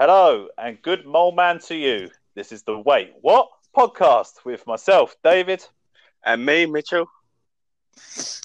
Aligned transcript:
Hello 0.00 0.48
and 0.56 0.80
good 0.80 1.04
mole 1.04 1.32
man 1.32 1.58
to 1.58 1.76
you. 1.76 2.08
This 2.34 2.52
is 2.52 2.62
the 2.62 2.78
Wait 2.78 3.12
What 3.20 3.50
podcast 3.76 4.46
with 4.46 4.66
myself, 4.66 5.14
David. 5.22 5.62
And 6.24 6.46
me, 6.46 6.64
Mitchell. 6.64 7.04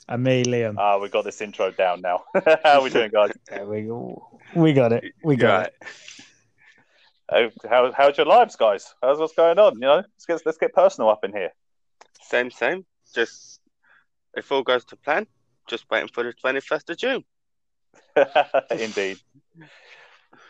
And 0.10 0.22
me, 0.22 0.44
Liam. 0.44 0.76
Ah, 0.78 1.00
we 1.00 1.08
got 1.08 1.24
this 1.24 1.40
intro 1.40 1.72
down 1.72 2.02
now. 2.02 2.26
How 2.66 2.80
are 2.80 2.84
we 2.84 2.90
doing, 2.90 3.10
guys? 3.10 3.32
There 3.50 3.66
we 3.66 3.84
go. 3.84 4.40
We 4.54 4.74
got 4.74 4.92
it. 4.92 5.14
We 5.24 5.38
got 5.38 5.62
Right. 5.62 5.72
it. 7.30 7.52
How, 7.64 7.70
how, 7.70 7.92
how's 7.94 8.18
your 8.18 8.28
lives, 8.28 8.58
guys? 8.58 8.94
How's 9.02 9.18
what's 9.18 9.34
going 9.34 9.58
on? 9.58 9.76
You 9.76 9.80
know, 9.80 9.96
let's 9.96 10.26
get 10.28 10.42
let's 10.46 10.58
get 10.58 10.74
personal 10.74 11.10
up 11.10 11.24
in 11.24 11.32
here. 11.32 11.52
Same, 12.22 12.52
same. 12.52 12.86
Just 13.16 13.62
if 14.36 14.52
all 14.52 14.62
goes 14.62 14.84
to 14.86 14.98
plan, 14.98 15.26
just 15.68 15.90
waiting 15.90 16.10
for 16.10 16.22
the 16.22 16.34
twenty 16.34 16.60
first 16.60 16.90
of 16.90 16.98
June. 16.98 17.24
Indeed. 18.70 19.20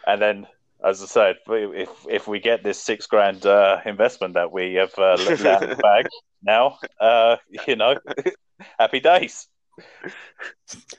And 0.08 0.20
then, 0.20 0.48
as 0.86 1.02
I 1.02 1.06
said, 1.06 1.36
if 1.48 1.90
if 2.10 2.28
we 2.28 2.40
get 2.40 2.64
this 2.64 2.82
six 2.82 3.08
grand 3.08 3.46
uh, 3.46 3.82
investment 3.86 4.36
that 4.36 4.52
we 4.52 4.76
have 4.76 4.94
uh, 4.98 5.18
let 5.18 5.40
let 5.40 5.56
out 5.56 5.64
of 5.64 5.70
the 5.70 5.82
bag 5.82 6.06
now, 6.44 6.78
uh, 7.02 7.38
you 7.68 7.76
know, 7.76 7.96
happy 8.80 9.00
days. 9.00 9.48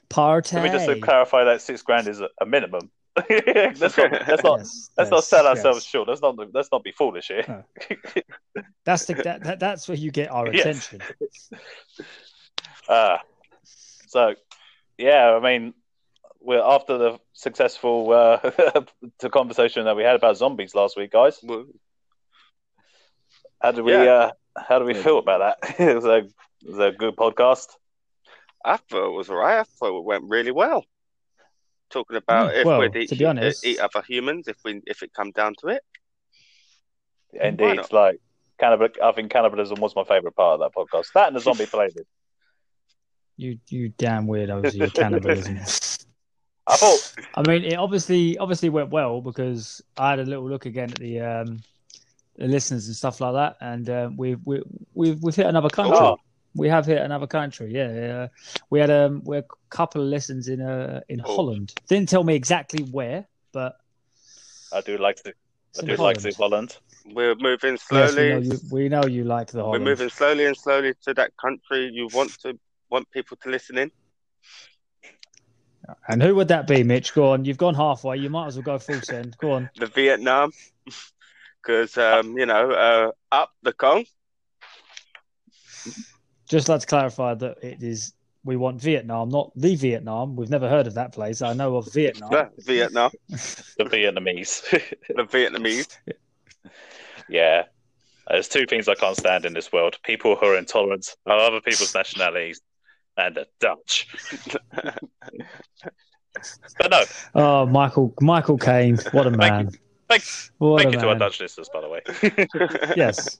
Party. 0.08 0.56
Let 0.56 0.64
me 0.64 0.70
just 0.70 1.02
clarify 1.02 1.44
that 1.44 1.62
six 1.62 1.82
grand 1.82 2.08
is 2.08 2.20
a, 2.20 2.28
a 2.40 2.46
minimum. 2.46 2.90
let's 3.30 3.96
not 3.96 4.12
let's 4.28 4.44
not 4.44 4.60
Yes, 4.60 4.90
let's 4.98 5.10
not 5.10 5.16
yes, 5.18 5.28
sell 5.28 5.44
yes. 5.44 5.46
ourselves 5.46 5.84
short. 5.84 6.08
Let's 6.08 6.20
not 6.20 6.36
let's 6.52 6.68
not 6.70 6.82
be 6.84 6.92
foolish 6.92 7.28
here. 7.28 7.64
That's 8.84 9.06
the 9.06 9.14
that, 9.14 9.42
that, 9.44 9.60
that's 9.60 9.88
where 9.88 9.96
you 9.96 10.10
get 10.10 10.30
our 10.30 10.48
Yes. 10.52 10.60
attention. 10.60 11.02
Uh, 12.88 13.16
so, 14.06 14.34
yeah, 14.98 15.32
I 15.32 15.40
mean, 15.40 15.74
we're 16.46 16.62
after 16.62 16.96
the 16.96 17.18
successful 17.32 18.12
uh, 18.12 18.38
the 19.20 19.30
conversation 19.30 19.84
that 19.84 19.96
we 19.96 20.04
had 20.04 20.14
about 20.16 20.36
zombies 20.36 20.74
last 20.74 20.96
week, 20.96 21.10
guys. 21.12 21.38
Well, 21.42 21.66
How 23.60 23.72
did 23.72 23.84
we 23.84 23.92
Yeah. 23.92 24.02
uh, 24.04 24.30
how 24.68 24.78
do 24.78 24.84
we 24.84 24.94
feel 24.94 25.18
about 25.18 25.58
that? 25.60 25.80
it 25.80 25.94
was 25.94 26.04
a 26.04 26.16
it 26.18 26.32
was 26.70 26.78
a 26.78 26.92
good 26.92 27.16
podcast. 27.16 27.68
I 28.64 28.76
thought 28.78 29.08
it 29.12 29.16
was 29.16 29.28
alright. 29.30 29.60
I 29.60 29.64
thought 29.64 29.98
it 29.98 30.04
went 30.04 30.24
really 30.28 30.52
well. 30.52 30.84
Talking 31.90 32.16
about 32.16 32.52
Mm, 32.52 32.58
if 32.60 32.64
well, 32.66 32.80
we'd 32.80 32.96
eat, 32.96 33.08
to 33.10 33.16
be 33.16 33.24
honest- 33.24 33.64
eat 33.64 33.78
other 33.78 34.02
humans, 34.02 34.48
if 34.48 34.56
we 34.64 34.80
if 34.86 35.02
it 35.02 35.12
come 35.12 35.30
down 35.32 35.54
to 35.60 35.68
it. 35.68 35.82
Indeed, 37.32 37.76
not? 37.76 37.92
like 37.92 38.20
cannibal. 38.58 38.88
I 39.02 39.12
think 39.12 39.30
cannibalism 39.30 39.80
was 39.80 39.94
my 39.94 40.04
favorite 40.04 40.34
part 40.36 40.60
of 40.60 40.60
that 40.60 40.74
podcast. 40.74 41.12
That 41.14 41.28
and 41.28 41.36
the 41.36 41.40
zombie 41.40 41.66
playlist. 41.74 42.06
You 43.36 43.58
you 43.68 43.90
damn 43.90 44.26
weirdos, 44.26 44.74
you 44.74 44.90
cannibalism. 44.90 45.58
I 46.68 46.76
thought 46.76 47.14
I 47.36 47.42
mean, 47.48 47.64
it 47.64 47.74
obviously 47.76 48.36
obviously 48.38 48.68
went 48.70 48.90
well 48.90 49.20
because 49.20 49.82
I 49.96 50.10
had 50.10 50.18
a 50.20 50.24
little 50.24 50.48
look 50.48 50.66
again 50.66 50.90
at 50.90 50.98
the 50.98 51.20
um 51.20 51.60
the 52.36 52.46
listeners 52.48 52.86
and 52.88 52.96
stuff 52.96 53.20
like 53.20 53.32
that, 53.34 53.56
and 53.60 53.88
um, 53.88 54.16
we've 54.16 54.40
we, 54.44 54.62
we've 54.94 55.22
we've 55.22 55.34
hit 55.34 55.46
another 55.46 55.70
country. 55.70 55.96
Oh. 55.98 56.18
We 56.54 56.68
have 56.70 56.86
hit 56.86 56.98
another 57.02 57.26
country. 57.26 57.70
Yeah, 57.72 57.92
yeah. 57.94 58.28
we 58.70 58.80
had 58.80 58.90
um 58.90 59.22
we 59.24 59.36
had 59.36 59.44
a 59.44 59.68
couple 59.68 60.00
of 60.02 60.08
listens 60.08 60.48
in 60.48 60.60
uh 60.60 61.00
in 61.08 61.20
Oh. 61.24 61.36
Holland. 61.36 61.74
Didn't 61.88 62.08
tell 62.08 62.24
me 62.24 62.34
exactly 62.34 62.82
where, 62.84 63.26
but 63.52 63.76
I 64.72 64.80
do 64.80 64.96
like 64.98 65.16
to 65.22 65.32
it's 65.70 65.80
I 65.80 65.82
in 65.82 65.86
do 65.88 65.92
like 66.02 66.16
Holland. 66.20 66.22
to 66.22 66.36
Holland. 66.36 66.76
We're 67.14 67.34
moving 67.36 67.74
Yes, 67.74 67.90
we 67.90 67.96
know 67.98 68.06
slowly. 68.08 68.46
you. 68.46 68.60
We 68.70 68.88
know 68.88 69.04
you 69.04 69.24
like 69.24 69.48
the 69.52 69.62
Holland. 69.62 69.84
We're 69.84 69.90
moving 69.90 70.08
slowly 70.08 70.46
and 70.46 70.56
slowly 70.56 70.94
to 71.04 71.14
that 71.14 71.36
country 71.36 71.90
you 71.92 72.08
want 72.12 72.32
to 72.40 72.58
want 72.90 73.10
people 73.12 73.36
to 73.42 73.50
listen 73.50 73.78
in. 73.78 73.90
And 76.08 76.22
who 76.22 76.34
would 76.34 76.48
that 76.48 76.66
be, 76.66 76.82
Mitch? 76.82 77.14
Go 77.14 77.32
on. 77.32 77.44
You've 77.44 77.58
gone 77.58 77.74
halfway. 77.74 78.16
You 78.18 78.30
might 78.30 78.46
as 78.46 78.56
well 78.56 78.62
go 78.62 78.78
full 78.78 79.00
send. 79.02 79.36
Go 79.38 79.52
on. 79.52 79.70
The 79.76 79.86
Vietnam. 79.86 80.52
Because 81.62 81.98
um, 81.98 82.38
you 82.38 82.46
know, 82.46 82.70
uh, 82.70 83.10
up 83.32 83.50
the 83.64 83.72
Kong. 83.72 84.04
Just 86.48 86.68
like 86.68 86.80
to 86.80 86.86
clarify 86.86 87.34
that 87.34 87.58
it 87.60 87.82
is. 87.82 88.12
We 88.44 88.54
want 88.54 88.80
Vietnam, 88.80 89.30
not 89.30 89.50
the 89.56 89.74
Vietnam. 89.74 90.36
We've 90.36 90.48
never 90.48 90.68
heard 90.68 90.86
of 90.86 90.94
that 90.94 91.12
place. 91.12 91.42
I 91.42 91.54
know 91.54 91.74
of 91.74 91.92
Vietnam. 91.92 92.30
The 92.30 92.50
Vietnam. 92.58 93.10
The 93.28 93.84
Vietnamese. 93.84 94.62
The 95.08 95.24
Vietnamese. 95.24 95.98
yeah. 97.28 97.64
There's 98.28 98.48
two 98.48 98.66
things 98.66 98.86
I 98.86 98.94
can't 98.94 99.16
stand 99.16 99.44
in 99.44 99.52
this 99.52 99.72
world: 99.72 99.98
people 100.04 100.36
who 100.36 100.46
are 100.46 100.56
intolerant 100.56 101.16
of 101.26 101.40
other 101.40 101.60
people's 101.60 101.96
nationalities, 101.96 102.60
and 103.16 103.34
the 103.36 103.46
Dutch. 103.60 104.08
but 106.78 106.90
no, 106.90 107.02
Oh, 107.34 107.66
Michael, 107.66 108.14
Michael 108.20 108.58
Caine, 108.58 108.98
what 109.12 109.26
a 109.26 109.30
Thank 109.30 109.36
man! 109.38 109.70
Thank- 110.08 110.24
what 110.58 110.82
thank 110.82 110.94
a 110.94 110.96
you 110.98 111.02
to 111.02 111.08
our. 111.08 111.14
Dutch 111.18 111.40
listeners, 111.40 111.68
by 111.72 111.80
the 111.80 111.88
way. 111.88 112.00
Yes, 112.96 113.38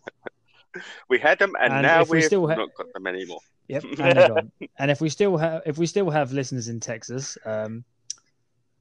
we 1.08 1.18
had 1.18 1.38
them, 1.38 1.52
and, 1.60 1.72
And 1.72 1.82
now 1.82 2.02
if 2.02 2.08
we 2.08 2.18
we've 2.18 2.24
still 2.26 2.48
ha- 2.48 2.54
not 2.54 2.74
got 2.74 2.92
them 2.92 3.06
anymore. 3.06 3.38
yep. 3.68 3.84
And, 3.98 4.50
and 4.78 4.90
if 4.90 5.00
we 5.00 5.08
still 5.08 5.36
have, 5.36 5.62
if 5.66 5.78
we 5.78 5.86
still 5.86 6.10
have 6.10 6.32
listeners 6.32 6.68
in 6.68 6.80
Texas, 6.80 7.38
um, 7.44 7.84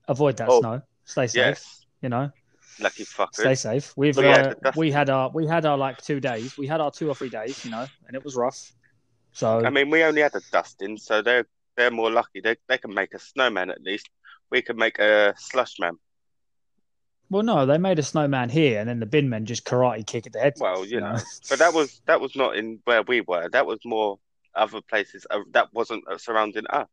avoid 0.07 0.37
that 0.37 0.49
Oh. 0.49 0.59
snow. 0.61 0.81
Stay 1.05 1.27
safe. 1.27 1.35
Yes, 1.35 1.85
You 2.01 2.09
know, 2.09 2.31
lucky 2.79 3.03
fuckers. 3.05 3.35
stay 3.35 3.53
safe. 3.55 3.93
We've 3.95 4.17
uh, 4.17 4.55
at 4.65 4.75
we 4.75 4.91
had 4.91 5.09
our 5.11 5.29
we 5.29 5.45
had 5.45 5.65
our 5.65 5.77
like 5.77 6.01
two 6.01 6.19
days. 6.19 6.57
We 6.57 6.65
had 6.67 6.81
our 6.81 6.89
two 6.89 7.07
or 7.09 7.15
three 7.15 7.29
days. 7.29 7.63
You 7.63 7.69
know, 7.71 7.85
and 8.07 8.15
it 8.15 8.23
was 8.25 8.35
rough. 8.35 8.71
So 9.35 9.63
I 9.65 9.69
mean, 9.69 9.89
we 9.89 10.01
only 10.03 10.21
had 10.21 10.33
a 10.35 10.41
dusting, 10.51 10.97
so 10.97 11.21
they're 11.21 11.45
they're 11.75 11.91
more 11.91 12.09
lucky. 12.09 12.39
They 12.41 12.55
they 12.67 12.77
can 12.77 12.93
make 12.93 13.13
a 13.13 13.19
snowman 13.19 13.69
at 13.69 13.81
least. 13.81 14.09
We 14.49 14.61
can 14.61 14.77
make 14.77 14.97
a 14.97 15.33
slush 15.37 15.77
man. 15.79 15.97
well, 17.29 17.43
no, 17.43 17.65
they 17.65 17.77
made 17.77 17.99
a 17.99 18.03
snowman 18.03 18.49
here, 18.49 18.79
and 18.79 18.87
then 18.87 18.99
the 18.99 19.05
bin 19.05 19.29
men 19.29 19.45
just 19.45 19.65
karate 19.65 20.05
kick 20.07 20.25
at 20.25 20.33
the 20.33 20.39
head. 20.39 20.53
Well, 20.57 20.85
you 20.85 21.01
know, 21.01 21.17
but 21.49 21.59
that 21.59 21.73
was 21.73 22.01
that 22.05 22.21
was 22.21 22.35
not 22.35 22.55
in 22.55 22.79
where 22.85 23.01
we 23.03 23.21
were. 23.21 23.49
That 23.49 23.65
was 23.65 23.79
more 23.83 24.19
other 24.55 24.79
places. 24.81 25.27
Uh, 25.29 25.39
that 25.51 25.67
wasn't 25.73 26.03
uh, 26.09 26.17
surrounding 26.17 26.65
us. 26.67 26.87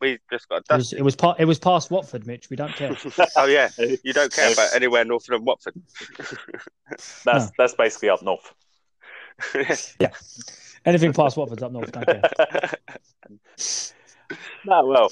We 0.00 0.18
just 0.30 0.48
got 0.48 0.56
a 0.56 0.74
It 0.74 0.76
was, 0.76 0.84
dusting. 0.84 0.98
it 0.98 1.02
was 1.02 1.16
part. 1.16 1.40
It 1.40 1.44
was 1.46 1.58
past 1.58 1.90
Watford, 1.90 2.26
Mitch. 2.26 2.48
We 2.48 2.56
don't 2.56 2.72
care. 2.74 2.96
oh 3.36 3.46
yeah, 3.46 3.68
you 4.02 4.12
don't 4.14 4.32
care 4.32 4.50
about 4.52 4.72
anywhere 4.74 5.04
north 5.04 5.28
of 5.28 5.42
Watford. 5.42 5.74
That's 6.16 7.24
No. 7.26 7.48
that's 7.58 7.74
basically 7.74 8.08
up 8.08 8.22
north. 8.22 8.54
Anything 10.86 11.12
past 11.12 11.36
Watford's 11.36 11.62
up 11.62 11.72
north. 11.72 11.90
Don't 11.92 12.06
care. 12.06 12.22
no, 14.64 14.86
well, 14.86 15.10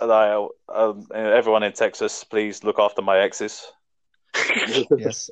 I, 0.00 0.48
um, 0.74 1.06
everyone 1.14 1.62
in 1.62 1.72
Texas, 1.72 2.22
please 2.22 2.62
look 2.62 2.78
after 2.78 3.02
my 3.02 3.18
exes. 3.18 3.66
Yes. 4.98 5.30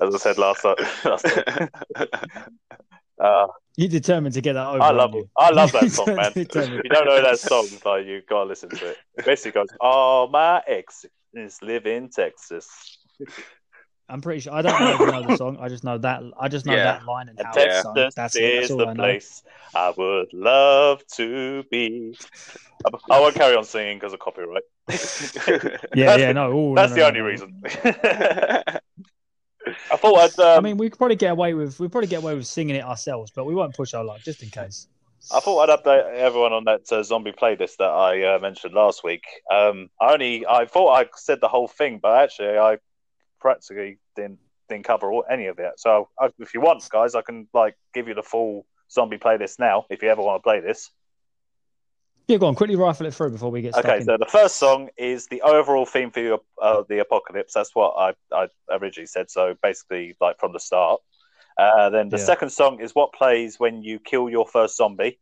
As 0.00 0.14
I 0.14 0.18
said 0.18 0.38
last 0.38 0.62
time. 0.62 0.76
Last 1.04 1.24
time. 1.26 1.68
Uh, 3.20 3.46
You 3.76 3.86
determined 3.86 4.34
to 4.34 4.40
get 4.40 4.54
that 4.54 4.66
over. 4.66 4.82
I 4.82 4.90
love 4.90 5.14
you? 5.14 5.28
I 5.38 5.50
love 5.50 5.70
that 5.72 5.88
song, 5.92 6.16
man. 6.16 6.32
If 6.34 6.54
you 6.56 6.82
don't 6.82 7.06
know 7.06 7.22
that 7.22 7.38
song, 7.38 7.68
like 7.84 8.04
you 8.04 8.20
gotta 8.28 8.48
listen 8.48 8.68
to 8.70 8.90
it. 8.90 8.96
It 9.16 9.24
basically 9.24 9.52
goes, 9.52 9.68
"All 9.80 10.26
my 10.26 10.60
exes 10.66 11.62
live 11.62 11.86
in 11.86 12.08
Texas, 12.08 12.98
I'm 14.08 14.20
pretty 14.20 14.40
sure. 14.40 14.52
I 14.52 14.62
don't 14.62 14.94
even 14.94 15.06
know 15.10 15.22
the 15.28 15.36
song. 15.36 15.56
I 15.60 15.68
just 15.68 15.84
know 15.84 15.96
that. 15.98 16.22
I 16.38 16.48
just 16.48 16.66
know 16.66 16.74
Yeah. 16.74 16.84
that 16.84 17.04
line 17.06 17.28
and 17.28 17.38
and 17.38 17.46
how 17.46 17.52
Texas 17.54 17.74
it's 17.76 17.82
sung. 17.82 18.10
That's 18.16 18.36
it. 18.36 18.42
is 18.44 18.60
That's 18.60 18.70
all 18.72 18.76
the 18.78 18.86
I 18.88 18.92
know. 18.94 19.02
place 19.02 19.42
I 19.74 19.90
would 19.96 20.32
love 20.32 21.06
to 21.14 21.62
be." 21.70 22.16
I- 22.84 23.14
I 23.14 23.20
won't 23.20 23.34
carry 23.36 23.54
on 23.56 23.64
singing 23.64 23.96
because 23.98 24.12
of 24.12 24.18
copyright. 24.18 24.64
Yeah, 25.94 26.06
That's 26.06 26.20
yeah, 26.20 26.32
no. 26.32 26.52
ooh, 26.52 26.74
That's 26.74 26.90
no, 26.90 26.96
the 26.96 27.00
no, 27.02 27.06
only 27.08 27.20
no. 27.20 27.26
reason. 27.26 27.62
I 29.92 29.96
thought 29.96 30.18
I'd. 30.18 30.38
Um, 30.40 30.58
I 30.58 30.60
mean, 30.60 30.76
we 30.76 30.90
could 30.90 30.98
probably 30.98 31.16
get 31.16 31.30
away 31.30 31.54
with 31.54 31.78
we 31.78 31.88
probably 31.88 32.08
get 32.08 32.22
away 32.22 32.34
with 32.34 32.46
singing 32.46 32.76
it 32.76 32.84
ourselves, 32.84 33.30
but 33.34 33.44
we 33.44 33.54
won't 33.54 33.74
push 33.76 33.94
our 33.94 34.04
luck 34.04 34.20
just 34.20 34.42
in 34.42 34.50
case. 34.50 34.88
I 35.32 35.38
thought 35.38 35.70
I'd 35.70 35.78
update 35.78 36.14
everyone 36.16 36.52
on 36.52 36.64
that 36.64 36.90
uh, 36.90 37.02
zombie 37.04 37.30
playlist 37.30 37.76
that 37.78 37.90
I 37.90 38.34
uh, 38.34 38.38
mentioned 38.40 38.74
last 38.74 39.04
week. 39.04 39.22
Um, 39.52 39.88
I 40.00 40.12
only 40.14 40.44
I 40.46 40.64
thought 40.66 40.92
I 40.94 41.06
said 41.14 41.40
the 41.40 41.46
whole 41.48 41.68
thing, 41.68 42.00
but 42.02 42.24
actually 42.24 42.58
I 42.58 42.78
practically 43.42 43.98
didn't 44.16 44.38
didn't 44.68 44.84
cover 44.84 45.12
all, 45.12 45.24
any 45.28 45.46
of 45.46 45.58
it. 45.58 45.72
So 45.76 46.08
I, 46.18 46.30
if 46.38 46.54
you 46.54 46.60
want, 46.62 46.88
guys, 46.88 47.14
I 47.14 47.20
can 47.22 47.48
like 47.52 47.76
give 47.92 48.08
you 48.08 48.14
the 48.14 48.22
full 48.22 48.64
zombie 48.90 49.18
playlist 49.18 49.58
now 49.58 49.84
if 49.90 50.02
you 50.02 50.08
ever 50.08 50.22
want 50.22 50.38
to 50.38 50.42
play 50.42 50.60
this. 50.60 50.90
Yeah, 52.28 52.38
go 52.38 52.46
on. 52.46 52.54
Quickly 52.54 52.76
rifle 52.76 53.06
it 53.06 53.12
through 53.14 53.30
before 53.30 53.50
we 53.50 53.60
get 53.62 53.76
Okay, 53.76 53.98
in. 53.98 54.04
so 54.04 54.16
the 54.16 54.26
first 54.26 54.56
song 54.56 54.88
is 54.96 55.26
the 55.26 55.42
overall 55.42 55.84
theme 55.84 56.10
for 56.10 56.20
your, 56.20 56.40
uh, 56.62 56.84
the 56.88 57.00
apocalypse. 57.00 57.52
That's 57.52 57.74
what 57.74 57.94
I, 57.98 58.14
I 58.34 58.48
originally 58.70 59.06
said. 59.08 59.28
So 59.30 59.54
basically, 59.62 60.16
like 60.20 60.38
from 60.38 60.52
the 60.52 60.60
start. 60.60 61.00
Uh, 61.58 61.90
then 61.90 62.08
the 62.08 62.16
Yeah. 62.18 62.24
second 62.24 62.50
song 62.50 62.80
is 62.80 62.94
what 62.94 63.12
plays 63.12 63.58
when 63.60 63.82
you 63.82 63.98
kill 63.98 64.30
your 64.30 64.46
first 64.46 64.76
zombie. 64.76 65.18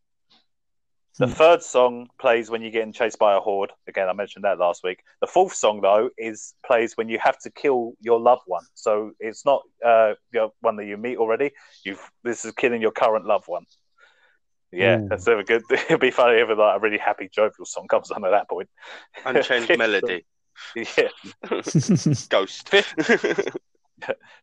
The 1.19 1.27
Hmm. 1.27 1.33
third 1.33 1.61
song 1.61 2.09
plays 2.19 2.49
when 2.49 2.61
you're 2.61 2.71
getting 2.71 2.93
chased 2.93 3.19
by 3.19 3.35
a 3.35 3.39
horde. 3.39 3.71
Again, 3.87 4.09
I 4.09 4.13
mentioned 4.13 4.45
that 4.45 4.57
last 4.57 4.83
week. 4.83 5.03
The 5.19 5.27
fourth 5.27 5.53
song, 5.53 5.81
though, 5.81 6.09
is 6.17 6.55
plays 6.65 6.95
when 6.97 7.09
you 7.09 7.19
have 7.19 7.37
to 7.39 7.51
kill 7.51 7.93
your 7.99 8.19
loved 8.19 8.43
one. 8.47 8.63
So 8.73 9.11
it's 9.19 9.45
not 9.45 9.61
uh, 9.85 10.13
your 10.33 10.51
one 10.61 10.77
that 10.77 10.85
you 10.85 10.97
meet 10.97 11.17
already. 11.17 11.51
You've 11.83 12.01
this 12.23 12.45
is 12.45 12.53
killing 12.53 12.81
your 12.81 12.91
current 12.91 13.25
loved 13.25 13.47
one. 13.47 13.65
Yeah, 14.71 14.99
Ooh. 14.99 15.07
that's 15.09 15.27
never 15.27 15.43
good. 15.43 15.63
It'd 15.71 15.99
be 15.99 16.11
funny 16.11 16.39
if 16.39 16.47
like 16.47 16.77
a 16.77 16.79
really 16.79 16.97
happy 16.97 17.29
jovial 17.29 17.65
song 17.65 17.87
comes 17.89 18.09
on 18.09 18.23
at 18.23 18.31
that 18.31 18.49
point. 18.49 18.69
Unchanged 19.25 19.69
melody. 19.77 20.25
Yeah. 20.75 21.09
Ghost. 22.29 22.69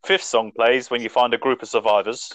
Fifth 0.04 0.24
song 0.24 0.52
plays 0.54 0.90
when 0.90 1.00
you 1.00 1.08
find 1.08 1.32
a 1.32 1.38
group 1.38 1.62
of 1.62 1.68
survivors. 1.68 2.30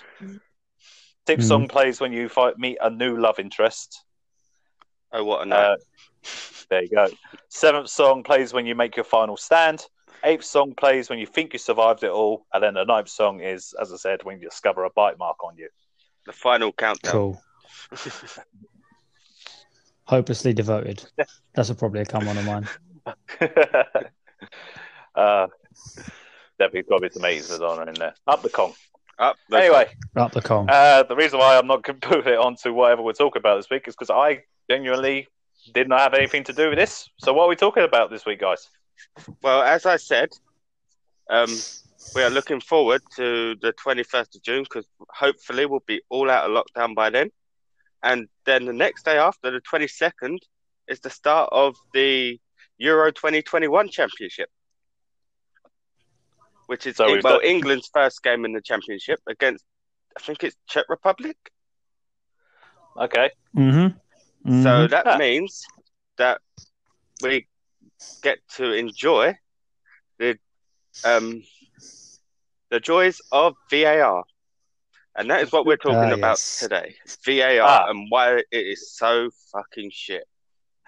Sixth 1.27 1.45
Mhm. 1.45 1.47
song 1.47 1.67
plays 1.67 2.01
when 2.01 2.11
you 2.11 2.27
fight, 2.27 2.57
meet 2.57 2.77
a 2.81 2.89
new 2.89 3.15
love 3.17 3.37
interest. 3.39 4.03
Oh, 5.13 5.23
what 5.23 5.43
a 5.43 5.45
night. 5.45 5.57
Uh, 5.57 5.77
there 6.69 6.83
you 6.83 6.89
go. 6.89 7.07
Seventh 7.49 7.89
song 7.89 8.23
plays 8.23 8.53
when 8.53 8.65
you 8.65 8.75
make 8.75 8.95
your 8.95 9.05
final 9.05 9.37
stand. 9.37 9.85
Eighth 10.23 10.45
song 10.45 10.73
plays 10.75 11.09
when 11.09 11.19
you 11.19 11.25
think 11.25 11.53
you 11.53 11.59
survived 11.59 12.03
it 12.03 12.11
all. 12.11 12.45
And 12.53 12.63
then 12.63 12.73
the 12.75 12.85
ninth 12.85 13.09
song 13.09 13.41
is, 13.41 13.73
as 13.79 13.91
I 13.91 13.97
said, 13.97 14.23
when 14.23 14.39
you 14.39 14.49
discover 14.49 14.85
a 14.85 14.89
bite 14.89 15.17
mark 15.17 15.43
on 15.43 15.57
you. 15.57 15.69
the 16.25 16.31
final 16.31 16.71
countdown. 16.71 17.11
cool. 17.11 17.41
Hopelessly 20.05 20.53
devoted. 20.53 21.03
That's 21.53 21.69
a 21.69 21.75
probably 21.75 22.01
a 22.01 22.05
come 22.05 22.27
on 22.27 22.37
of 22.37 22.45
mine. 22.45 22.67
uh, 25.15 25.47
definitely 26.59 26.83
got 26.83 26.97
to 26.97 27.01
be 27.01 27.09
some 27.09 27.23
80s 27.23 27.51
Madonna 27.51 27.89
in 27.89 27.95
there. 27.95 28.13
Up 28.27 28.41
the 28.41 28.49
Kong. 28.49 28.73
Up. 29.19 29.37
the- 29.49 29.57
Anyway, 29.57 29.93
Up 30.15 30.31
the 30.31 30.41
Kong. 30.41 30.67
uh, 30.69 31.03
the 31.03 31.15
reason 31.15 31.39
why 31.39 31.57
I'm 31.57 31.67
not 31.67 31.83
going 31.83 31.99
to 32.01 32.07
put 32.07 32.27
it 32.27 32.37
onto 32.37 32.73
whatever 32.73 33.01
we're 33.01 33.13
talking 33.13 33.39
about 33.39 33.57
this 33.57 33.69
week 33.69 33.87
is 33.87 33.95
because 33.95 34.09
I 34.09 34.43
genuinely 34.69 35.27
did 35.73 35.87
not 35.87 35.99
have 36.01 36.13
anything 36.13 36.43
to 36.45 36.53
do 36.53 36.69
with 36.69 36.77
this. 36.77 37.09
So, 37.19 37.33
what 37.33 37.43
are 37.43 37.49
we 37.49 37.55
talking 37.55 37.83
about 37.83 38.09
this 38.09 38.25
week, 38.25 38.39
guys? 38.41 38.69
Well, 39.41 39.61
as 39.61 39.85
I 39.85 39.97
said, 39.97 40.29
um, 41.29 41.49
we 42.15 42.21
are 42.23 42.29
looking 42.29 42.59
forward 42.59 43.01
to 43.15 43.55
the 43.61 43.73
21st 43.73 44.35
of 44.35 44.41
June 44.43 44.63
because 44.63 44.85
hopefully 45.09 45.65
we'll 45.65 45.83
be 45.85 46.01
all 46.09 46.29
out 46.29 46.49
of 46.49 46.51
lockdown 46.65 46.95
by 46.95 47.09
then. 47.09 47.29
And 48.01 48.27
then 48.45 48.65
the 48.65 48.73
next 48.73 49.05
day 49.05 49.17
after, 49.17 49.51
the 49.51 49.61
22nd, 49.61 50.37
is 50.89 50.99
the 50.99 51.09
start 51.09 51.49
of 51.53 51.75
the 51.93 52.39
Euro 52.77 53.11
2021 53.11 53.87
Championship, 53.89 54.49
which 56.67 56.85
is 56.87 56.95
So 56.97 57.07
well 57.11 57.21
got- 57.21 57.43
England's 57.45 57.89
first 57.93 58.23
game 58.23 58.45
in 58.45 58.53
the 58.53 58.61
Championship 58.61 59.19
against, 59.27 59.65
I 60.17 60.21
think 60.21 60.43
it's 60.43 60.55
Czech 60.67 60.85
Republic. 60.89 61.37
Okay. 62.97 63.31
Mm-hmm. 63.55 64.63
So 64.63 64.87
that 64.87 65.07
Ah. 65.07 65.17
means 65.17 65.63
that 66.17 66.39
we 67.21 67.47
get 68.21 68.39
to 68.55 68.73
enjoy 68.73 69.35
the 70.19 70.37
um 71.05 71.41
the 72.69 72.79
joys 72.79 73.21
of 73.31 73.55
VAR. 73.69 74.23
And 75.15 75.29
that 75.29 75.41
is 75.41 75.51
what 75.51 75.65
we're 75.65 75.77
talking 75.77 76.11
Ah, 76.11 76.13
about 76.13 76.37
yes. 76.41 76.59
today. 76.59 76.95
VAR 77.25 77.61
Ah. 77.61 77.89
and 77.89 78.07
why 78.09 78.37
it 78.37 78.45
is 78.51 78.91
so 78.95 79.29
fucking 79.51 79.91
shit. 79.91 80.27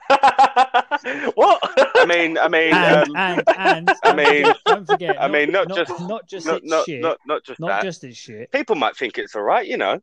what? 1.36 1.60
I 1.96 2.06
mean 2.07 2.38
I 2.38 2.48
mean 2.48 2.74
and, 2.74 3.10
um, 3.10 3.16
and 3.18 3.44
and 3.57 3.92
I 4.04 4.13
mean- 4.16 4.54
don't 4.66 4.86
forget. 4.86 5.22
I 5.22 5.28
mean, 5.28 5.52
not 5.52 5.68
not 5.69 5.78
just- 5.78 6.00
not 6.02 6.28
just 6.28 6.46
not 6.46 6.57
it's 6.57 6.69
not, 6.69 6.86
shit, 6.86 7.02
not 7.02 7.18
not 7.25 7.44
just 7.44 7.60
not 7.60 7.68
that. 7.68 7.84
just 7.84 8.04
it's 8.04 8.18
shit. 8.18 8.52
People 8.52 8.75
might 8.75 8.96
think 8.96 9.18
it's 9.18 9.36
all 9.36 9.42
right, 9.44 9.66
you 9.66 9.78
know. 9.78 10.00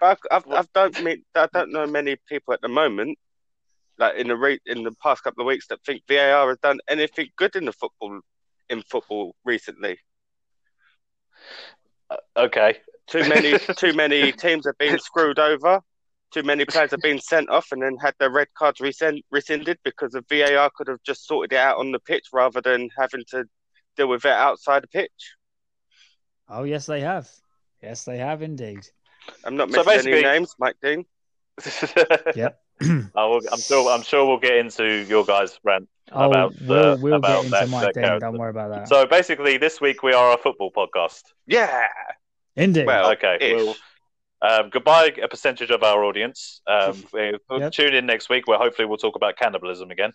But 0.00 0.18
I've, 0.30 0.44
I've, 0.48 0.64
I 0.64 0.64
don't 0.74 1.04
mean 1.04 1.22
I 1.34 1.48
don't 1.52 1.72
know 1.72 1.86
many 1.86 2.16
people 2.28 2.54
at 2.54 2.60
the 2.62 2.68
moment, 2.68 3.18
like 3.98 4.16
in 4.16 4.28
the 4.28 4.36
re- 4.36 4.60
in 4.66 4.82
the 4.82 4.92
past 5.02 5.22
couple 5.22 5.42
of 5.42 5.46
weeks, 5.46 5.66
that 5.68 5.82
think 5.84 6.02
VAR 6.08 6.48
has 6.48 6.58
done 6.58 6.80
anything 6.88 7.28
good 7.36 7.54
in 7.54 7.66
the 7.66 7.72
football 7.72 8.20
in 8.68 8.82
football 8.82 9.34
recently. 9.44 9.98
okay. 12.36 12.76
Too 13.08 13.28
many 13.28 13.58
too 13.76 13.92
many 13.92 14.32
teams 14.44 14.66
have 14.66 14.78
been 14.78 14.98
screwed 14.98 15.38
over. 15.38 15.80
Too 16.32 16.42
many 16.44 16.64
players 16.64 16.92
have 16.92 17.00
been 17.00 17.18
sent 17.20 17.48
off 17.50 17.72
and 17.72 17.82
then 17.82 17.96
had 18.00 18.14
their 18.20 18.30
red 18.30 18.48
cards 18.56 18.80
rescind- 18.80 19.22
rescinded 19.32 19.78
because 19.84 20.12
the 20.12 20.24
VAR 20.28 20.70
could 20.76 20.86
have 20.88 21.02
just 21.02 21.26
sorted 21.26 21.52
it 21.52 21.58
out 21.58 21.78
on 21.78 21.90
the 21.92 21.98
pitch 21.98 22.26
rather 22.32 22.60
than 22.60 22.88
having 22.96 23.24
to 23.30 23.44
deal 23.96 24.06
with 24.08 24.24
it 24.24 24.30
outside 24.30 24.82
the 24.84 24.88
pitch. 24.88 25.34
Oh 26.48 26.62
yes, 26.64 26.86
they 26.86 27.00
have. 27.00 27.28
Yes, 27.82 28.04
they 28.04 28.18
have 28.18 28.42
indeed. 28.42 28.86
I'm 29.44 29.56
not 29.56 29.72
So 29.72 29.82
mentioning 29.84 30.14
any 30.14 30.22
names, 30.22 30.54
Mike 30.58 30.76
Dean. 30.82 31.04
Yep. 32.36 32.60
I 33.14 33.26
will, 33.26 33.40
I'm 33.52 33.58
sure. 33.60 33.90
I'm 33.90 34.02
sure 34.02 34.24
we'll 34.26 34.38
get 34.38 34.56
into 34.56 34.84
your 35.06 35.24
guys' 35.24 35.58
rant. 35.64 35.88
Oh, 36.12 36.30
About, 36.30 36.54
we'll 36.62 36.92
uh, 36.92 36.96
we'll 36.96 37.14
about 37.14 37.28
get 37.28 37.38
into 37.44 37.50
that- 37.50 37.68
my 37.68 37.80
that 37.82 37.94
thing. 37.94 38.18
Don't 38.20 38.38
worry 38.38 38.50
about 38.50 38.70
that. 38.70 38.88
So 38.88 39.04
basically, 39.06 39.58
this 39.58 39.80
week 39.80 40.02
we 40.02 40.12
are 40.14 40.32
a 40.34 40.38
football 40.38 40.70
podcast. 40.72 41.22
Yeah. 41.46 41.86
indeed. 42.56 42.86
Well, 42.86 43.12
Okay. 43.12 43.36
ish. 43.40 43.56
Well, 43.56 43.76
um, 44.42 44.70
goodbye, 44.70 45.12
a 45.22 45.28
percentage 45.28 45.70
of 45.70 45.82
our 45.82 46.04
audience. 46.04 46.60
Um, 46.66 47.04
Yep. 47.50 47.72
Tune 47.72 47.94
in 47.94 48.06
next 48.06 48.28
week 48.30 48.46
where 48.46 48.58
hopefully 48.58 48.86
we'll 48.86 48.96
talk 48.96 49.16
about 49.16 49.36
cannibalism 49.36 49.90
again. 49.90 50.12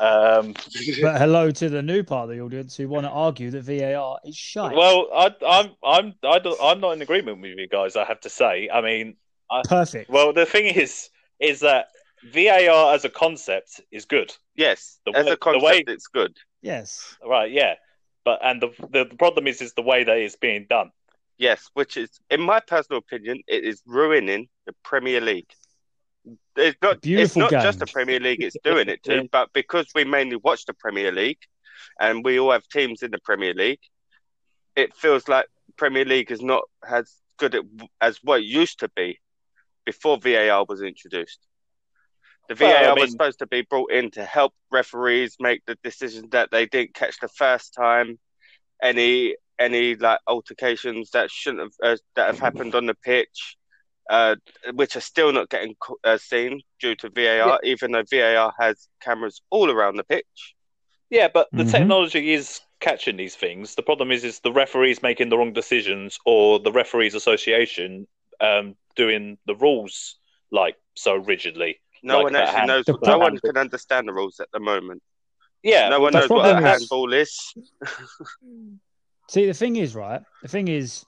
Um, 0.00 0.54
but 1.02 1.18
hello 1.18 1.50
to 1.50 1.68
the 1.68 1.82
new 1.82 2.02
part 2.02 2.28
of 2.30 2.36
the 2.36 2.40
audience 2.42 2.76
who 2.76 2.88
want 2.88 3.04
to 3.04 3.10
argue 3.10 3.50
that 3.50 3.62
VAR 3.62 4.18
is 4.24 4.36
shite. 4.36 4.74
well, 4.76 5.08
I, 5.14 5.30
I'm 5.46 5.70
I'm 5.84 6.14
I 6.24 6.38
don't, 6.38 6.58
I'm 6.62 6.80
not 6.80 6.92
in 6.92 7.02
agreement 7.02 7.40
with 7.40 7.52
you 7.58 7.68
guys. 7.68 7.96
I 7.96 8.04
have 8.04 8.20
to 8.20 8.30
say. 8.30 8.68
I 8.72 8.80
mean, 8.80 9.16
Perfect. 9.64 10.10
well, 10.10 10.32
the 10.32 10.46
thing 10.46 10.66
is, 10.66 11.10
is 11.40 11.60
that 11.60 11.88
VAR 12.32 12.94
as 12.94 13.04
a 13.04 13.10
concept 13.10 13.80
is 13.92 14.04
good, 14.04 14.34
yes, 14.56 14.98
The 15.06 15.12
as 15.16 15.24
way- 15.26 15.30
a 15.30 15.34
the 15.34 15.36
concept, 15.38 15.64
way- 15.64 15.84
it's 15.86 16.06
good. 16.06 16.36
yes. 16.62 17.16
right? 17.24 17.50
Yeah, 17.50 17.74
but 18.24 18.40
and 18.42 18.62
the 18.62 18.68
the, 18.90 19.04
the 19.04 19.16
problem 19.16 19.46
is, 19.46 19.60
is 19.62 19.74
the 19.74 19.82
way 19.82 20.04
that 20.04 20.16
it's 20.16 20.36
being 20.36 20.66
done. 20.68 20.90
Yes, 21.38 21.68
which 21.74 21.96
is, 21.96 22.10
in 22.30 22.40
my 22.40 22.60
personal 22.60 22.98
opinion, 22.98 23.40
it 23.48 23.64
is 23.64 23.82
ruining 23.86 24.48
the 24.66 24.72
Premier 24.84 25.20
League. 25.20 25.50
It's 26.56 26.78
not, 26.80 27.00
it's 27.04 27.36
not 27.36 27.50
game. 27.50 27.60
just 27.62 27.80
the 27.80 27.86
Premier 27.86 28.20
League 28.20 28.42
it's 28.42 28.56
doing 28.62 28.88
it 28.88 29.02
to, 29.04 29.28
but 29.30 29.52
because 29.52 29.86
we 29.94 30.04
mainly 30.04 30.36
watch 30.36 30.64
the 30.64 30.72
Premier 30.74 31.10
League 31.12 31.40
and 32.00 32.24
we 32.24 32.38
all 32.38 32.52
have 32.52 32.66
teams 32.68 33.02
in 33.02 33.10
the 33.10 33.18
Premier 33.18 33.52
League, 33.52 33.80
it 34.76 34.94
feels 34.94 35.28
like 35.28 35.46
Premier 35.76 36.04
League 36.04 36.30
is 36.30 36.40
not 36.40 36.62
as 36.88 37.12
good 37.36 37.58
as 38.00 38.18
what 38.22 38.40
it 38.40 38.44
used 38.46 38.78
to 38.80 38.88
be 38.94 39.18
before 39.84 40.18
VAR 40.18 40.64
was 40.68 40.82
introduced. 40.82 41.40
The 42.48 42.54
Well, 42.60 42.76
I 42.76 42.82
VAR 42.84 42.94
mean- 42.94 43.02
was 43.02 43.10
supposed 43.12 43.38
to 43.40 43.46
be 43.46 43.62
brought 43.62 43.90
in 43.90 44.10
to 44.12 44.24
help 44.24 44.54
referees 44.70 45.36
make 45.40 45.62
the 45.66 45.76
decisions 45.82 46.30
that 46.30 46.50
they 46.52 46.66
didn't 46.66 46.94
catch 46.94 47.18
the 47.20 47.28
first 47.28 47.74
time. 47.74 48.18
Any 48.82 49.34
any 49.58 49.94
like 49.96 50.18
altercations 50.26 51.10
that 51.10 51.30
shouldn't 51.30 51.62
have 51.62 51.72
uh, 51.82 51.96
that 52.16 52.26
have 52.26 52.38
happened 52.40 52.74
on 52.74 52.86
the 52.86 52.94
pitch, 52.94 53.56
uh, 54.10 54.36
which 54.74 54.96
are 54.96 55.00
still 55.00 55.32
not 55.32 55.48
getting 55.50 55.74
uh, 56.04 56.18
seen 56.18 56.60
due 56.80 56.94
to 56.96 57.10
VAR, 57.10 57.60
even 57.62 57.92
though 57.92 58.02
VAR 58.10 58.52
has 58.58 58.88
cameras 59.00 59.40
all 59.50 59.70
around 59.70 59.96
the 59.96 60.04
pitch. 60.04 60.54
Yeah, 61.10 61.28
but 61.32 61.48
the 61.52 61.64
Mhm. 61.64 61.70
technology 61.70 62.32
is 62.32 62.60
catching 62.80 63.16
these 63.16 63.36
things. 63.36 63.74
The 63.76 63.82
problem 63.82 64.10
is, 64.10 64.24
is 64.24 64.40
the 64.40 64.52
referees 64.52 65.02
making 65.02 65.28
the 65.28 65.38
wrong 65.38 65.52
decisions, 65.52 66.18
or 66.24 66.58
the 66.58 66.72
referees 66.72 67.14
association 67.14 68.06
um, 68.40 68.76
doing 68.96 69.38
the 69.46 69.54
rules 69.54 70.16
like 70.50 70.76
so 70.94 71.14
rigidly. 71.14 71.80
No 72.02 72.16
Like 72.16 72.24
one 72.24 72.36
actually 72.36 72.56
hand- 72.58 72.66
knows. 72.68 72.84
No 73.02 73.18
one 73.18 73.38
can 73.38 73.56
understand 73.56 74.08
the 74.08 74.12
rules 74.12 74.40
at 74.40 74.50
the 74.52 74.60
moment. 74.60 75.02
Yeah, 75.62 75.88
no 75.88 76.00
one 76.00 76.12
knows 76.12 76.28
what 76.28 76.44
a 76.50 76.60
handball 76.60 77.12
is. 77.14 77.54
See, 79.28 79.46
the 79.46 79.54
thing 79.54 79.76
is, 79.76 79.94
right? 79.94 80.22
The 80.42 80.48
thing 80.48 80.68
is, 80.68 81.04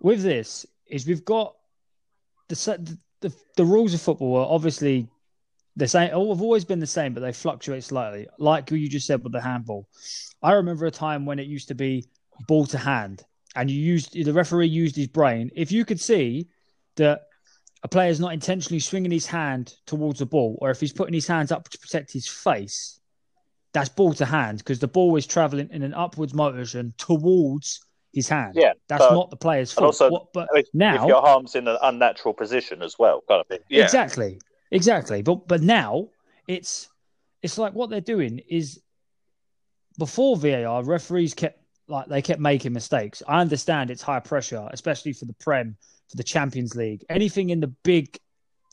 with 0.00 0.22
this, 0.22 0.66
is 0.86 1.06
we've 1.06 1.24
got 1.24 1.54
the 2.48 2.98
the 3.20 3.32
the 3.56 3.64
rules 3.64 3.94
of 3.94 4.00
football 4.00 4.36
are 4.36 4.46
obviously 4.46 5.08
the 5.76 5.88
same. 5.88 6.10
Have 6.10 6.42
always 6.42 6.64
been 6.64 6.80
the 6.80 6.86
same, 6.86 7.14
but 7.14 7.20
they 7.20 7.32
fluctuate 7.32 7.84
slightly. 7.84 8.26
Like 8.38 8.70
you 8.70 8.88
just 8.88 9.06
said 9.06 9.22
with 9.22 9.32
the 9.32 9.40
handball. 9.40 9.88
I 10.42 10.52
remember 10.52 10.86
a 10.86 10.90
time 10.90 11.24
when 11.24 11.38
it 11.38 11.46
used 11.46 11.68
to 11.68 11.74
be 11.74 12.04
ball 12.46 12.66
to 12.66 12.78
hand, 12.78 13.24
and 13.56 13.70
you 13.70 13.80
used 13.80 14.12
the 14.12 14.32
referee 14.32 14.66
used 14.66 14.96
his 14.96 15.08
brain. 15.08 15.50
If 15.54 15.72
you 15.72 15.84
could 15.84 16.00
see 16.00 16.48
that 16.96 17.22
a 17.82 17.88
player's 17.88 18.20
not 18.20 18.32
intentionally 18.32 18.80
swinging 18.80 19.10
his 19.10 19.26
hand 19.26 19.74
towards 19.86 20.18
the 20.18 20.26
ball, 20.26 20.58
or 20.60 20.70
if 20.70 20.80
he's 20.80 20.92
putting 20.92 21.14
his 21.14 21.26
hands 21.26 21.50
up 21.50 21.68
to 21.68 21.78
protect 21.78 22.12
his 22.12 22.28
face, 22.28 23.00
that's 23.72 23.88
ball 23.88 24.12
to 24.14 24.24
hand 24.24 24.58
because 24.58 24.78
the 24.78 24.88
ball 24.88 25.16
is 25.16 25.26
traveling 25.26 25.68
in 25.70 25.82
an 25.82 25.94
upwards 25.94 26.34
motion 26.34 26.92
towards 26.98 27.80
his 28.12 28.28
hand. 28.28 28.52
Yeah, 28.54 28.72
that's 28.88 29.02
but- 29.04 29.14
not 29.14 29.30
the 29.30 29.36
player's 29.36 29.72
fault. 29.72 29.86
also, 29.86 30.10
What- 30.10 30.32
but 30.32 30.48
if, 30.54 30.66
now, 30.74 31.02
if 31.04 31.08
your 31.08 31.24
arm's 31.24 31.54
in 31.54 31.66
an 31.66 31.78
unnatural 31.82 32.34
position 32.34 32.82
as 32.82 32.98
well, 32.98 33.22
kind 33.28 33.40
of 33.40 33.46
thing. 33.46 33.60
Yeah. 33.68 33.84
exactly, 33.84 34.40
exactly. 34.70 35.22
But 35.22 35.48
but 35.48 35.62
now 35.62 36.08
it's 36.46 36.88
it's 37.42 37.58
like 37.58 37.72
what 37.74 37.88
they're 37.90 38.00
doing 38.00 38.40
is 38.48 38.80
before 39.98 40.36
VAR, 40.36 40.82
referees 40.84 41.34
kept 41.34 41.58
like 41.88 42.08
they 42.08 42.22
kept 42.22 42.40
making 42.40 42.72
mistakes. 42.72 43.22
I 43.26 43.40
understand 43.40 43.90
it's 43.90 44.02
high 44.02 44.20
pressure, 44.20 44.68
especially 44.72 45.12
for 45.12 45.24
the 45.24 45.34
Prem, 45.34 45.76
for 46.08 46.16
the 46.16 46.22
Champions 46.22 46.74
League, 46.76 47.04
anything 47.08 47.50
in 47.50 47.60
the 47.60 47.66
big, 47.66 48.18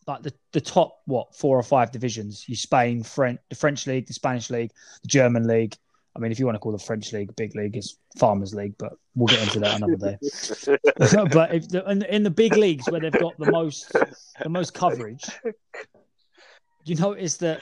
like 0.10 0.24
the, 0.24 0.34
the 0.52 0.60
top 0.60 1.02
what 1.06 1.36
four 1.36 1.58
or 1.58 1.64
five 1.64 1.92
divisions. 1.92 2.44
You 2.50 2.56
Spain, 2.56 3.04
French, 3.04 3.40
the 3.50 3.56
French 3.56 3.88
league, 3.88 4.08
the 4.08 4.14
Spanish 4.14 4.50
league, 4.50 4.72
the 5.04 5.08
German 5.08 5.48
league. 5.48 5.76
I 6.16 6.20
mean, 6.20 6.32
if 6.32 6.40
you 6.40 6.46
want 6.46 6.56
to 6.56 6.60
call 6.60 6.72
the 6.72 6.80
French 6.80 7.14
league 7.14 7.34
big 7.36 7.56
league, 7.56 7.78
it's 7.78 7.96
Farmers 8.18 8.54
League, 8.54 8.74
but 8.80 8.94
we'll 9.16 9.28
get 9.28 9.42
into 9.44 9.60
that 9.60 9.78
another 9.78 9.96
day. 9.96 10.18
but 11.32 11.54
if 11.54 11.70
the, 11.70 11.84
in, 11.88 12.04
in 12.04 12.24
the 12.24 12.32
big 12.32 12.58
leagues 12.58 12.90
where 12.90 13.00
they've 13.00 13.12
got 13.12 13.38
the 13.38 13.52
most 13.52 13.94
the 14.42 14.50
most 14.50 14.74
coverage, 14.74 15.24
you 16.86 16.96
notice 16.96 17.38
that 17.38 17.62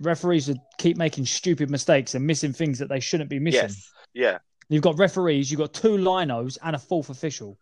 referees 0.00 0.46
would 0.48 0.60
keep 0.78 0.96
making 0.96 1.26
stupid 1.26 1.68
mistakes 1.68 2.14
and 2.14 2.24
missing 2.24 2.52
things 2.52 2.78
that 2.78 2.88
they 2.88 3.00
shouldn't 3.00 3.28
be 3.28 3.40
missing. 3.40 3.62
Yes. 3.62 3.92
Yeah. 4.14 4.38
You've 4.68 4.82
got 4.82 4.96
referees, 4.98 5.50
you've 5.50 5.58
got 5.58 5.74
two 5.74 5.96
linos 5.96 6.56
and 6.62 6.76
a 6.76 6.78
fourth 6.78 7.10
official. 7.10 7.58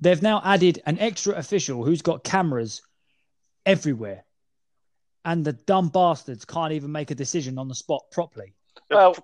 They've 0.00 0.20
now 0.22 0.40
added 0.44 0.82
an 0.86 0.98
extra 0.98 1.34
official 1.34 1.84
who's 1.84 2.02
got 2.02 2.24
cameras 2.24 2.82
everywhere. 3.64 4.24
And 5.24 5.44
the 5.44 5.52
dumb 5.54 5.88
bastards 5.88 6.44
can't 6.44 6.72
even 6.72 6.92
make 6.92 7.10
a 7.10 7.14
decision 7.14 7.58
on 7.58 7.68
the 7.68 7.74
spot 7.74 8.04
properly. 8.12 8.54
Well, 8.90 9.16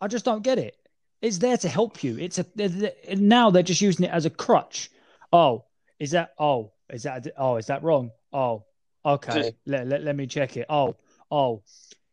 I 0.00 0.08
just 0.08 0.24
don't 0.24 0.42
get 0.42 0.58
it. 0.58 0.76
It's 1.22 1.38
there 1.38 1.56
to 1.56 1.68
help 1.68 2.04
you. 2.04 2.18
It's 2.18 2.38
a 2.38 2.44
they're- 2.54 2.68
they're- 2.68 3.16
now 3.16 3.50
they're 3.50 3.62
just 3.62 3.80
using 3.80 4.04
it 4.04 4.10
as 4.10 4.26
a 4.26 4.30
crutch. 4.30 4.90
Oh, 5.32 5.64
is 5.98 6.10
that? 6.10 6.34
Oh, 6.38 6.72
is 6.92 7.04
that? 7.04 7.26
Oh, 7.38 7.56
is 7.56 7.66
that 7.68 7.82
wrong? 7.82 8.10
Oh, 8.32 8.64
okay. 9.06 9.32
Let, 9.64 9.86
let, 9.88 10.02
let 10.02 10.16
me 10.16 10.26
check 10.26 10.58
it. 10.58 10.66
Oh, 10.68 10.96
oh, 11.30 11.62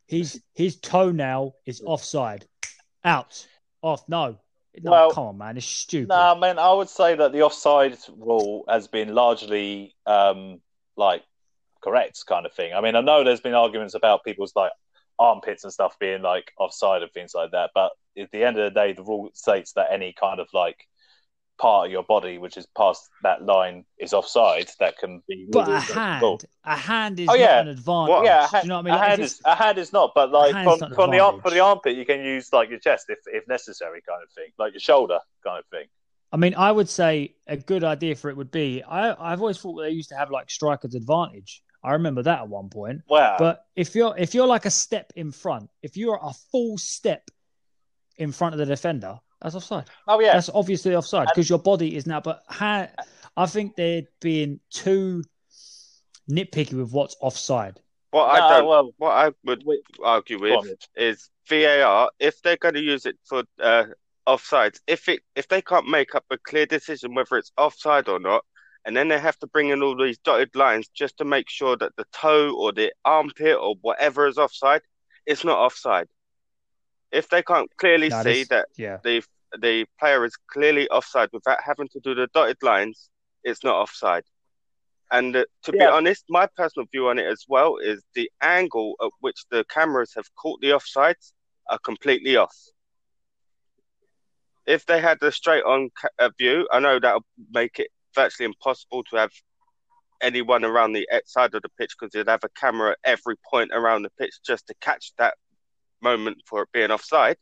his 0.08 0.42
his 0.54 0.78
toenail 0.80 1.56
is 1.66 1.82
offside. 1.86 2.46
Out. 3.04 3.46
Off. 3.82 4.08
No. 4.08 4.38
No, 4.80 4.92
Well, 4.92 5.12
come 5.12 5.28
on, 5.28 5.38
man. 5.38 5.58
It's 5.58 5.66
stupid. 5.66 6.10
Nah, 6.10 6.36
man, 6.36 6.58
I 6.58 6.72
would 6.74 6.90
say 6.90 7.16
that 7.16 7.32
the 7.32 7.42
offside 7.42 7.98
rule 8.18 8.64
has 8.70 8.88
been 8.88 9.14
largely 9.14 9.96
um, 10.06 10.62
like 10.96 11.24
correct 11.82 12.24
kind 12.28 12.46
of 12.46 12.54
thing. 12.54 12.74
I 12.74 12.82
mean, 12.82 12.96
I 12.96 13.02
know 13.02 13.24
there's 13.24 13.42
been 13.42 13.54
arguments 13.54 13.96
about 13.96 14.24
people's 14.24 14.54
like 14.56 14.72
armpits 15.20 15.64
and 15.64 15.74
stuff 15.74 16.00
being 16.00 16.22
like 16.22 16.52
offside 16.58 17.02
and 17.02 17.12
things 17.12 17.34
like 17.36 17.52
that, 17.52 17.72
but 17.74 17.92
at 18.18 18.32
the 18.32 18.44
end 18.44 18.58
of 18.58 18.64
the 18.64 18.80
day, 18.80 18.94
the 18.94 19.04
rule 19.04 19.30
states 19.34 19.74
that 19.74 19.92
any 19.92 20.14
kind 20.20 20.40
of 20.40 20.48
like 20.54 20.88
part 21.62 21.86
of 21.86 21.92
your 21.92 22.04
body 22.04 22.38
which 22.40 22.58
is 22.58 22.66
past 22.76 23.02
that 23.22 23.46
line 23.46 23.86
is 24.00 24.14
offside 24.14 24.68
that 24.80 24.98
can 24.98 25.22
be 25.28 25.48
but 25.52 25.68
a 25.68 25.72
ruled 25.72 25.78
as 25.84 25.90
a 25.90 25.94
hand, 25.94 26.22
goal. 26.22 26.40
a 26.66 26.76
hand 26.76 27.20
is 27.20 27.28
Oh, 27.30 27.36
yeah. 27.36 27.46
not 27.46 27.60
an 27.62 27.68
advantage. 27.68 28.10
What- 28.10 28.26
Yeah, 28.26 28.48
a, 28.48 28.52
Do 28.52 28.58
you 28.64 28.68
know 28.70 28.76
what 28.76 28.80
I 28.80 28.84
mean? 28.84 28.94
a 28.94 28.98
Like, 28.98 29.04
if 29.04 29.10
hand 29.10 29.22
is 29.22 29.42
a 29.46 29.56
hand 29.56 29.78
is 29.78 29.94
not, 29.94 30.12
but 30.16 30.32
like 30.32 30.52
from, 30.52 30.80
not 30.80 30.96
from 30.96 31.12
the 31.12 31.20
arm 31.20 31.36
for 31.36 31.38
advantage. 31.50 31.54
the 31.54 31.60
armpit, 31.60 31.96
you 31.98 32.06
can 32.06 32.20
use 32.22 32.52
like 32.52 32.70
your 32.70 32.80
chest 32.80 33.06
if 33.10 33.20
if 33.28 33.48
necessary, 33.48 34.02
kind 34.08 34.24
of 34.24 34.30
thing, 34.32 34.48
like 34.58 34.74
your 34.74 34.80
shoulder 34.80 35.20
kind 35.46 35.60
of 35.60 35.66
thing. 35.68 35.88
I 36.34 36.38
mean, 36.38 36.56
I 36.56 36.72
would 36.72 36.90
say 36.90 37.36
a 37.46 37.58
good 37.58 37.84
idea 37.84 38.16
for 38.16 38.30
it 38.32 38.38
would 38.38 38.52
be 38.52 38.82
I, 38.84 39.02
I've 39.32 39.42
always 39.42 39.58
thought 39.60 39.76
they 39.82 39.90
used 39.92 40.10
to 40.10 40.16
have 40.18 40.32
like 40.32 40.50
striker's 40.50 40.96
advantage. 40.96 41.62
I 41.84 41.92
remember 41.94 42.24
that 42.24 42.40
at 42.40 42.48
one 42.48 42.70
point. 42.70 43.02
Wow, 43.10 43.36
But 43.38 43.66
if 43.76 43.94
you're 43.96 44.16
if 44.18 44.34
you're 44.34 44.48
like 44.48 44.66
a 44.66 44.72
step 44.72 45.12
in 45.16 45.32
front, 45.32 45.70
if 45.84 45.98
you're 45.98 46.20
a 46.22 46.34
full 46.52 46.78
step 46.78 47.24
in 48.18 48.32
front 48.32 48.54
of 48.56 48.60
the 48.60 48.66
defender, 48.66 49.20
that's 49.42 49.56
offside. 49.56 49.86
oh 50.08 50.20
yeah, 50.20 50.34
That's 50.34 50.50
obviously 50.50 50.96
offside 50.96 51.28
because 51.34 51.50
your 51.50 51.60
body 51.60 51.96
is 51.96 52.06
now. 52.06 52.22
But 52.22 52.44
ha- 52.48 52.90
I 53.36 53.46
think 53.46 53.76
they're 53.76 54.04
being 54.20 54.60
too 54.70 55.24
nitpicky 56.30 56.74
with 56.74 56.92
what's 56.92 57.16
offside. 57.22 57.80
What 58.12 58.28
No, 58.28 58.46
I 58.46 58.50
don't, 58.50 58.68
well, 58.68 58.94
what 58.98 59.12
I 59.12 59.32
would 59.46 59.64
wait, 59.66 59.80
argue 60.04 60.40
with 60.40 60.66
is 60.96 61.30
VAR. 61.48 62.12
If 62.20 62.42
they're 62.42 62.58
going 62.58 62.76
to 62.76 62.82
use 62.82 63.06
it 63.06 63.18
for 63.26 63.44
uh, 63.60 63.86
offsides, 64.28 64.80
if 64.86 65.10
it 65.10 65.22
if 65.36 65.48
they 65.48 65.62
can't 65.62 65.88
make 65.88 66.14
up 66.14 66.26
a 66.30 66.38
clear 66.38 66.66
decision 66.66 67.16
whether 67.16 67.38
it's 67.38 67.52
offside 67.58 68.10
or 68.10 68.20
not, 68.20 68.44
and 68.86 68.96
then 68.96 69.08
they 69.08 69.20
have 69.20 69.38
to 69.40 69.48
bring 69.48 69.70
in 69.70 69.82
all 69.82 69.96
these 69.96 70.18
dotted 70.20 70.56
lines 70.56 70.88
just 70.90 71.18
to 71.18 71.26
make 71.26 71.50
sure 71.50 71.78
that 71.78 71.96
the 71.96 72.06
toe 72.12 72.56
or 72.56 72.72
the 72.72 72.92
armpit 73.06 73.58
or 73.58 73.76
whatever 73.82 74.28
is 74.28 74.38
offside, 74.38 74.82
it's 75.26 75.44
not 75.44 75.58
offside. 75.58 76.08
If 77.12 77.30
they 77.30 77.44
can't 77.44 77.70
clearly 77.78 78.10
No, 78.10 78.24
see 78.24 78.30
this- 78.44 78.48
that 78.50 78.68
Yeah, 78.76 78.98
the 79.04 79.24
the 79.60 79.86
player 80.00 80.24
is 80.24 80.36
clearly 80.48 80.88
offside 80.90 81.30
without 81.34 81.62
having 81.62 81.90
to 81.90 82.00
do 82.00 82.16
the 82.16 82.28
dotted 82.28 82.64
lines, 82.64 83.10
it's 83.44 83.64
not 83.66 83.76
offside. 83.76 84.24
And 85.12 85.36
uh, 85.36 85.44
to 85.64 85.74
be 85.74 85.80
honest, 85.84 86.24
my 86.30 86.48
personal 86.56 86.88
view 86.90 87.10
on 87.10 87.20
it 87.20 87.26
as 87.26 87.44
well 87.50 87.76
is 87.78 88.02
the 88.16 88.32
angle 88.42 88.96
at 89.04 89.10
which 89.20 89.44
the 89.52 89.66
cameras 89.66 90.14
have 90.16 90.34
caught 90.36 90.62
the 90.62 90.70
offsides 90.70 91.34
are 91.70 91.80
completely 91.80 92.38
off. 92.38 92.56
If 94.66 94.86
they 94.86 95.02
had 95.02 95.20
the 95.20 95.34
straight 95.34 95.66
on 95.66 95.90
ca- 96.00 96.08
uh, 96.18 96.30
view, 96.38 96.66
I 96.72 96.80
know 96.80 96.98
that'll 96.98 97.26
make 97.52 97.78
it 97.80 97.90
virtually 98.16 98.46
impossible 98.46 99.04
to 99.06 99.18
have 99.18 99.32
anyone 100.22 100.64
around 100.64 100.94
the 100.94 101.06
side 101.26 101.54
of 101.56 101.62
the 101.62 101.70
pitch 101.78 101.94
because 102.00 102.14
you'd 102.14 102.30
have 102.30 102.44
a 102.46 102.50
camera 102.50 102.92
at 102.92 102.98
every 103.04 103.36
point 103.50 103.72
around 103.74 104.04
the 104.04 104.12
pitch 104.12 104.36
just 104.46 104.68
to 104.68 104.76
catch 104.80 105.12
that 105.18 105.34
moment 106.02 106.42
for 106.46 106.64
it 106.64 106.70
being 106.72 106.92
offside 106.92 107.38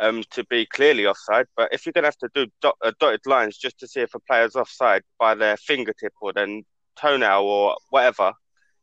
um, 0.00 0.22
to 0.30 0.44
be 0.44 0.66
clearly 0.66 1.06
offside. 1.06 1.46
But 1.56 1.72
if 1.72 1.84
you're 1.84 1.92
going 1.92 2.04
to 2.04 2.08
have 2.08 2.18
to 2.18 2.28
do 2.34 2.50
dot, 2.60 2.76
uh, 2.84 2.92
dotted 3.00 3.26
lines 3.26 3.56
just 3.56 3.78
to 3.80 3.88
see 3.88 4.00
if 4.00 4.14
a 4.14 4.20
player's 4.20 4.56
offside 4.56 5.02
by 5.18 5.34
their 5.34 5.56
fingertip 5.56 6.12
or 6.20 6.32
then 6.32 6.64
toenail 6.96 7.42
or 7.42 7.76
whatever, 7.90 8.32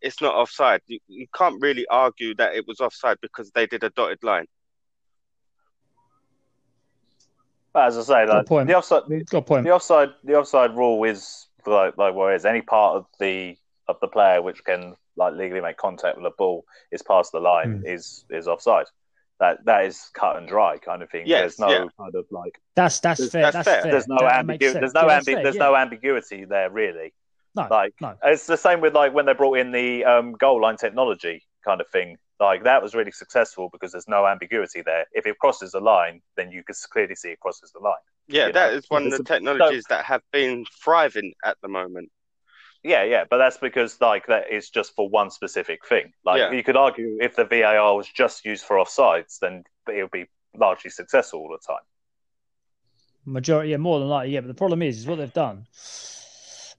it's 0.01 0.21
not 0.21 0.35
offside. 0.35 0.81
You, 0.87 0.99
you 1.07 1.27
can't 1.35 1.61
really 1.61 1.85
argue 1.87 2.35
that 2.35 2.55
it 2.55 2.65
was 2.67 2.79
offside 2.79 3.17
because 3.21 3.51
they 3.51 3.65
did 3.65 3.83
a 3.83 3.89
dotted 3.91 4.23
line. 4.23 4.45
But 7.73 7.87
as 7.87 7.97
I 7.97 8.25
say, 8.25 8.31
like 8.31 8.45
point. 8.45 8.67
the 8.67 8.77
offside, 8.77 9.03
got 9.29 9.45
point. 9.45 9.65
the 9.65 9.71
offside, 9.71 10.09
the 10.23 10.35
offside 10.35 10.75
rule 10.75 11.03
is 11.03 11.47
like 11.65 11.97
like 11.97 12.13
what 12.13 12.31
it 12.31 12.37
is 12.37 12.45
any 12.45 12.61
part 12.61 12.95
of 12.95 13.05
the 13.19 13.57
of 13.87 13.97
the 14.01 14.07
player 14.07 14.41
which 14.41 14.63
can 14.63 14.95
like 15.15 15.33
legally 15.33 15.61
make 15.61 15.77
contact 15.77 16.17
with 16.17 16.25
a 16.25 16.35
ball 16.37 16.65
is 16.91 17.01
past 17.01 17.31
the 17.31 17.39
line 17.39 17.79
Hmm. 17.79 17.85
is 17.87 18.25
is 18.29 18.47
offside. 18.47 18.87
That 19.39 19.65
that 19.65 19.85
is 19.85 20.09
cut 20.13 20.37
and 20.37 20.47
dry 20.47 20.77
kind 20.77 21.01
of 21.03 21.09
thing. 21.09 21.23
Yes, 21.25 21.57
there's 21.57 21.59
no 21.59 21.69
yeah. 21.69 21.85
kind 21.99 22.15
of 22.15 22.25
like 22.31 22.59
That's 22.75 22.99
that's 22.99 23.19
There's- 23.19 23.31
fair. 23.31 23.41
that's 23.43 23.55
That's, 23.55 23.67
fair. 23.67 23.81
fair. 23.83 23.91
there's 23.91 24.07
no 24.07 24.17
ambiguity. 24.27 24.79
There's 24.79 24.93
no 24.93 25.07
Yeah, 25.07 25.19
ambi- 25.19 25.25
fair, 25.25 25.43
there's 25.43 25.55
yeah. 25.55 25.63
no 25.63 25.75
ambiguity 25.75 26.45
there 26.45 26.69
really. 26.69 27.13
No, 27.55 27.67
Like 27.69 27.93
no. 28.01 28.15
it's 28.23 28.47
the 28.47 28.57
same 28.57 28.81
with 28.81 28.93
like 28.93 29.13
when 29.13 29.25
they 29.25 29.33
brought 29.33 29.57
in 29.59 29.71
the 29.71 30.03
um, 30.05 30.33
goal 30.33 30.61
line 30.61 30.77
technology 30.77 31.43
kind 31.63 31.79
of 31.81 31.87
thing. 31.89 32.17
Like 32.39 32.63
that 32.65 32.81
was 32.83 32.93
really 32.93 33.11
successful 33.11 33.69
because 33.71 33.93
there's 33.93 34.09
no 34.09 34.25
ambiguity 34.27 34.81
there. 34.81 35.05
If 35.13 35.25
it 35.25 35.37
crosses 35.39 35.71
the 35.71 35.79
line, 35.79 36.21
then 36.35 36.51
you 36.51 36.63
can 36.65 36.75
clearly 36.91 37.15
see 37.15 37.29
it 37.29 37.39
crosses 37.39 37.71
the 37.71 37.79
line. 37.79 37.93
Yeah, 38.27 38.47
You 38.47 38.53
that 38.53 38.71
know, 38.71 38.77
is 38.77 38.85
one 38.89 39.03
of 39.03 39.09
there's 39.11 39.19
the 39.19 39.23
a- 39.33 39.37
technologies 39.37 39.85
that 39.89 40.03
have 40.03 40.21
been 40.33 40.65
thriving 40.83 41.33
at 41.45 41.55
the 41.61 41.69
moment. 41.69 42.09
Yeah, 42.85 43.03
yeah, 43.03 43.23
but 43.27 43.39
that's 43.39 43.57
because 43.57 43.99
like 43.99 44.27
that 44.27 44.51
is 44.51 44.69
just 44.69 44.95
for 44.95 45.09
one 45.09 45.31
specific 45.31 45.83
thing. 45.87 46.13
Like 46.23 46.37
Yeah. 46.37 46.51
you 46.51 46.63
could 46.63 46.77
argue 46.77 47.17
if 47.19 47.35
the 47.35 47.43
VAR 47.43 47.95
was 47.95 48.07
just 48.07 48.45
used 48.45 48.63
for 48.63 48.77
offsides, 48.77 49.39
then 49.39 49.63
it 49.87 50.03
would 50.03 50.11
be 50.11 50.27
largely 50.55 50.91
successful 50.91 51.39
all 51.39 51.49
the 51.49 51.65
time. 51.65 51.81
Majority, 53.25 53.71
yeah, 53.71 53.77
more 53.77 53.97
than 53.99 54.07
likely, 54.07 54.33
yeah. 54.33 54.41
But 54.41 54.49
the 54.49 54.53
problem 54.53 54.83
is, 54.83 54.99
is 54.99 55.07
what 55.07 55.15
they've 55.17 55.33
done 55.33 55.65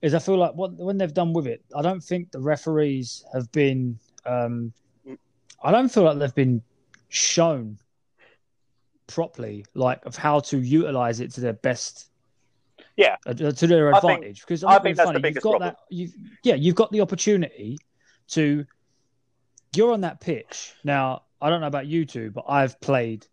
is 0.01 0.15
I 0.15 0.21
feel 0.21 0.37
like 0.37 0.55
what 0.55 0.75
when 0.75 0.97
they've 0.97 1.13
done 1.13 1.33
with 1.33 1.49
it, 1.49 1.65
I 1.75 1.83
don't 1.83 2.03
think 2.03 2.31
the 2.31 2.41
referees 2.41 3.25
have 3.33 3.51
been. 3.51 3.99
Um, 4.25 4.73
I 5.65 5.73
don't 5.73 5.89
feel 5.89 6.05
like 6.05 6.19
they've 6.19 6.35
been 6.35 6.63
shown 7.09 7.79
properly, 9.09 9.65
like 9.75 10.05
of 10.07 10.15
how 10.15 10.39
to 10.41 10.59
utilize 10.59 11.19
it 11.19 11.33
to 11.33 11.41
their 11.41 11.55
best. 11.55 12.11
Yeah. 12.97 13.17
uh, 13.27 13.35
to 13.35 13.67
their 13.67 13.93
advantage. 13.93 14.41
Because 14.41 14.65
I 14.65 14.79
think 14.79 14.97
the 14.97 15.05
being 15.05 15.15
funny, 15.21 15.29
you've 15.29 15.43
got 15.43 15.51
problem. 15.51 15.69
that. 15.69 15.77
You've 15.91 16.13
yeah, 16.43 16.55
you've 16.55 16.75
got 16.75 16.91
the 16.93 17.01
opportunity 17.01 17.79
to. 18.29 18.65
You're 19.75 19.93
on 19.93 20.01
that 20.03 20.21
pitch 20.21 20.75
now. 20.85 21.23
I 21.41 21.51
don't 21.51 21.61
know 21.61 21.67
about 21.67 21.87
you 21.87 22.07
two, 22.07 22.31
but 22.31 22.45
I've 22.49 22.81
played 22.81 23.27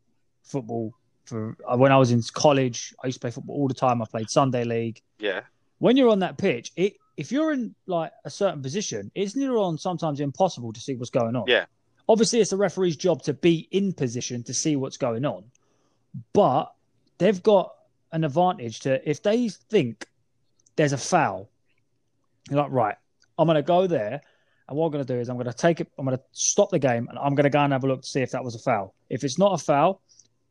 football 0.43 0.93
for 1.25 1.55
uh, 1.65 1.77
when 1.77 1.91
I 1.91 1.98
was 1.98 2.12
in 2.12 2.22
college. 2.34 2.93
I 3.01 3.08
used 3.08 3.17
to 3.17 3.22
play 3.22 3.32
football 3.32 3.55
all 3.55 3.67
the 3.67 3.74
time. 3.74 4.01
I 4.01 4.05
played 4.05 4.29
Sunday 4.29 4.65
league. 4.65 5.01
Yeah, 5.20 5.41
When 5.79 5.96
you're 5.96 6.10
on 6.10 6.20
that 6.20 6.38
pitch, 6.38 6.74
it 6.75 6.96
if 7.15 7.32
you're 7.32 7.53
in 7.53 7.75
like 7.86 8.12
a 8.25 8.29
certain 8.29 8.62
position, 8.62 9.12
it's 9.15 9.36
near 9.36 9.55
on 9.58 9.77
sometimes 9.77 10.20
impossible 10.20 10.74
to 10.74 10.82
see 10.82 10.96
what's 10.96 11.12
going 11.12 11.36
on. 11.36 11.46
Yeah. 11.48 11.65
Obviously, 12.10 12.41
it's 12.41 12.50
the 12.50 12.58
referee's 12.58 12.98
job 12.98 13.22
to 13.24 13.34
be 13.34 13.67
in 13.72 13.93
position 13.93 14.43
to 14.43 14.53
see 14.53 14.75
what's 14.75 14.98
going 14.98 15.24
on, 15.25 15.46
but 16.34 16.74
they've 17.17 17.41
got 17.41 17.74
an 18.13 18.24
advantage 18.24 18.79
to 18.82 19.10
if 19.10 19.22
they 19.22 19.50
think 19.50 20.08
there's 20.75 20.93
a 20.93 20.98
foul, 20.98 21.50
you're 22.50 22.60
like, 22.60 22.72
right, 22.72 22.96
I'm 23.38 23.48
going 23.48 23.55
to 23.55 23.63
go 23.63 23.88
there, 23.88 24.22
and 24.70 24.77
what 24.77 24.86
I'm 24.86 24.91
going 24.91 25.05
to 25.05 25.13
do 25.13 25.20
is 25.20 25.29
I'm 25.29 25.36
going 25.36 25.48
to 25.48 25.53
take 25.53 25.82
it, 25.82 25.91
I'm 25.98 26.05
going 26.05 26.17
to 26.17 26.24
stop 26.32 26.70
the 26.70 26.79
game, 26.79 27.08
and 27.10 27.20
I'm 27.20 27.36
going 27.36 27.43
to 27.43 27.50
go 27.50 27.60
and 27.60 27.74
have 27.74 27.84
a 27.84 27.88
look 27.88 28.03
to 28.03 28.08
see 28.08 28.22
if 28.22 28.32
that 28.32 28.43
was 28.43 28.55
a 28.55 28.60
foul. 28.60 28.93
If 29.10 29.24
it's 29.24 29.38
not 29.38 29.60
a 29.60 29.63
foul, 29.63 30.01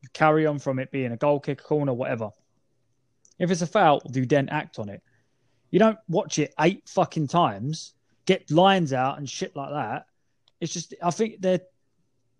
you 0.02 0.08
carry 0.12 0.46
on 0.46 0.58
from 0.58 0.78
it 0.78 0.90
being 0.90 1.12
a 1.12 1.16
goal 1.16 1.40
kick, 1.40 1.62
corner, 1.62 1.94
whatever. 1.94 2.30
If 3.38 3.50
it's 3.50 3.62
a 3.62 3.66
foul, 3.66 4.02
you 4.12 4.26
then 4.26 4.48
act 4.48 4.78
on 4.78 4.88
it. 4.88 5.02
You 5.70 5.78
don't 5.78 5.98
watch 6.08 6.38
it 6.38 6.52
eight 6.60 6.82
fucking 6.88 7.28
times, 7.28 7.94
get 8.26 8.50
lines 8.50 8.92
out 8.92 9.18
and 9.18 9.28
shit 9.28 9.56
like 9.56 9.70
that. 9.70 10.06
It's 10.60 10.72
just 10.72 10.94
I 11.02 11.10
think 11.10 11.40
they're 11.40 11.60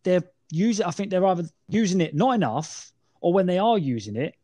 they're 0.02 0.22
using 0.50 0.84
I 0.84 0.90
think 0.90 1.10
they're 1.10 1.26
either 1.26 1.44
using 1.68 2.00
it 2.00 2.14
not 2.14 2.34
enough 2.34 2.92
or 3.20 3.32
when 3.32 3.46
they 3.46 3.58
are 3.58 3.78
using 3.78 4.16
it, 4.16 4.34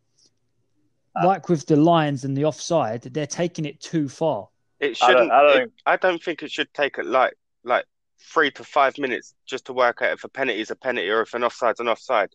like 1.24 1.48
with 1.48 1.66
the 1.66 1.76
lines 1.76 2.24
and 2.24 2.36
the 2.36 2.44
offside, 2.44 3.02
they're 3.02 3.26
taking 3.26 3.64
it 3.64 3.80
too 3.80 4.08
far. 4.08 4.48
it 4.80 4.96
I 5.02 5.06
don't- 5.06 5.16
shouldn't. 5.16 5.32
I 5.32 5.42
don't 5.42 5.50
it- 5.50 5.58
think- 5.58 5.72
I 5.86 5.96
don't 5.96 6.22
think 6.22 6.42
it 6.42 6.50
should 6.50 6.72
take 6.74 6.98
it 6.98 7.06
like 7.06 7.34
like 7.64 7.84
three 8.32 8.50
to 8.52 8.64
five 8.64 8.96
minutes 8.98 9.34
just 9.46 9.66
to 9.66 9.72
work 9.72 10.02
out 10.02 10.12
if 10.12 10.24
a 10.24 10.28
penalty 10.28 10.60
is 10.60 10.70
a 10.70 10.76
penalty 10.76 11.08
or 11.10 11.20
if 11.22 11.34
an 11.34 11.42
offside's 11.42 11.80
an 11.80 11.88
offside. 11.88 12.30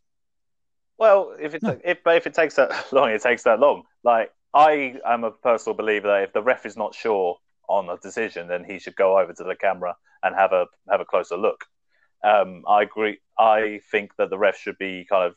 Well, 0.98 1.36
if 1.40 1.54
it 1.56 1.64
No. 1.64 1.80
if 1.84 2.04
but 2.04 2.18
if 2.18 2.28
it 2.28 2.34
takes 2.34 2.56
that 2.56 2.70
long, 2.94 3.10
it 3.12 3.22
takes 3.22 3.44
that 3.44 3.60
long. 3.60 3.84
Like 4.04 4.32
I 4.54 5.00
am 5.06 5.24
a 5.24 5.32
personal 5.32 5.76
believer 5.76 6.08
that 6.08 6.24
if 6.24 6.34
the 6.34 6.42
ref 6.44 6.66
is 6.66 6.78
not 6.78 6.94
sure 6.96 7.38
on 7.70 7.90
a 7.90 7.98
decision, 7.98 8.48
then 8.48 8.64
he 8.64 8.78
should 8.80 8.96
go 8.96 9.18
over 9.20 9.34
to 9.34 9.44
the 9.44 9.56
camera 9.56 9.96
and 10.22 10.36
have 10.36 10.52
a 10.54 10.68
have 10.90 11.02
a 11.02 11.06
closer 11.06 11.38
look. 11.38 11.66
Um, 12.24 12.64
I 12.68 12.84
agree. 12.84 13.20
I 13.38 13.82
think 13.92 14.16
that 14.18 14.30
the 14.30 14.38
ref 14.38 14.58
should 14.58 14.78
be 14.78 15.06
kind 15.10 15.26
of 15.26 15.36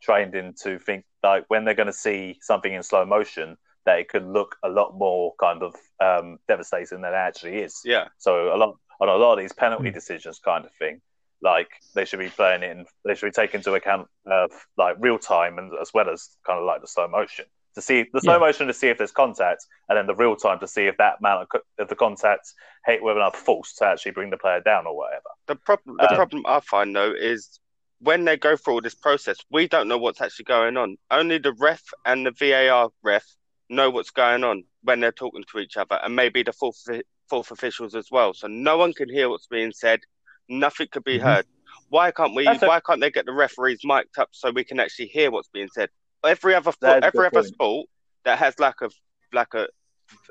trained 0.00 0.34
in 0.34 0.54
to 0.62 0.78
think 0.78 1.04
like 1.22 1.44
when 1.48 1.64
they're 1.64 1.74
going 1.74 1.86
to 1.86 1.92
see 1.92 2.38
something 2.40 2.72
in 2.72 2.82
slow 2.82 3.04
motion 3.04 3.56
that 3.86 3.98
it 3.98 4.08
could 4.08 4.26
look 4.26 4.56
a 4.62 4.68
lot 4.68 4.96
more 4.96 5.34
kind 5.40 5.62
of 5.62 5.74
um, 6.00 6.38
devastating 6.46 7.00
than 7.00 7.12
it 7.12 7.16
actually 7.16 7.58
is. 7.58 7.80
Yeah. 7.84 8.08
So 8.18 8.54
a 8.54 8.56
lot 8.56 8.76
on 9.00 9.08
a 9.08 9.14
lot 9.16 9.34
of 9.34 9.38
these 9.38 9.52
penalty 9.52 9.90
Mm. 9.90 9.94
decisions, 9.94 10.40
kind 10.44 10.64
of 10.64 10.72
thing, 10.78 11.00
like 11.40 11.68
they 11.94 12.04
should 12.04 12.18
be 12.18 12.28
playing 12.28 12.62
it 12.64 12.70
in, 12.70 12.84
they 13.04 13.14
should 13.14 13.26
be 13.26 13.32
taken 13.32 13.60
into 13.60 13.72
account 13.74 14.08
of 14.26 14.50
like 14.76 14.96
real 14.98 15.18
time 15.18 15.58
and 15.58 15.72
as 15.80 15.92
well 15.94 16.10
as 16.10 16.36
kind 16.46 16.58
of 16.58 16.64
like 16.64 16.80
the 16.80 16.88
slow 16.88 17.06
motion 17.08 17.44
to 17.74 17.82
see 17.82 18.06
the 18.12 18.20
slow 18.20 18.34
Yeah. 18.34 18.40
motion 18.40 18.66
to 18.66 18.74
see 18.74 18.88
if 18.88 18.98
there's 18.98 19.12
contact, 19.12 19.64
and 19.88 19.96
then 19.96 20.06
the 20.06 20.14
real 20.14 20.34
time 20.34 20.58
to 20.58 20.66
see 20.66 20.86
if 20.86 20.96
that 20.96 21.18
amount 21.20 21.42
of, 21.42 21.48
co- 21.48 21.60
of 21.78 21.88
the 21.88 21.94
contact 21.94 22.52
hate 22.84 23.02
whether 23.02 23.20
or 23.20 23.22
not 23.22 23.36
forced 23.36 23.78
to 23.78 23.86
actually 23.86 24.10
bring 24.12 24.30
the 24.30 24.36
player 24.36 24.60
down 24.60 24.86
or 24.86 24.96
whatever. 24.96 25.30
The 25.46 25.54
problem, 25.54 25.96
the 25.98 26.10
Um, 26.10 26.16
problem 26.16 26.42
I 26.46 26.60
find 26.60 26.96
though 26.96 27.12
is 27.12 27.60
when 28.00 28.24
they 28.24 28.36
go 28.36 28.56
through 28.56 28.74
all 28.74 28.80
this 28.80 28.94
process, 28.94 29.36
we 29.50 29.66
don't 29.68 29.88
know 29.88 29.98
what's 29.98 30.20
actually 30.20 30.44
going 30.44 30.76
on. 30.76 30.96
Only 31.10 31.38
the 31.38 31.52
ref 31.52 31.82
and 32.04 32.26
the 32.26 32.30
VAR 32.30 32.90
ref 33.02 33.24
know 33.68 33.90
what's 33.90 34.10
going 34.10 34.44
on 34.44 34.64
when 34.82 35.00
they're 35.00 35.12
talking 35.12 35.44
to 35.52 35.58
each 35.58 35.76
other, 35.76 35.98
and 36.02 36.14
maybe 36.14 36.42
the 36.42 36.52
fourth 36.52 36.82
fourth 37.28 37.50
officials 37.50 37.94
as 37.94 38.10
well. 38.10 38.32
So 38.32 38.46
no 38.46 38.78
one 38.78 38.92
can 38.94 39.08
hear 39.08 39.28
what's 39.28 39.46
being 39.46 39.72
said. 39.72 40.00
Nothing 40.48 40.88
could 40.90 41.04
be 41.04 41.18
Mhm. 41.18 41.22
heard. 41.22 41.46
Why 41.90 42.10
can't 42.10 42.34
we? 42.34 42.44
That's 42.44 42.62
a- 42.62 42.66
why 42.68 42.80
can't 42.80 43.00
they 43.00 43.10
get 43.10 43.26
the 43.26 43.32
referees 43.32 43.80
mic'd 43.84 44.18
up 44.18 44.30
so 44.32 44.50
we 44.50 44.64
can 44.64 44.80
actually 44.80 45.08
hear 45.08 45.30
what's 45.30 45.48
being 45.48 45.68
said? 45.68 45.90
Every 46.24 46.54
other 46.54 46.72
every 46.82 47.26
other 47.26 47.30
point. 47.30 47.46
sport 47.46 47.88
that 48.24 48.38
has 48.38 48.58
like 48.58 48.80
a 48.80 48.90
like 49.32 49.54
a 49.54 49.68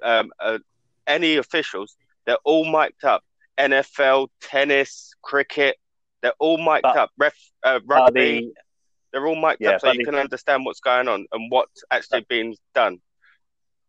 um 0.02 0.32
a, 0.40 0.60
any 1.06 1.36
officials, 1.38 1.96
they're 2.26 2.38
all 2.44 2.66
mic'd 2.66 3.04
up. 3.06 3.24
NFL, 3.58 4.30
tennis, 4.40 5.14
cricket, 5.22 5.78
they're 6.22 6.34
all 6.40 6.58
mic'd 6.58 6.84
But- 6.84 6.98
up. 6.98 7.12
Ref, 7.18 7.36
uh, 7.64 7.80
rugby, 7.86 8.40
the, 8.42 8.54
they're 9.14 9.28
all 9.28 9.36
mic'd 9.36 9.58
Yeah, 9.62 9.72
up 9.72 9.82
so 9.82 9.92
you 9.92 10.00
the- 10.00 10.06
can 10.06 10.16
understand 10.16 10.66
what's 10.66 10.80
going 10.80 11.08
on 11.08 11.26
and 11.32 11.52
what's 11.52 11.84
actually 11.92 12.26
being 12.30 12.56
done. 12.74 13.00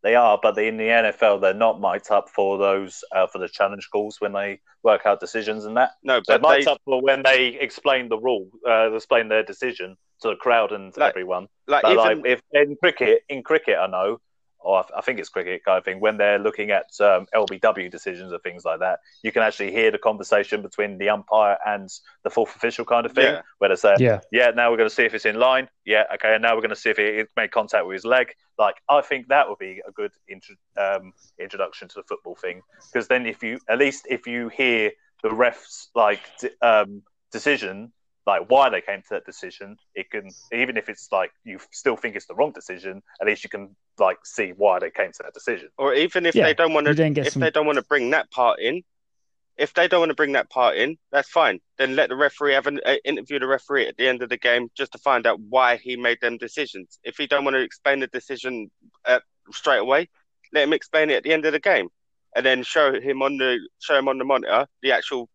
they 0.03 0.15
are, 0.15 0.39
but 0.41 0.57
in 0.59 0.77
the 0.77 0.85
NFL, 0.89 1.41
they're 1.41 1.53
not 1.55 1.81
mic'd 1.81 2.11
up 2.13 2.29
for 2.29 2.57
those 2.59 3.03
uh, 3.13 3.27
for 3.27 3.39
the 3.39 3.49
challenge 3.49 3.89
calls 3.91 4.21
when 4.21 4.33
they 4.33 4.61
work 4.85 5.05
out 5.07 5.19
decisions 5.19 5.65
and 5.65 5.77
that. 5.77 5.93
No, 6.05 6.21
They're 6.27 6.39
mic'd 6.39 6.69
up 6.69 6.81
for 6.85 7.03
when 7.03 7.23
they 7.25 7.49
explain 7.49 8.09
the 8.09 8.19
rule, 8.19 8.49
uh, 8.69 8.93
explain 8.93 9.27
their 9.29 9.43
decision 9.43 9.97
to 10.23 10.29
the 10.29 10.37
crowd 10.37 10.71
and 10.73 10.97
Like, 10.97 11.11
everyone. 11.11 11.49
like 11.67 11.83
But 11.83 11.93
even 11.93 12.23
like 12.23 12.27
if 12.27 12.41
in 12.53 12.77
cricket, 12.77 13.23
in 13.29 13.43
cricket, 13.43 13.77
I 13.79 13.87
know, 13.89 14.21
or 14.61 14.79
I, 14.79 14.83
th- 14.83 14.93
I 14.97 15.01
think 15.01 15.19
it's 15.19 15.29
cricket 15.29 15.65
kind 15.65 15.79
of 15.79 15.85
thing. 15.85 16.01
When 16.01 16.17
they're 16.17 16.39
looking 16.39 16.71
at 16.71 16.87
um, 17.01 17.27
LBW 17.35 17.91
decisions 17.91 18.33
or 18.33 18.39
things 18.41 18.65
like 18.65 18.81
that, 18.81 19.01
you 19.23 19.33
can 19.33 19.43
actually 19.43 19.71
hear 19.73 19.91
the 19.91 19.99
conversation 19.99 20.63
between 20.63 20.99
the 20.99 21.09
umpire 21.09 21.57
and 21.67 21.89
the 22.25 22.31
fourth 22.31 22.55
official 22.57 22.85
kind 22.85 23.07
of 23.07 23.13
thing, 23.13 23.35
Yeah. 23.35 23.43
where 23.59 23.71
they 23.71 23.77
say, 23.77 23.95
Yeah. 23.99 24.21
"Yeah, 24.33 24.51
now 24.51 24.71
we're 24.71 24.77
going 24.77 24.89
to 24.89 24.95
see 24.95 25.05
if 25.05 25.15
it's 25.15 25.27
in 25.27 25.37
line. 25.39 25.69
Yeah, 25.85 26.05
okay, 26.15 26.35
and 26.35 26.43
now 26.43 26.55
we're 26.55 26.63
going 26.63 26.71
to 26.71 26.77
see 26.77 26.91
if 26.91 26.99
it, 26.99 27.19
it 27.21 27.29
made 27.37 27.51
contact 27.51 27.87
with 27.87 27.95
his 27.95 28.05
leg." 28.05 28.35
Like, 28.59 28.77
I 28.89 29.01
think 29.01 29.29
that 29.29 29.49
would 29.49 29.59
be 29.59 29.81
a 29.87 29.93
good 29.93 30.13
intro, 30.29 30.57
um, 30.77 31.13
introduction 31.39 31.87
to 31.89 31.95
the 31.97 32.03
football 32.03 32.35
thing, 32.35 32.63
because 32.93 33.07
then 33.09 33.27
if 33.27 33.43
you 33.43 33.61
at 33.69 33.79
least 33.79 34.07
if 34.11 34.27
you 34.27 34.49
hear 34.49 34.91
the 35.23 35.29
refs 35.29 35.89
like 35.95 36.21
d- 36.41 36.51
um, 36.63 37.03
decision 37.33 37.93
like 38.29 38.43
why 38.51 38.69
they 38.69 38.83
came 38.83 39.01
to 39.01 39.09
that 39.13 39.25
decision 39.25 39.77
it 39.95 40.11
can 40.11 40.29
even 40.53 40.77
if 40.77 40.89
it's 40.89 41.09
like 41.11 41.31
you 41.45 41.59
still 41.73 41.97
think 41.97 42.15
it's 42.15 42.27
the 42.27 42.35
wrong 42.35 42.53
decision 42.53 43.03
at 43.21 43.27
least 43.27 43.43
you 43.43 43.51
can 43.51 43.75
like 43.99 44.19
see 44.25 44.53
why 44.57 44.79
they 44.79 44.91
came 44.91 45.11
to 45.11 45.23
that 45.25 45.33
decision 45.33 45.69
or 45.79 45.95
even 45.95 46.27
if 46.27 46.35
Yeah, 46.35 46.45
they 46.45 46.55
don't 46.55 46.75
want 46.75 46.87
to 46.87 46.93
if 47.27 47.33
some. 47.33 47.41
they 47.41 47.51
don't 47.51 47.67
want 47.67 47.79
to 47.79 47.85
bring 47.85 48.11
that 48.11 48.31
part 48.31 48.61
in, 48.61 48.83
if 49.57 49.75
they 49.75 49.89
don't 49.89 50.01
want 50.01 50.11
to 50.11 50.15
bring 50.15 50.33
that 50.33 50.51
part 50.51 50.77
in, 50.77 50.97
that's 51.11 51.29
fine. 51.29 51.59
Then 51.79 51.97
let 51.97 52.11
the 52.11 52.17
referee 52.17 52.53
have 52.53 52.67
an 52.67 52.81
uh, 52.87 52.97
interview 53.05 53.39
the 53.41 53.47
referee 53.47 53.87
at 53.89 53.97
the 53.97 54.07
end 54.07 54.23
of 54.23 54.29
the 54.29 54.37
game 54.37 54.69
just 54.77 54.93
to 54.93 54.99
find 54.99 55.27
out 55.27 55.41
why 55.41 55.77
he 55.77 55.97
made 55.97 56.19
them 56.21 56.37
decisions. 56.37 56.99
If 57.03 57.17
he 57.17 57.27
don't 57.27 57.45
want 57.45 57.55
to 57.57 57.63
explain 57.63 58.01
the 58.01 58.07
decision 58.07 58.71
uh, 59.05 59.21
straight 59.51 59.79
away, 59.79 60.09
let 60.53 60.65
him 60.65 60.73
explain 60.73 61.11
it 61.11 61.17
at 61.17 61.23
the 61.25 61.33
end 61.33 61.45
of 61.45 61.53
the 61.53 61.61
game, 61.61 61.89
and 62.37 62.47
then 62.47 62.63
show 62.63 63.01
him 63.01 63.23
on 63.23 63.37
the 63.39 63.59
show 63.81 63.99
him 63.99 64.09
on 64.09 64.19
the 64.19 64.25
monitor 64.25 64.67
the 64.83 64.93
actual 64.93 65.29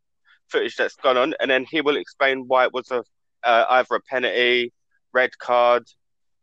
footage 0.49 0.75
that's 0.75 0.95
gone 0.95 1.17
on, 1.17 1.33
and 1.39 1.49
then 1.49 1.65
he 1.69 1.81
will 1.81 1.97
explain 1.97 2.45
why 2.47 2.65
it 2.65 2.73
was 2.73 2.89
a 2.91 3.03
uh, 3.43 3.65
either 3.69 3.95
a 3.95 4.01
penalty, 4.01 4.71
red 5.13 5.37
card, 5.37 5.83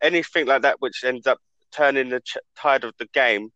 anything 0.02 0.46
like 0.46 0.62
that, 0.62 0.80
which 0.80 1.02
ends 1.04 1.26
up 1.26 1.38
turning 1.72 2.10
the 2.10 2.20
ch- 2.20 2.36
tide 2.56 2.84
of 2.84 2.92
the 2.98 3.06
game 3.14 3.50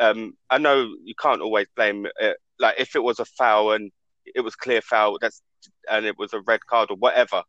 um, 0.00 0.32
I 0.48 0.58
know 0.58 0.88
you 1.04 1.14
can't 1.20 1.42
always 1.42 1.66
blame 1.76 2.06
it. 2.18 2.36
Like 2.58 2.76
if 2.78 2.96
it 2.96 3.02
was 3.02 3.20
a 3.20 3.24
foul 3.24 3.72
and 3.72 3.92
it 4.34 4.40
was 4.40 4.56
clear 4.56 4.80
foul, 4.80 5.18
that's 5.20 5.42
and 5.90 6.06
it 6.06 6.18
was 6.18 6.32
a 6.32 6.40
red 6.40 6.64
card 6.66 6.90
or 6.90 6.96
whatever. 6.96 7.42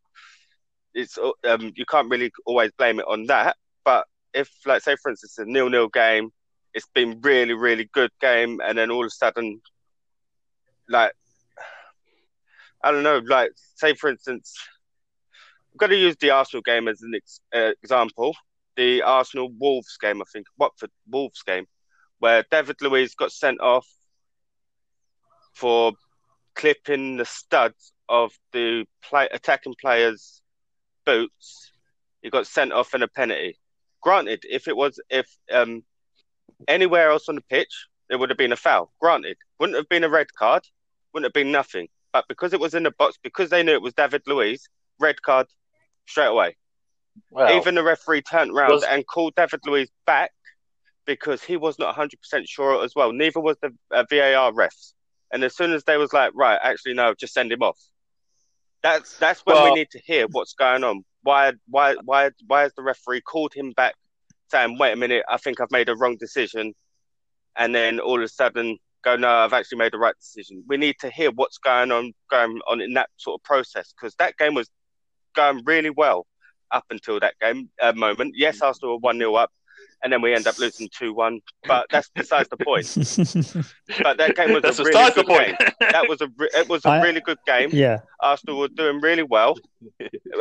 It's 0.94 1.18
um, 1.18 1.72
you 1.74 1.84
can't 1.86 2.10
really 2.10 2.30
always 2.44 2.70
blame 2.72 3.00
it 3.00 3.06
on 3.08 3.26
that. 3.26 3.56
But 3.84 4.06
if, 4.34 4.50
like, 4.66 4.82
say 4.82 4.96
for 5.02 5.10
instance, 5.10 5.38
a 5.38 5.44
nil-nil 5.46 5.88
game, 5.88 6.30
it's 6.74 6.86
been 6.94 7.20
really, 7.22 7.54
really 7.54 7.88
good 7.92 8.10
game, 8.20 8.60
and 8.64 8.76
then 8.76 8.90
all 8.90 9.04
of 9.04 9.08
a 9.08 9.10
sudden, 9.10 9.60
like, 10.88 11.12
I 12.82 12.90
don't 12.90 13.02
know, 13.02 13.18
like, 13.18 13.52
say 13.76 13.94
for 13.94 14.10
instance, 14.10 14.54
I'm 15.72 15.78
going 15.78 15.90
to 15.90 15.96
use 15.96 16.16
the 16.16 16.30
Arsenal 16.30 16.62
game 16.62 16.88
as 16.88 17.02
an 17.02 17.12
ex- 17.14 17.40
uh, 17.54 17.72
example. 17.82 18.34
The 18.76 19.02
Arsenal 19.02 19.50
Wolves 19.58 19.96
game, 20.00 20.20
I 20.20 20.24
think, 20.32 20.46
Watford 20.58 20.90
Wolves 21.08 21.42
game 21.42 21.66
where 22.22 22.44
David 22.52 22.80
Luiz 22.80 23.16
got 23.16 23.32
sent 23.32 23.60
off 23.60 23.88
for 25.54 25.92
clipping 26.54 27.16
the 27.16 27.24
studs 27.24 27.92
of 28.08 28.30
the 28.52 28.86
play, 29.02 29.28
attacking 29.32 29.74
player's 29.80 30.40
boots. 31.04 31.72
He 32.22 32.30
got 32.30 32.46
sent 32.46 32.72
off 32.72 32.94
in 32.94 33.02
a 33.02 33.08
penalty. 33.08 33.58
Granted, 34.00 34.44
if 34.48 34.68
it 34.68 34.76
was 34.76 35.00
if 35.10 35.26
um, 35.52 35.82
anywhere 36.68 37.10
else 37.10 37.28
on 37.28 37.34
the 37.34 37.40
pitch, 37.40 37.88
it 38.08 38.14
would 38.14 38.30
have 38.30 38.38
been 38.38 38.52
a 38.52 38.56
foul. 38.56 38.92
Granted, 39.00 39.36
wouldn't 39.58 39.76
have 39.76 39.88
been 39.88 40.04
a 40.04 40.08
red 40.08 40.32
card, 40.32 40.62
wouldn't 41.12 41.26
have 41.26 41.32
been 41.32 41.50
nothing. 41.50 41.88
But 42.12 42.26
because 42.28 42.52
it 42.52 42.60
was 42.60 42.74
in 42.74 42.82
the 42.82 42.90
box, 42.90 43.16
because 43.22 43.50
they 43.50 43.62
knew 43.62 43.72
it 43.72 43.82
was 43.82 43.94
David 43.94 44.22
Luiz, 44.26 44.68
red 45.00 45.20
card 45.22 45.46
straight 46.06 46.26
away. 46.26 46.56
well, 47.30 47.54
Even 47.56 47.74
the 47.74 47.82
referee 47.82 48.22
turned 48.22 48.50
around 48.52 48.70
was- 48.72 48.84
and 48.84 49.06
called 49.06 49.34
David 49.34 49.60
Luiz 49.66 49.88
back 50.06 50.32
because 51.04 51.42
he 51.42 51.56
was 51.56 51.78
not 51.78 51.94
100% 51.94 52.46
sure 52.48 52.82
as 52.84 52.94
well. 52.94 53.12
Neither 53.12 53.40
was 53.40 53.56
the 53.60 53.74
uh, 53.90 54.04
VAR 54.08 54.52
refs. 54.52 54.94
And 55.32 55.42
as 55.42 55.56
soon 55.56 55.72
as 55.72 55.84
they 55.84 55.96
was 55.96 56.12
like, 56.12 56.32
right, 56.34 56.58
actually, 56.62 56.94
no, 56.94 57.14
just 57.14 57.32
send 57.34 57.50
him 57.50 57.62
off. 57.62 57.78
That's 58.82 59.16
that's 59.18 59.40
when 59.46 59.56
we 59.64 59.70
need 59.74 59.90
to 59.90 60.00
hear 60.00 60.26
what's 60.32 60.54
going 60.54 60.82
on. 60.84 61.04
Why 61.22 61.52
why 61.68 61.94
why 62.04 62.30
why 62.46 62.62
has 62.62 62.72
the 62.74 62.82
referee 62.82 63.20
called 63.22 63.54
him 63.54 63.70
back, 63.72 63.94
saying, 64.50 64.76
"Wait 64.76 64.92
a 64.92 64.96
minute, 64.96 65.24
I 65.28 65.36
think 65.36 65.60
I've 65.60 65.70
made 65.70 65.88
a 65.88 65.94
wrong 65.96 66.16
decision," 66.16 66.74
and 67.56 67.72
then 67.74 68.00
all 68.00 68.16
of 68.16 68.22
a 68.24 68.28
sudden 68.28 68.78
go, 69.02 69.16
"No, 69.16 69.28
I've 69.28 69.52
actually 69.52 69.78
made 69.78 69.92
the 69.92 69.98
right 69.98 70.16
decision." 70.18 70.64
We 70.66 70.76
need 70.76 70.96
to 71.00 71.10
hear 71.10 71.30
what's 71.30 71.58
going 71.58 71.92
on 71.92 72.12
going 72.30 72.60
on 72.66 72.80
in 72.80 72.94
that 72.94 73.10
sort 73.16 73.40
of 73.40 73.44
process 73.44 73.92
because 73.92 74.14
that 74.16 74.36
game 74.38 74.54
was 74.54 74.70
going 75.34 75.62
really 75.64 75.90
well 75.90 76.26
up 76.70 76.84
until 76.90 77.20
that 77.20 77.34
game 77.40 77.70
uh, 77.80 77.92
moment. 77.92 78.34
Yes, 78.36 78.60
Arsenal 78.60 78.94
were 78.94 78.98
one 78.98 79.18
0 79.18 79.34
up, 79.34 79.50
and 80.02 80.12
then 80.12 80.20
we 80.22 80.34
end 80.34 80.46
up 80.46 80.58
losing 80.58 80.88
two 80.96 81.12
one. 81.14 81.40
But 81.66 81.86
that's 81.90 82.10
besides 82.14 82.48
the 82.48 82.56
point. 82.56 82.86
But 84.02 84.16
that 84.18 84.34
game 84.36 84.52
was 84.52 84.62
that's 84.62 84.78
a 84.78 84.84
besides 84.84 85.16
really 85.16 85.22
the 85.22 85.22
good 85.22 85.26
point. 85.26 85.58
game. 85.80 85.88
That 85.92 86.08
was 86.08 86.20
a 86.20 86.28
re- 86.38 86.48
it 86.54 86.68
was 86.68 86.84
a 86.84 86.88
I- 86.88 87.02
really 87.02 87.20
good 87.20 87.38
game. 87.46 87.70
yeah. 87.72 88.00
Arsenal 88.20 88.58
were 88.58 88.68
doing 88.68 89.00
really 89.00 89.22
well. 89.22 89.56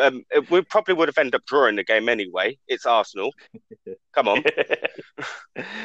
Um, 0.01 0.23
it- 0.31 0.49
we 0.49 0.61
probably 0.61 0.93
would 0.93 1.07
have 1.09 1.17
ended 1.17 1.35
up 1.35 1.45
drawing 1.45 1.75
the 1.75 1.83
game 1.83 2.07
anyway. 2.09 2.57
It's 2.67 2.85
Arsenal. 2.85 3.31
Come 4.13 4.27
on. 4.27 4.43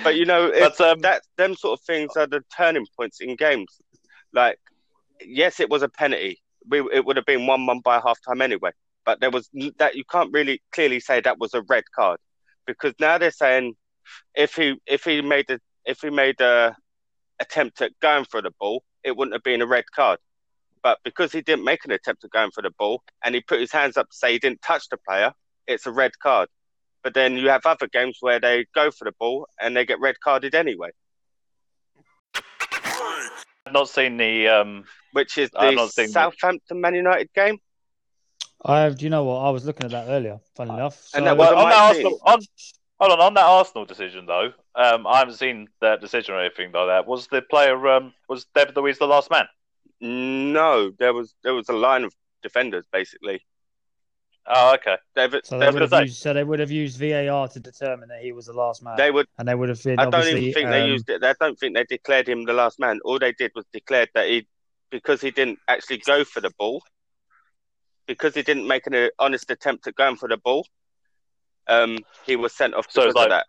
But 0.04 0.14
you 0.16 0.24
know, 0.24 0.46
it, 0.46 0.60
but 0.60 0.80
um, 0.80 1.00
that 1.00 1.22
them 1.36 1.54
sort 1.56 1.78
of 1.80 1.84
things 1.84 2.12
are 2.16 2.26
the 2.26 2.42
turning 2.56 2.86
points 2.96 3.20
in 3.20 3.34
games. 3.36 3.80
Like, 4.32 4.58
yes, 5.24 5.60
it 5.60 5.68
was 5.70 5.82
a 5.82 5.88
penalty. 5.88 6.40
We 6.68 6.80
it 6.92 7.04
would 7.04 7.16
have 7.16 7.26
been 7.26 7.46
one 7.46 7.66
one 7.66 7.80
by 7.80 8.00
half 8.04 8.18
time 8.26 8.40
anyway. 8.40 8.70
But 9.04 9.20
there 9.20 9.30
was 9.30 9.48
that 9.78 9.94
you 9.96 10.04
can't 10.04 10.32
really 10.32 10.62
clearly 10.72 11.00
say 11.00 11.20
that 11.20 11.38
was 11.38 11.54
a 11.54 11.62
red 11.62 11.84
card 11.94 12.18
because 12.66 12.94
now 13.00 13.18
they're 13.18 13.30
saying 13.30 13.74
if 14.34 14.54
he 14.54 14.76
if 14.86 15.04
he 15.04 15.20
made 15.22 15.50
a 15.50 15.58
if 15.84 16.00
he 16.00 16.10
made 16.10 16.40
a 16.40 16.76
attempt 17.40 17.80
at 17.82 17.92
going 18.00 18.24
for 18.24 18.40
the 18.42 18.50
ball, 18.58 18.82
it 19.04 19.16
wouldn't 19.16 19.34
have 19.34 19.42
been 19.42 19.62
a 19.62 19.66
red 19.66 19.84
card. 19.94 20.18
But 20.82 20.98
because 21.04 21.32
he 21.32 21.40
didn't 21.42 21.64
make 21.64 21.84
an 21.84 21.90
attempt 21.90 22.24
at 22.24 22.30
going 22.30 22.50
for 22.52 22.62
the 22.62 22.70
ball 22.78 23.02
and 23.24 23.34
he 23.34 23.40
put 23.40 23.60
his 23.60 23.72
hands 23.72 23.96
up 23.96 24.08
to 24.10 24.16
say 24.16 24.32
he 24.32 24.38
didn't 24.38 24.62
touch 24.62 24.88
the 24.88 24.96
player, 24.96 25.32
it's 25.66 25.86
a 25.86 25.92
red 25.92 26.12
card. 26.22 26.48
But 27.02 27.14
then 27.14 27.36
you 27.36 27.48
have 27.50 27.66
other 27.66 27.88
games 27.88 28.18
where 28.20 28.40
they 28.40 28.66
go 28.74 28.90
for 28.90 29.04
the 29.04 29.12
ball 29.18 29.48
and 29.60 29.76
they 29.76 29.84
get 29.84 30.00
red 30.00 30.18
carded 30.20 30.54
anyway, 30.54 30.90
I've 33.66 33.72
not 33.72 33.88
seen 33.88 34.16
the 34.16 34.48
um, 34.48 34.84
which 35.12 35.38
is 35.38 35.50
the 35.50 35.72
not 35.72 35.90
seen 35.90 36.06
the- 36.06 36.12
Southampton 36.12 36.80
Man 36.80 36.94
United 36.94 37.32
game. 37.34 37.58
I. 38.66 38.88
Do 38.90 39.04
you 39.04 39.10
know 39.10 39.24
what? 39.24 39.38
I 39.38 39.50
was 39.50 39.64
looking 39.64 39.84
at 39.84 39.92
that 39.92 40.08
earlier. 40.08 40.38
Funny 40.54 40.74
enough. 40.74 41.08
And 41.14 41.22
So- 41.22 41.24
that 41.24 41.36
was 41.36 41.48
well, 41.48 41.58
on 41.58 41.64
on, 41.64 41.70
my. 41.70 41.76
Arsenal, 41.76 42.20
on, 42.24 42.40
Hold 42.98 43.12
on, 43.12 43.20
on 43.20 43.34
that 43.34 43.44
Arsenal 43.44 43.84
decision 43.84 44.24
though, 44.24 44.52
um, 44.74 45.06
I 45.06 45.18
haven't 45.18 45.34
seen 45.34 45.68
that 45.82 46.00
decision 46.00 46.34
or 46.34 46.40
anything 46.40 46.72
like 46.72 46.86
that. 46.86 47.06
Was 47.06 47.26
the 47.26 47.42
player 47.42 47.88
um, 47.88 48.14
was 48.28 48.46
David 48.54 48.74
Luiz 48.76 48.98
the 48.98 49.06
last 49.06 49.30
man? 49.30 49.46
No, 50.00 50.90
there 50.98 51.12
was 51.12 51.34
there 51.42 51.52
was 51.52 51.68
a 51.68 51.74
line 51.74 52.04
of 52.04 52.14
defenders 52.42 52.86
basically. 52.90 53.44
Oh, 54.48 54.74
okay. 54.74 54.96
David, 55.16 55.44
So 55.44 55.58
they, 55.58 55.66
was 55.66 55.74
would 55.74 55.82
have 55.82 55.90
gonna 55.90 56.04
used, 56.04 56.18
so 56.18 56.32
they 56.32 56.44
would 56.44 56.60
have 56.60 56.70
used 56.70 56.98
VAR 57.00 57.48
to 57.48 57.60
determine 57.60 58.08
that 58.10 58.22
he 58.22 58.30
was 58.30 58.46
the 58.46 58.52
last 58.52 58.80
man, 58.82 58.96
they 58.96 59.10
would. 59.10 59.26
and 59.38 59.48
they 59.48 59.56
would 59.56 59.68
have 59.68 59.82
been 59.82 59.98
I 59.98 60.08
don't 60.08 60.24
even 60.28 60.52
think 60.54 60.70
they 60.70 60.82
um, 60.82 60.88
used 60.88 61.10
it. 61.10 61.22
I 61.24 61.34
don't 61.40 61.58
think 61.58 61.74
they 61.74 61.84
declared 61.84 62.28
him 62.28 62.44
the 62.44 62.52
last 62.52 62.78
man. 62.78 63.00
All 63.04 63.18
they 63.18 63.32
did 63.32 63.50
was 63.56 63.64
declared 63.72 64.08
that 64.14 64.28
he, 64.28 64.46
because 64.90 65.20
he 65.20 65.32
didn't 65.32 65.58
actually 65.66 65.98
go 65.98 66.22
for 66.24 66.40
the 66.40 66.52
ball, 66.58 66.80
because 68.06 68.34
he 68.34 68.42
didn't 68.42 68.66
make 68.66 68.86
an 68.86 69.10
honest 69.18 69.50
attempt 69.50 69.86
at 69.86 69.94
going 69.94 70.16
for 70.16 70.28
the 70.28 70.36
ball, 70.36 70.66
um, 71.68 71.98
he 72.24 72.36
was 72.36 72.52
sent 72.54 72.74
off 72.74 72.86
So 72.90 73.02
because 73.02 73.10
it's 73.10 73.16
like- 73.16 73.24
of 73.26 73.30
that. 73.30 73.46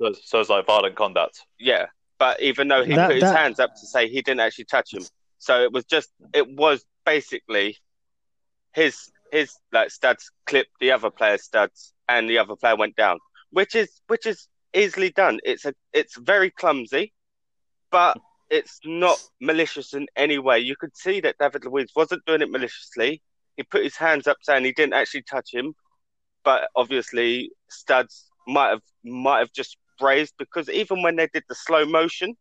So, 0.00 0.12
so 0.24 0.40
it's 0.40 0.50
like 0.50 0.66
violent 0.66 0.96
conduct. 0.96 1.42
Yeah, 1.60 1.86
but 2.18 2.40
even 2.42 2.66
though 2.68 2.84
he 2.84 2.94
That- 2.96 3.06
put 3.08 3.14
his 3.14 3.22
that- 3.22 3.36
hands 3.36 3.60
up 3.60 3.74
to 3.74 3.86
say 3.86 4.08
he 4.08 4.20
didn't 4.22 4.40
actually 4.40 4.64
touch 4.64 4.92
him, 4.92 5.04
so 5.38 5.62
it 5.62 5.72
was 5.72 5.84
just 5.84 6.10
it 6.32 6.48
was 6.48 6.84
basically 7.06 7.78
his 8.72 9.10
his 9.30 9.54
like 9.70 9.90
studs 9.90 10.30
clipped 10.46 10.72
the 10.80 10.90
other 10.90 11.10
player's 11.10 11.44
studs, 11.44 11.94
and 12.08 12.28
the 12.28 12.38
other 12.38 12.56
player 12.56 12.74
went 12.74 12.96
down, 12.96 13.18
which 13.50 13.74
is 13.76 14.00
which 14.08 14.26
is 14.26 14.48
easily 14.74 15.10
done. 15.10 15.38
It's 15.44 15.64
a 15.64 15.74
it's 15.92 16.16
very 16.16 16.50
clumsy, 16.50 17.12
but 17.90 18.16
it's 18.50 18.80
not 18.84 19.22
malicious 19.40 19.94
in 19.94 20.08
any 20.16 20.38
way. 20.38 20.58
You 20.58 20.74
could 20.74 20.96
see 20.96 21.20
that 21.20 21.36
David 21.38 21.64
Luiz 21.64 21.92
wasn't 21.94 22.24
doing 22.26 22.42
it 22.42 22.50
maliciously. 22.50 23.22
He 23.56 23.62
put 23.62 23.84
his 23.84 23.96
hands 23.96 24.26
up 24.26 24.38
saying 24.42 24.64
he 24.64 24.72
didn't 24.72 24.94
actually 24.94 25.22
touch 25.22 25.52
him, 25.52 25.74
but 26.44 26.68
obviously 26.74 27.50
studs 27.68 28.26
might 28.46 28.70
have 28.70 28.82
might 29.04 29.40
have 29.40 29.52
just 29.52 29.76
grazed 29.98 30.34
because 30.38 30.68
even 30.68 31.02
when 31.02 31.16
they 31.16 31.28
did 31.32 31.44
the 31.48 31.54
slow 31.54 31.84
motion, 31.84 32.34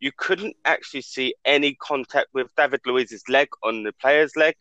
you 0.00 0.12
couldn't 0.16 0.56
actually 0.64 1.02
see 1.02 1.34
any 1.44 1.74
contact 1.74 2.28
with 2.32 2.48
David 2.56 2.80
Luiz's 2.86 3.22
leg 3.28 3.48
on 3.62 3.82
the 3.82 3.92
player's 4.00 4.36
leg. 4.36 4.54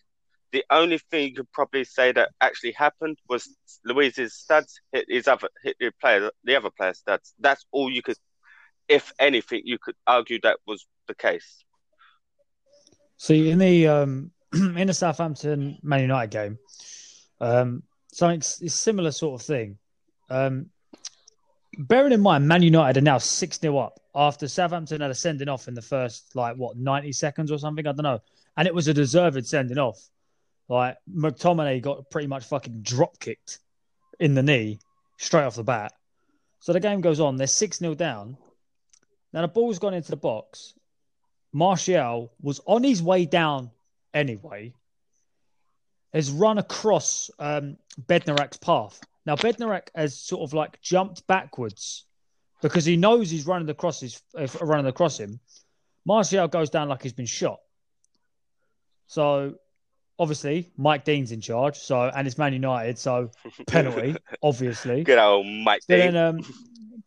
The 0.52 0.64
only 0.72 0.98
thing 0.98 1.30
you 1.30 1.36
could 1.36 1.52
probably 1.52 1.84
say 1.84 2.12
that 2.12 2.30
actually 2.42 2.72
happened 2.72 3.20
was 3.30 3.48
Luiz's 3.86 4.34
studs 4.34 4.80
hit 4.92 5.06
his 5.08 5.28
other 5.28 5.48
hit 5.64 5.76
the 5.80 5.92
player 6.02 6.32
the 6.44 6.56
other 6.56 6.72
player's 6.76 7.00
studs. 7.00 7.34
That's 7.40 7.66
all 7.72 7.90
you 7.92 8.02
could 8.02 8.18
if 8.88 9.14
anything 9.20 9.62
you 9.66 9.78
could 9.80 9.96
argue 10.08 10.40
that 10.42 10.58
was 10.66 10.86
the 11.08 11.14
case. 11.14 11.64
See, 13.18 13.50
in 13.50 13.60
the 13.60 13.88
um, 13.88 14.32
in 14.54 14.88
the 14.88 14.94
Southampton 14.94 15.78
Man 15.84 16.02
United 16.02 16.32
game, 16.32 16.58
um, 17.40 17.84
something 18.12 18.42
similar 18.42 19.12
sort 19.12 19.40
of 19.40 19.46
thing. 19.46 19.78
Um, 20.30 20.70
bearing 21.78 22.14
in 22.14 22.22
mind, 22.22 22.48
Man 22.48 22.64
United 22.64 23.00
are 23.00 23.04
now 23.04 23.18
six 23.18 23.60
0 23.60 23.78
up 23.78 24.00
after 24.16 24.48
Southampton 24.48 25.02
had 25.02 25.12
a 25.12 25.16
sending 25.16 25.50
off 25.50 25.68
in 25.68 25.74
the 25.74 25.82
first 25.82 26.36
like 26.36 26.56
what 26.56 26.78
ninety 26.78 27.12
seconds 27.12 27.52
or 27.52 27.58
something. 27.58 27.86
I 27.86 27.92
don't 27.92 28.04
know, 28.04 28.20
and 28.58 28.68
it 28.68 28.74
was 28.74 28.88
a 28.88 28.94
deserved 28.94 29.46
sending 29.46 29.78
off. 29.78 30.00
Like 30.68 30.98
McTominay 31.12 31.82
got 31.82 32.10
pretty 32.10 32.28
much 32.28 32.46
fucking 32.46 32.82
drop 32.82 33.20
kicked 33.20 33.60
in 34.20 34.36
the 34.36 34.44
knee 34.44 34.80
straight 35.18 35.44
off 35.44 35.56
the 35.56 35.64
bat. 35.64 35.94
So 36.60 36.74
the 36.74 36.80
game 36.80 37.02
goes 37.02 37.20
on. 37.20 37.38
They're 37.38 37.48
six 37.48 37.78
0 37.78 37.96
down. 37.96 38.38
Now 39.34 39.42
the 39.42 39.48
ball's 39.48 39.80
gone 39.80 39.94
into 39.94 40.12
the 40.12 40.18
box. 40.18 40.74
Martial 41.54 42.32
was 42.42 42.62
on 42.66 42.84
his 42.84 43.02
way 43.02 43.26
down 43.26 43.72
anyway, 44.14 44.74
has 46.14 46.32
run 46.32 46.58
across 46.58 47.30
um, 47.40 47.78
Bednarek's 48.08 48.58
path. 48.58 49.00
Now, 49.26 49.36
Bednarek 49.36 49.90
has 49.96 50.20
sort 50.20 50.42
of 50.42 50.54
like 50.54 50.82
jumped 50.82 51.28
backwards 51.28 52.06
because 52.62 52.86
he 52.86 52.98
knows 52.98 53.30
he's 53.30 53.46
running 53.46 53.70
across 53.70 54.00
his 54.00 54.22
uh, 54.38 54.48
running 54.62 54.88
across 54.88 55.20
him. 55.20 55.40
Martial 56.06 56.48
goes 56.48 56.70
down 56.70 56.90
like 56.90 57.04
he's 57.04 57.14
been 57.14 57.26
shot. 57.26 57.60
So, 59.08 59.56
obviously, 60.18 60.72
Mike 60.78 61.04
Dean's 61.06 61.32
in 61.32 61.42
charge. 61.42 61.78
So, 61.78 62.10
and 62.16 62.28
it's 62.28 62.38
Man 62.38 62.54
United, 62.54 62.98
so 62.98 63.30
penalty, 63.68 64.16
obviously. 64.44 65.04
Good 65.04 65.20
old 65.20 65.46
Mike 65.46 65.82
Dean. 65.88 66.14
then 66.14 66.18
um, 66.18 66.40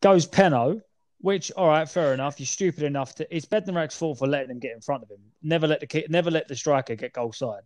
goes 0.01 0.27
Peno, 0.27 0.81
which 1.22 1.52
all 1.52 1.68
right, 1.68 1.88
fair 1.88 2.12
enough. 2.12 2.38
You're 2.38 2.46
stupid 2.46 2.82
enough 2.82 3.14
to. 3.14 3.35
It's 3.35 3.46
Bednarek's 3.46 3.96
fault 3.96 4.18
for 4.18 4.26
letting 4.26 4.50
him 4.50 4.58
get 4.58 4.72
in 4.72 4.80
front 4.80 5.04
of 5.04 5.11
him. 5.11 5.20
Never 5.42 5.66
let 5.66 5.80
the 5.80 5.87
ki- 5.87 6.06
never 6.08 6.30
let 6.30 6.48
the 6.48 6.56
striker 6.56 6.96
get 6.96 7.14
goal 7.14 7.32
side. 7.32 7.62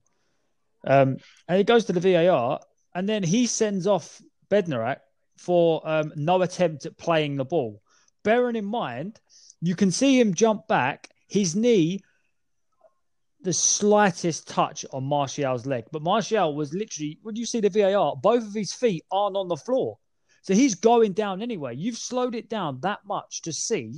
Um, 0.87 1.17
and 1.49 1.59
he 1.59 1.65
goes 1.65 1.87
to 1.87 1.93
the 1.93 2.01
VAR, 2.01 2.61
and 2.95 3.09
then 3.09 3.23
he 3.23 3.47
sends 3.47 3.87
off 3.87 4.23
Bednarek 4.51 4.99
for 5.39 5.83
um, 5.85 6.13
no 6.17 6.41
attempt 6.43 6.87
at 6.87 6.97
playing 6.99 7.37
the 7.37 7.45
ball. 7.45 7.83
Bearing 8.23 8.57
in 8.57 8.65
mind, 8.65 9.19
you 9.61 9.75
can 9.75 9.91
see 9.91 10.21
him 10.21 10.35
jump 10.35 10.69
back. 10.69 11.09
His 11.27 11.57
knee, 11.57 12.01
the 13.41 13.55
slightest 13.55 14.49
touch 14.49 14.85
on 14.93 15.05
Martial's 15.05 15.65
leg, 15.65 15.85
but 15.91 16.03
Martial 16.03 16.55
was 16.55 16.75
literally. 16.75 17.19
When 17.23 17.37
you 17.37 17.47
see 17.47 17.61
the 17.61 17.71
VAR, 17.71 18.17
both 18.17 18.47
of 18.47 18.53
his 18.53 18.75
feet 18.75 19.03
aren't 19.11 19.37
on 19.37 19.49
the 19.49 19.57
floor. 19.57 19.99
So 20.47 20.55
he's 20.55 20.77
going 20.77 21.13
down 21.13 21.43
anyway. 21.43 21.75
You've 21.75 21.99
slowed 21.99 22.37
it 22.37 22.49
down 22.49 22.79
that 22.83 23.01
much 23.05 23.43
to 23.43 23.53
see 23.53 23.95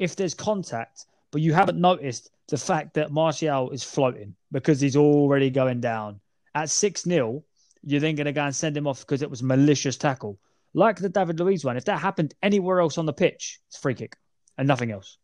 if 0.00 0.16
there's 0.16 0.34
contact, 0.34 1.06
but 1.30 1.42
you 1.42 1.52
haven't 1.52 1.80
noticed 1.80 2.28
the 2.48 2.56
fact 2.56 2.94
that 2.94 3.12
Martial 3.12 3.70
is 3.70 3.84
floating 3.84 4.34
because 4.50 4.80
he's 4.80 4.96
already 4.96 5.48
going 5.48 5.80
down. 5.80 6.18
At 6.56 6.70
6 6.70 7.02
0, 7.02 7.44
you're 7.84 8.00
then 8.00 8.16
going 8.16 8.24
to 8.26 8.32
go 8.32 8.42
and 8.42 8.56
send 8.56 8.76
him 8.76 8.88
off 8.88 9.00
because 9.06 9.22
it 9.22 9.30
was 9.30 9.44
malicious 9.44 9.96
tackle. 9.96 10.40
Like 10.74 10.96
the 10.98 11.08
David 11.08 11.38
Luiz 11.38 11.64
one, 11.64 11.76
if 11.76 11.84
that 11.84 12.00
happened 12.00 12.34
anywhere 12.42 12.80
else 12.80 12.98
on 12.98 13.06
the 13.06 13.12
pitch, 13.12 13.60
it's 13.68 13.78
free 13.78 13.94
kick 13.94 14.16
and 14.58 14.66
nothing 14.66 14.90
else. 14.90 15.18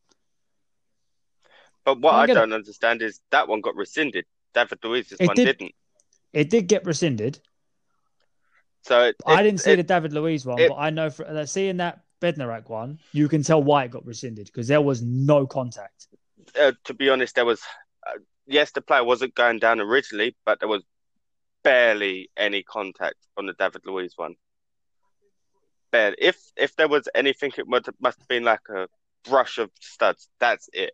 But 1.84 2.00
what 2.00 2.14
I 2.14 2.22
I 2.22 2.26
get 2.28 2.36
it. 2.36 2.40
don't 2.40 2.52
understand 2.52 3.02
is 3.02 3.20
that 3.32 3.48
one 3.48 3.62
got 3.62 3.74
rescinded. 3.74 4.26
David 4.54 4.78
Luiz's 4.84 5.16
It 5.18 5.26
one 5.26 5.34
did. 5.34 5.58
didn't. 5.58 5.74
It 6.32 6.50
did 6.50 6.68
get 6.68 6.86
rescinded. 6.86 7.40
So 8.82 9.02
it, 9.04 9.16
I 9.26 9.42
didn't 9.42 9.60
see 9.60 9.72
it- 9.72 9.76
the 9.76 9.82
David 9.82 10.12
Luiz 10.12 10.44
one, 10.44 10.60
it- 10.60 10.68
but 10.68 10.76
I 10.76 10.90
know 10.90 11.10
for 11.10 11.26
uh, 11.26 11.46
seeing 11.46 11.76
that 11.78 12.00
Bednarek 12.20 12.68
one, 12.68 12.98
you 13.12 13.28
can 13.28 13.42
tell 13.42 13.62
why 13.62 13.84
it 13.84 13.90
got 13.90 14.04
rescinded 14.06 14.46
because 14.46 14.68
there 14.68 14.80
was 14.80 15.02
no 15.02 15.46
contact. 15.46 16.08
uh, 16.60 16.72
to 16.84 16.94
be 16.94 17.08
honest, 17.08 17.34
there 17.34 17.44
was 17.44 17.60
uh, 18.06 18.18
yes, 18.46 18.72
the 18.72 18.80
player 18.80 19.04
wasn't 19.04 19.34
going 19.34 19.58
down 19.58 19.80
originally, 19.80 20.36
but 20.44 20.58
there 20.60 20.68
was 20.68 20.82
barely 21.62 22.30
any 22.36 22.62
contact 22.64 23.16
on 23.36 23.46
the 23.46 23.52
David 23.54 23.82
Luiz 23.86 24.14
one. 24.16 24.34
Barely. 25.90 26.16
If 26.18 26.38
if 26.56 26.74
there 26.76 26.88
was 26.88 27.08
anything, 27.14 27.52
it 27.56 27.68
must 27.68 27.88
must 28.00 28.18
have 28.18 28.28
been 28.28 28.44
like 28.44 28.68
a 28.68 28.88
brush 29.28 29.58
of 29.58 29.70
studs. 29.80 30.28
That's 30.40 30.68
it. 30.72 30.92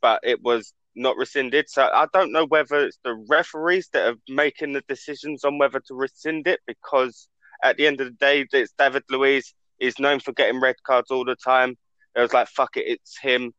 But 0.00 0.20
it 0.22 0.42
was 0.42 0.72
not 0.94 1.16
rescinded, 1.16 1.68
so 1.68 1.88
I 1.92 2.06
don't 2.12 2.32
know 2.32 2.46
whether 2.46 2.84
it's 2.84 2.98
the 3.04 3.14
referees 3.28 3.88
that 3.92 4.08
are 4.08 4.16
making 4.28 4.72
the 4.72 4.82
decisions 4.88 5.44
on 5.44 5.58
whether 5.58 5.80
to 5.80 5.94
rescind 5.94 6.46
it 6.46 6.60
because 6.66 7.28
at 7.62 7.76
the 7.76 7.86
end 7.86 8.00
of 8.00 8.08
the 8.08 8.12
day, 8.12 8.46
it's 8.52 8.72
David 8.78 9.04
Luiz. 9.10 9.54
He's 9.78 9.98
known 9.98 10.20
for 10.20 10.32
getting 10.32 10.60
red 10.60 10.76
cards 10.84 11.10
all 11.10 11.24
the 11.24 11.36
time. 11.36 11.76
It 12.14 12.20
was 12.20 12.32
like, 12.32 12.48
fuck 12.48 12.76
it, 12.76 12.86
it's 12.86 13.18
him 13.18 13.52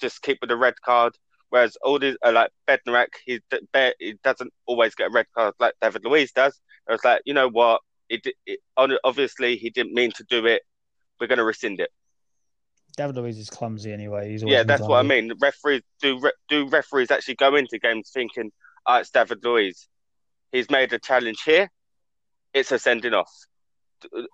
just 0.00 0.22
keep 0.22 0.38
with 0.40 0.48
the 0.48 0.56
red 0.56 0.80
card. 0.80 1.14
Whereas 1.50 1.76
all 1.82 1.98
these 1.98 2.16
uh, 2.24 2.32
like 2.32 2.50
Bednarek, 2.68 3.08
he 3.24 3.40
he 3.98 4.14
doesn't 4.22 4.52
always 4.66 4.94
get 4.94 5.08
a 5.08 5.10
red 5.10 5.26
card 5.36 5.54
like 5.58 5.74
David 5.82 6.04
Luiz 6.04 6.32
does. 6.32 6.60
It 6.88 6.92
was 6.92 7.04
like, 7.04 7.22
you 7.24 7.34
know 7.34 7.48
what? 7.48 7.80
It, 8.08 8.26
it 8.46 8.60
obviously 8.76 9.56
he 9.56 9.70
didn't 9.70 9.94
mean 9.94 10.12
to 10.12 10.24
do 10.24 10.46
it. 10.46 10.62
We're 11.20 11.26
going 11.26 11.38
to 11.38 11.44
rescind 11.44 11.80
it. 11.80 11.90
David 12.96 13.16
Luiz 13.16 13.38
is 13.38 13.50
clumsy 13.50 13.92
anyway. 13.92 14.36
Yeah, 14.42 14.62
that's 14.62 14.82
what 14.82 14.98
I 14.98 15.02
mean. 15.02 15.32
Referees 15.40 15.82
do 16.00 16.18
re- 16.20 16.32
do 16.48 16.68
referees 16.68 17.10
actually 17.10 17.36
go 17.36 17.54
into 17.56 17.78
games 17.78 18.10
thinking, 18.12 18.50
"Ah, 18.86 19.00
it's 19.00 19.10
David 19.10 19.44
Luiz. 19.44 19.88
He's 20.52 20.70
made 20.70 20.92
a 20.92 20.98
challenge 20.98 21.42
here. 21.42 21.70
It's 22.52 22.72
a 22.72 22.78
sending 22.78 23.14
off." 23.14 23.32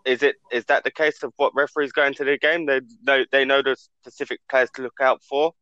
Is 0.05 0.23
it 0.23 0.37
is 0.53 0.65
that 0.67 0.85
the 0.85 0.91
case 0.91 1.23
of 1.23 1.33
what 1.37 1.55
referees 1.55 1.93
go 1.93 2.05
into 2.05 2.25
the 2.25 2.39
game? 2.39 2.67
They 2.67 2.81
know 3.03 3.25
they 3.33 3.45
know 3.45 3.63
the 3.63 3.77
specific 4.01 4.41
players 4.49 4.71
to 4.77 4.83
look 4.83 5.01
out 5.01 5.23
for, 5.29 5.53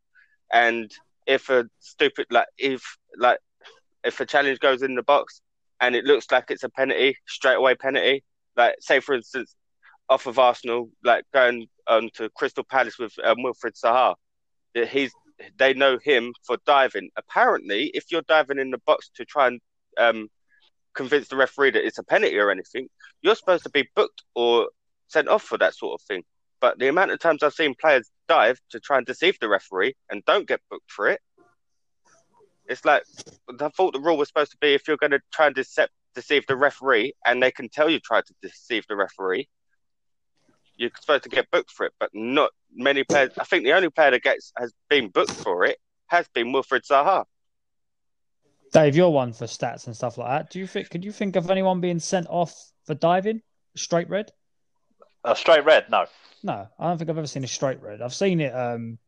and 0.52 0.90
if 1.26 1.48
a 1.48 1.64
stupid 1.80 2.26
like 2.30 2.48
if 2.58 2.82
like 3.16 3.38
if 4.04 4.20
a 4.20 4.26
challenge 4.26 4.58
goes 4.60 4.82
in 4.82 4.94
the 4.94 5.02
box 5.02 5.40
and 5.80 5.96
it 5.96 6.04
looks 6.04 6.30
like 6.30 6.50
it's 6.50 6.62
a 6.62 6.68
penalty, 6.68 7.16
straight 7.26 7.56
away 7.56 7.74
penalty. 7.74 8.22
Like 8.56 8.76
say 8.80 9.00
for 9.00 9.14
instance, 9.14 9.54
off 10.08 10.26
of 10.26 10.38
Arsenal, 10.38 10.90
like 11.02 11.24
going 11.32 11.68
on 11.86 12.10
to 12.14 12.28
Crystal 12.30 12.64
Palace 12.64 12.98
with 12.98 13.12
um, 13.22 13.42
Wilfred 13.42 13.74
Zaha. 13.74 14.14
He's 14.74 15.12
they 15.58 15.74
know 15.74 15.98
him 15.98 16.32
for 16.46 16.58
diving. 16.64 17.10
Apparently, 17.16 17.86
if 17.94 18.10
you're 18.10 18.22
diving 18.22 18.58
in 18.58 18.70
the 18.70 18.78
box 18.86 19.10
to 19.16 19.24
try 19.24 19.48
and 19.48 19.60
um, 19.98 20.28
convince 20.94 21.28
the 21.28 21.36
referee 21.36 21.70
that 21.72 21.84
it's 21.84 21.98
a 21.98 22.04
penalty 22.04 22.38
or 22.38 22.50
anything, 22.50 22.88
you're 23.22 23.34
supposed 23.34 23.64
to 23.64 23.70
be 23.70 23.88
booked 23.94 24.22
or 24.34 24.68
sent 25.08 25.28
off 25.28 25.42
for 25.42 25.58
that 25.58 25.74
sort 25.74 26.00
of 26.00 26.06
thing. 26.06 26.22
But 26.60 26.78
the 26.78 26.88
amount 26.88 27.10
of 27.10 27.18
times 27.18 27.42
I've 27.42 27.52
seen 27.52 27.74
players 27.78 28.10
dive 28.28 28.58
to 28.70 28.80
try 28.80 28.98
and 28.98 29.06
deceive 29.06 29.38
the 29.40 29.48
referee 29.48 29.94
and 30.10 30.24
don't 30.24 30.48
get 30.48 30.60
booked 30.70 30.90
for 30.90 31.08
it, 31.08 31.20
it's 32.66 32.84
like 32.84 33.02
I 33.60 33.68
thought 33.68 33.92
the 33.92 34.00
rule 34.00 34.16
was 34.16 34.28
supposed 34.28 34.52
to 34.52 34.56
be 34.60 34.72
if 34.74 34.88
you're 34.88 34.96
going 34.96 35.10
to 35.10 35.20
try 35.32 35.46
and 35.46 35.54
deceive, 35.54 35.88
deceive 36.14 36.46
the 36.46 36.56
referee 36.56 37.12
and 37.26 37.42
they 37.42 37.50
can 37.50 37.68
tell 37.68 37.90
you 37.90 38.00
try 38.00 38.22
to 38.22 38.34
deceive 38.40 38.86
the 38.88 38.96
referee, 38.96 39.48
you're 40.76 40.90
supposed 41.00 41.24
to 41.24 41.28
get 41.28 41.50
booked 41.50 41.70
for 41.70 41.86
it, 41.86 41.92
but 41.98 42.10
not 42.12 42.50
many 42.74 43.04
players. 43.04 43.30
I 43.38 43.44
think 43.44 43.64
the 43.64 43.72
only 43.72 43.90
player 43.90 44.10
that 44.10 44.22
gets 44.22 44.52
has 44.58 44.72
been 44.88 45.08
booked 45.08 45.32
for 45.32 45.64
it 45.64 45.78
has 46.08 46.28
been 46.28 46.52
Wilfred 46.52 46.84
Zaha. 46.84 47.24
Dave, 48.72 48.96
you're 48.96 49.10
one 49.10 49.32
for 49.32 49.44
stats 49.44 49.86
and 49.86 49.94
stuff 49.94 50.18
like 50.18 50.28
that. 50.28 50.50
Do 50.50 50.58
you 50.58 50.66
think? 50.66 50.90
Could 50.90 51.04
you 51.04 51.12
think 51.12 51.36
of 51.36 51.50
anyone 51.50 51.80
being 51.80 52.00
sent 52.00 52.26
off 52.28 52.54
for 52.84 52.94
diving 52.94 53.40
straight 53.76 54.08
red? 54.08 54.32
A 55.24 55.36
straight 55.36 55.64
red? 55.64 55.88
No. 55.90 56.06
No, 56.42 56.66
I 56.78 56.88
don't 56.88 56.98
think 56.98 57.08
I've 57.08 57.18
ever 57.18 57.26
seen 57.26 57.44
a 57.44 57.48
straight 57.48 57.80
red. 57.80 58.02
I've 58.02 58.14
seen 58.14 58.40
it 58.40 58.54
um 58.54 58.98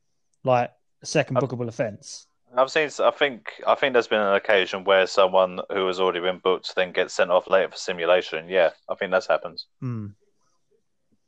like 0.45 0.71
a 1.03 1.07
second 1.07 1.37
bookable 1.37 1.69
offence. 1.69 2.27
I've 2.57 2.71
seen. 2.71 2.89
I 3.01 3.11
think. 3.11 3.51
I 3.67 3.75
think 3.75 3.93
there's 3.93 4.07
been 4.07 4.21
an 4.21 4.35
occasion 4.35 4.85
where 4.85 5.07
someone 5.07 5.61
who 5.71 5.87
has 5.89 6.01
already 6.01 6.21
been 6.21 6.39
booked 6.39 6.75
then 6.75 6.93
gets 6.93 7.15
sent 7.15 7.31
off 7.31 7.51
later 7.51 7.71
for 7.71 7.77
simulation. 7.77 8.49
Yeah, 8.49 8.71
I 8.89 8.95
think 8.95 9.11
that's 9.11 9.27
happened. 9.27 9.63
Hmm. 9.81 10.07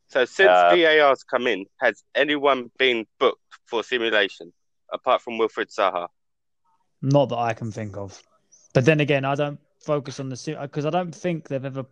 So 0.09 0.25
since 0.25 0.49
Uh, 0.51 0.75
VAR's 0.75 1.23
come 1.23 1.47
in, 1.47 1.67
has 1.81 2.03
anyone 2.15 2.71
been 2.79 3.07
booked 3.19 3.41
for 3.67 3.83
simulation 3.83 4.53
apart 4.93 5.23
from 5.23 5.39
Wilfred 5.39 5.69
Zaha? 5.69 6.09
Not 7.03 7.29
that 7.29 7.39
I 7.39 7.53
can 7.53 7.71
think 7.71 7.97
of. 7.97 8.23
But 8.75 8.85
then 8.85 9.01
again, 9.01 9.25
I 9.25 9.35
don't 9.35 9.61
focus 9.81 10.19
on 10.21 10.29
the 10.29 10.59
because 10.61 10.87
I 10.87 10.91
don't 10.91 11.15
think 11.15 11.49
they've 11.49 11.65
ever. 11.65 11.85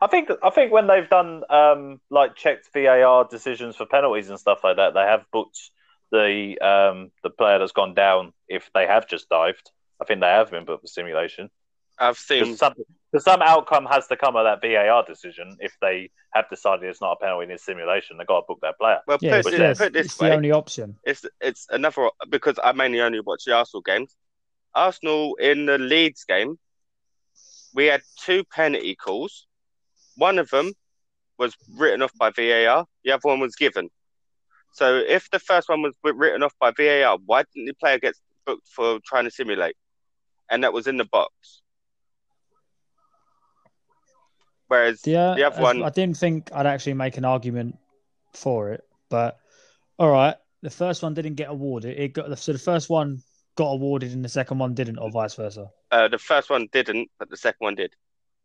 I 0.00 0.06
think. 0.06 0.30
I 0.42 0.50
think 0.50 0.72
when 0.72 0.86
they've 0.86 1.08
done 1.08 1.42
um 1.50 2.00
like 2.10 2.36
checked 2.36 2.68
VAR 2.72 3.24
decisions 3.24 3.76
for 3.76 3.86
penalties 3.86 4.28
and 4.28 4.38
stuff 4.38 4.60
like 4.62 4.76
that, 4.76 4.94
they 4.94 5.02
have 5.02 5.24
booked 5.32 5.70
the 6.12 6.58
um 6.60 7.10
the 7.22 7.30
player 7.30 7.58
that's 7.58 7.72
gone 7.72 7.94
down 7.94 8.32
if 8.48 8.70
they 8.74 8.86
have 8.86 9.08
just 9.08 9.28
dived. 9.28 9.70
I 10.00 10.04
think 10.04 10.20
they 10.20 10.26
have 10.26 10.50
been 10.50 10.64
booked 10.64 10.82
for 10.82 10.88
simulation. 10.88 11.50
I've 11.98 12.18
seen 12.18 12.52
Because 12.52 13.24
some 13.24 13.42
outcome 13.42 13.86
has 13.86 14.06
to 14.08 14.16
come 14.16 14.36
of 14.36 14.44
that 14.44 14.60
VAR 14.60 15.04
decision. 15.06 15.56
If 15.60 15.76
they 15.80 16.10
have 16.32 16.48
decided 16.50 16.84
it's 16.88 17.00
not 17.00 17.12
a 17.12 17.16
penalty 17.16 17.44
in 17.44 17.52
a 17.52 17.58
simulation, 17.58 18.18
they've 18.18 18.26
got 18.26 18.40
to 18.40 18.46
book 18.48 18.58
that 18.62 18.76
player. 18.78 19.00
well 19.06 19.18
Yeah, 19.20 19.42
put, 19.42 19.52
it's, 19.52 19.54
it, 19.54 19.60
yeah, 19.60 19.74
put 19.74 19.86
it 19.94 19.96
it's 19.96 20.08
this 20.08 20.16
the 20.16 20.34
only 20.34 20.50
option. 20.50 20.96
it's 21.04 21.24
it's 21.40 21.66
another 21.70 22.08
because 22.28 22.58
I 22.62 22.72
mainly 22.72 23.00
only 23.00 23.20
watch 23.20 23.44
the 23.46 23.54
Arsenal 23.54 23.82
games. 23.82 24.16
Arsenal 24.74 25.36
in 25.36 25.66
the 25.66 25.78
Leeds 25.78 26.24
game, 26.24 26.58
we 27.72 27.86
had 27.86 28.02
two 28.18 28.42
penalty 28.44 28.96
calls. 28.96 29.46
One 30.16 30.38
of 30.38 30.50
them 30.50 30.72
was 31.38 31.54
written 31.76 32.02
off 32.02 32.12
by 32.18 32.30
VAR. 32.30 32.86
The 33.04 33.12
other 33.12 33.20
one 33.22 33.40
was 33.40 33.54
given. 33.56 33.90
So 34.72 34.96
if 34.96 35.30
the 35.30 35.38
first 35.38 35.68
one 35.68 35.82
was 35.82 35.94
written 36.02 36.42
off 36.42 36.54
by 36.58 36.72
VAR, 36.76 37.18
why 37.24 37.44
didn't 37.54 37.66
the 37.66 37.74
player 37.74 37.98
get 38.00 38.14
booked 38.44 38.66
for 38.68 38.98
trying 39.04 39.24
to 39.24 39.30
simulate? 39.30 39.76
And 40.50 40.64
that 40.64 40.72
was 40.72 40.88
in 40.88 40.96
the 40.96 41.04
box. 41.04 41.62
Whereas 44.68 45.06
Yeah, 45.06 45.34
the 45.34 45.44
other 45.46 45.58
I- 45.58 45.62
one- 45.62 45.82
I 45.82 45.90
didn't 45.90 46.16
think 46.16 46.50
I'd 46.52 46.66
actually 46.66 46.94
make 46.94 47.16
an 47.16 47.24
argument 47.24 47.78
for 48.32 48.72
it, 48.72 48.84
but 49.10 49.38
all 49.98 50.10
right. 50.10 50.36
The 50.62 50.70
first 50.70 51.02
one 51.02 51.12
didn't 51.14 51.34
get 51.34 51.50
awarded. 51.50 51.98
It 51.98 52.14
got 52.14 52.36
so 52.38 52.52
the 52.52 52.58
first 52.58 52.88
one 52.88 53.22
got 53.56 53.66
awarded 53.68 54.12
and 54.12 54.24
the 54.24 54.28
second 54.28 54.58
one 54.58 54.74
didn't, 54.74 54.98
or 54.98 55.10
vice 55.10 55.34
versa. 55.34 55.70
uh, 55.92 56.08
the 56.08 56.18
first 56.18 56.50
one 56.50 56.68
didn't, 56.72 57.10
but 57.18 57.28
the 57.30 57.36
second 57.36 57.58
one 57.64 57.74
did. 57.74 57.94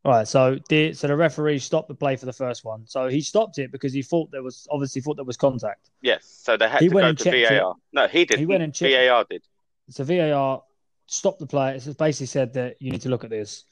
All 0.05 0.11
right, 0.11 0.27
so 0.27 0.59
the 0.69 0.93
so 0.93 1.07
the 1.07 1.15
referee 1.15 1.59
stopped 1.59 1.87
the 1.87 1.95
play 1.95 2.15
for 2.15 2.25
the 2.25 2.33
first 2.33 2.63
one. 2.63 2.85
So 2.87 3.07
he 3.07 3.21
stopped 3.21 3.57
it 3.57 3.71
because 3.71 3.91
he 3.93 4.01
thought 4.01 4.31
there 4.31 4.43
was 4.43 4.67
obviously 4.69 5.01
thought 5.01 5.15
there 5.15 5.25
was 5.25 5.37
contact. 5.37 5.89
Yes, 6.01 6.25
so 6.43 6.55
they 6.57 6.69
had 6.69 6.81
He 6.81 6.89
to 6.89 6.95
went 6.95 7.17
go 7.17 7.23
to 7.23 7.23
checked 7.31 7.51
it. 7.53 7.59
VAR. 7.61 7.75
No, 7.93 8.07
he 8.07 8.25
did. 8.25 8.39
He 8.39 8.45
went 8.45 8.63
and 8.63 8.73
checked- 8.73 8.93
VAR 8.93 9.25
did. 9.29 9.43
So 9.89 10.03
VAR 10.03 10.63
stopped 11.07 11.39
the 11.39 11.47
play. 11.47 11.75
It's 11.75 11.85
basically 11.87 12.27
said 12.27 12.53
that 12.53 12.75
you 12.79 12.91
need 12.91 13.01
to 13.01 13.09
look 13.09 13.23
at 13.23 13.29
this. 13.29 13.65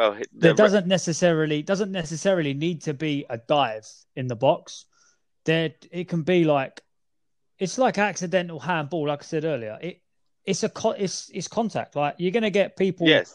Well, 0.00 0.14
he- 0.14 0.24
There 0.32 0.54
doesn't 0.54 0.86
necessarily 0.86 1.62
doesn't 1.62 1.92
necessarily 1.92 2.54
need 2.54 2.80
to 2.84 2.94
be 2.94 3.26
a 3.28 3.36
dive 3.36 3.86
in 4.16 4.28
the 4.28 4.34
box. 4.34 4.86
There, 5.44 5.74
it 5.92 6.08
can 6.08 6.22
be 6.22 6.44
like 6.44 6.80
it's 7.58 7.76
like 7.76 7.98
accidental 7.98 8.58
handball. 8.58 9.08
Like 9.08 9.20
I 9.22 9.26
said 9.26 9.44
earlier, 9.44 9.78
it 9.82 10.00
it's 10.46 10.64
a 10.64 10.72
it's 10.96 11.28
it's 11.34 11.48
contact. 11.48 11.96
Like 11.96 12.14
you're 12.16 12.30
gonna 12.32 12.48
get 12.48 12.78
people 12.78 13.06
yes, 13.08 13.34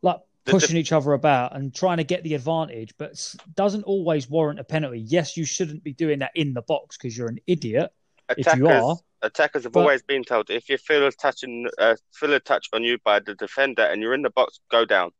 like 0.00 0.20
pushing 0.46 0.78
each 0.78 0.92
other 0.92 1.12
about 1.12 1.54
and 1.54 1.74
trying 1.74 1.98
to 1.98 2.04
get 2.04 2.22
the 2.24 2.32
advantage, 2.32 2.94
but 2.96 3.12
doesn't 3.54 3.82
always 3.82 4.30
warrant 4.30 4.60
a 4.60 4.64
penalty. 4.64 5.00
Yes, 5.00 5.36
you 5.36 5.44
shouldn't 5.44 5.84
be 5.84 5.92
doing 5.92 6.20
that 6.20 6.30
in 6.34 6.54
the 6.54 6.62
box 6.62 6.96
because 6.96 7.18
you're 7.18 7.28
an 7.28 7.40
idiot. 7.46 7.90
If 8.30 8.38
attackers. 8.38 8.58
you 8.60 8.68
are- 8.68 8.96
attackers 9.20 9.64
have 9.64 9.72
but- 9.72 9.80
always 9.80 10.02
been 10.02 10.24
told 10.24 10.48
if 10.48 10.70
you 10.70 10.78
feel 10.78 11.06
a 11.06 11.12
touching, 11.12 11.68
uh, 11.76 11.96
feel 12.14 12.32
a 12.32 12.40
touch 12.40 12.68
on 12.72 12.82
you 12.82 12.96
by 13.04 13.20
the 13.20 13.34
defender 13.34 13.82
and 13.82 14.00
you're 14.00 14.14
in 14.14 14.22
the 14.22 14.30
box, 14.30 14.58
go 14.70 14.86
down. 14.86 15.10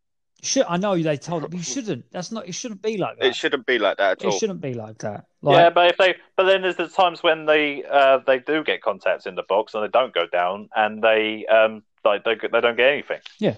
Should 0.42 0.66
I 0.68 0.76
know 0.76 0.96
they 0.96 1.16
told 1.16 1.42
it, 1.44 1.50
but 1.50 1.56
you 1.56 1.62
shouldn't. 1.74 2.10
That's 2.12 2.30
not. 2.30 2.46
It 2.48 2.54
shouldn't 2.54 2.80
be 2.82 2.96
like 2.96 3.18
that. 3.18 3.26
It 3.26 3.34
shouldn't 3.34 3.66
be 3.66 3.78
like 3.78 3.96
that 3.98 4.12
at 4.12 4.22
It 4.22 4.26
all. 4.26 4.38
shouldn't 4.38 4.60
be 4.60 4.74
like 4.74 4.98
that. 4.98 5.26
yeah, 5.42 5.70
but 5.70 5.88
if 5.90 5.96
they, 5.96 6.14
but 6.36 6.44
then 6.44 6.62
there's 6.62 6.76
the 6.76 6.88
times 6.88 7.22
when 7.22 7.46
they 7.46 7.84
uh, 7.84 8.18
they 8.26 8.38
do 8.38 8.62
get 8.62 8.80
contacts 8.82 9.26
in 9.26 9.34
the 9.34 9.42
box 9.42 9.74
and 9.74 9.82
they 9.82 9.88
don't 9.88 10.14
go 10.14 10.26
down 10.26 10.68
and 10.76 11.02
they 11.02 11.44
um 11.46 11.82
like 12.04 12.24
they, 12.24 12.36
they 12.36 12.60
don't 12.60 12.76
get 12.76 12.92
anything. 12.92 13.18
Yeah, 13.40 13.56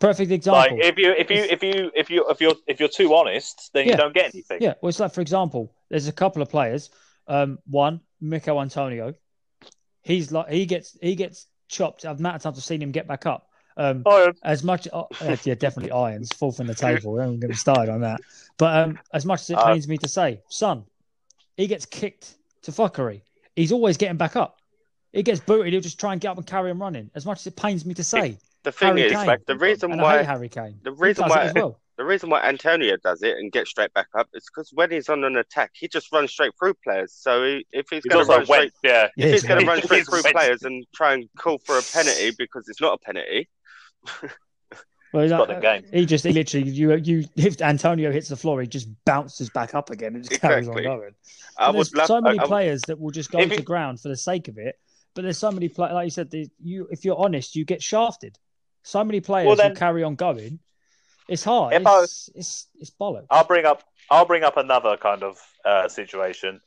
perfect 0.00 0.30
example. 0.30 0.76
Like 0.78 0.84
if 0.86 0.96
you 0.96 1.12
if 1.12 1.30
you 1.30 1.36
if 1.44 1.62
you 1.62 1.90
if 1.94 2.08
you 2.10 2.24
if 2.30 2.40
you're 2.40 2.54
if 2.66 2.80
you're 2.80 2.88
too 2.88 3.14
honest, 3.14 3.70
then 3.74 3.84
Yeah. 3.86 3.92
you 3.92 3.96
don't 3.98 4.14
get 4.14 4.32
anything. 4.34 4.58
Yeah, 4.62 4.74
well, 4.80 4.88
it's 4.88 5.00
like 5.00 5.12
for 5.12 5.20
example, 5.20 5.74
there's 5.90 6.08
a 6.08 6.12
couple 6.12 6.40
of 6.40 6.48
players. 6.48 6.88
Um, 7.28 7.58
one, 7.66 8.00
Mikel 8.22 8.60
Antonio, 8.60 9.12
he's 10.00 10.32
like 10.32 10.48
he 10.48 10.64
gets 10.66 10.96
he 11.02 11.14
gets 11.14 11.46
chopped. 11.68 12.04
I've 12.04 12.18
amount 12.18 12.36
of 12.36 12.42
times 12.42 12.56
I've 12.58 12.64
seen 12.64 12.80
him 12.82 12.90
get 12.90 13.06
back 13.06 13.26
up. 13.26 13.48
Um, 13.76 14.04
as 14.42 14.62
much, 14.62 14.86
uh, 14.92 15.04
yeah, 15.44 15.54
definitely 15.54 15.90
irons, 15.92 16.30
fourth 16.32 16.60
in 16.60 16.66
the 16.66 16.74
table. 16.74 17.18
I 17.18 17.24
don't 17.24 17.40
get 17.40 17.50
me 17.50 17.56
started 17.56 17.90
on 17.92 18.00
that. 18.02 18.20
But 18.58 18.76
um, 18.76 18.98
as 19.12 19.24
much 19.24 19.40
as 19.42 19.50
it 19.50 19.58
Uh, 19.58 19.66
pains 19.72 19.88
me 19.88 19.96
to 19.98 20.08
say, 20.08 20.40
son, 20.48 20.84
he 21.56 21.66
gets 21.66 21.86
kicked 21.86 22.34
to 22.62 22.70
fuckery. 22.70 23.22
He's 23.56 23.72
always 23.72 23.96
getting 23.96 24.16
back 24.16 24.36
up. 24.36 24.58
He 25.12 25.22
gets 25.22 25.40
booted. 25.40 25.72
He'll 25.72 25.82
just 25.82 26.00
try 26.00 26.12
and 26.12 26.20
get 26.20 26.28
up 26.30 26.36
and 26.38 26.46
carry 26.46 26.70
him 26.70 26.80
running. 26.80 27.10
As 27.14 27.26
much 27.26 27.40
as 27.40 27.46
it 27.48 27.56
pains 27.56 27.84
me 27.84 27.94
to 27.94 28.04
say, 28.04 28.38
The 28.62 28.72
thing 28.72 28.88
Harry 28.96 29.02
is, 29.02 29.12
Kane. 29.12 29.26
like 29.26 29.44
the 29.46 29.56
reason 29.56 29.92
and 29.92 30.00
I 30.00 30.12
hate 30.12 30.16
why 30.18 30.22
Harry 30.22 30.48
Kane. 30.48 30.78
the 30.82 30.92
reason 30.92 31.28
why- 31.28 31.52
well. 31.54 31.78
the 31.98 32.04
reason 32.04 32.30
why 32.30 32.40
Antonio 32.42 32.96
does 33.04 33.22
it 33.22 33.36
and 33.36 33.52
gets 33.52 33.68
straight 33.70 33.92
back 33.92 34.06
up 34.16 34.26
is 34.32 34.44
because 34.46 34.70
when 34.72 34.90
he's 34.90 35.10
on 35.10 35.22
an 35.24 35.36
attack, 35.36 35.70
he 35.74 35.86
just 35.88 36.10
runs 36.10 36.30
straight 36.32 36.52
through 36.58 36.72
players. 36.82 37.12
So 37.12 37.44
he, 37.44 37.66
if 37.72 37.86
he's 37.90 38.02
he's 38.02 38.12
going 38.12 38.24
to 38.24 38.32
run 38.32 38.44
straight, 38.46 38.58
went. 38.58 38.72
Yeah, 38.82 39.08
Yeah, 39.16 39.26
if 39.26 39.32
he's 39.34 39.42
going 39.42 39.60
to 39.60 39.66
run 39.66 39.82
straight 39.82 40.06
through 40.06 40.22
went. 40.22 40.34
players 40.34 40.62
and 40.62 40.86
try 40.94 41.12
and 41.12 41.28
call 41.36 41.58
for 41.58 41.76
a 41.78 41.82
penalty 41.82 42.30
because 42.38 42.68
it's 42.68 42.80
not 42.80 42.94
a 42.94 42.98
penalty, 42.98 43.48
Well, 45.12 45.28
got 45.28 45.46
like, 45.46 45.56
the 45.58 45.60
game. 45.60 45.84
He 45.92 46.06
just 46.06 46.24
he 46.24 46.32
literally 46.32 46.70
you 46.70 46.94
you 46.96 47.24
if 47.36 47.60
Antonio 47.60 48.10
hits 48.10 48.28
the 48.28 48.36
floor, 48.36 48.62
he 48.62 48.66
just 48.66 48.88
bounces 49.04 49.50
back 49.50 49.74
up 49.74 49.90
again 49.90 50.14
and 50.14 50.26
just 50.26 50.40
carries 50.40 50.66
Exactly. 50.68 50.86
on 50.86 50.98
going. 50.98 51.14
I 51.58 51.66
But 51.66 51.74
would 51.76 51.94
love. 51.96 52.06
so 52.06 52.20
many 52.22 52.38
I- 52.38 52.44
I- 52.44 52.46
players 52.46 52.80
that 52.86 52.98
will 52.98 53.10
just 53.10 53.30
go 53.30 53.46
to 53.46 53.62
ground 53.62 54.00
for 54.00 54.08
the 54.08 54.16
sake 54.16 54.48
of 54.48 54.56
it. 54.56 54.76
But 55.14 55.22
there's 55.24 55.36
so 55.36 55.50
many 55.52 55.68
players, 55.68 55.92
like 55.92 56.04
you 56.06 56.10
said, 56.10 56.30
the, 56.30 56.48
you 56.62 56.88
if 56.90 57.04
you're 57.04 57.18
honest, 57.18 57.54
you 57.54 57.66
get 57.66 57.82
shafted. 57.82 58.38
So 58.84 59.04
many 59.04 59.20
players 59.20 59.46
Well, 59.48 59.56
then- 59.56 59.72
will 59.72 59.76
carry 59.76 60.02
on 60.02 60.14
going. 60.14 60.58
It's 61.28 61.44
hard. 61.44 61.74
It's, 61.74 62.30
it's 62.34 62.66
it's 62.80 62.90
bollocks. 62.90 63.26
I'll 63.30 63.44
bring 63.44 63.66
up 63.66 63.84
I'll 64.10 64.24
bring 64.24 64.44
up 64.44 64.56
another 64.56 64.96
kind 64.96 65.22
of 65.22 65.38
uh, 65.64 65.88
situation 65.88 66.60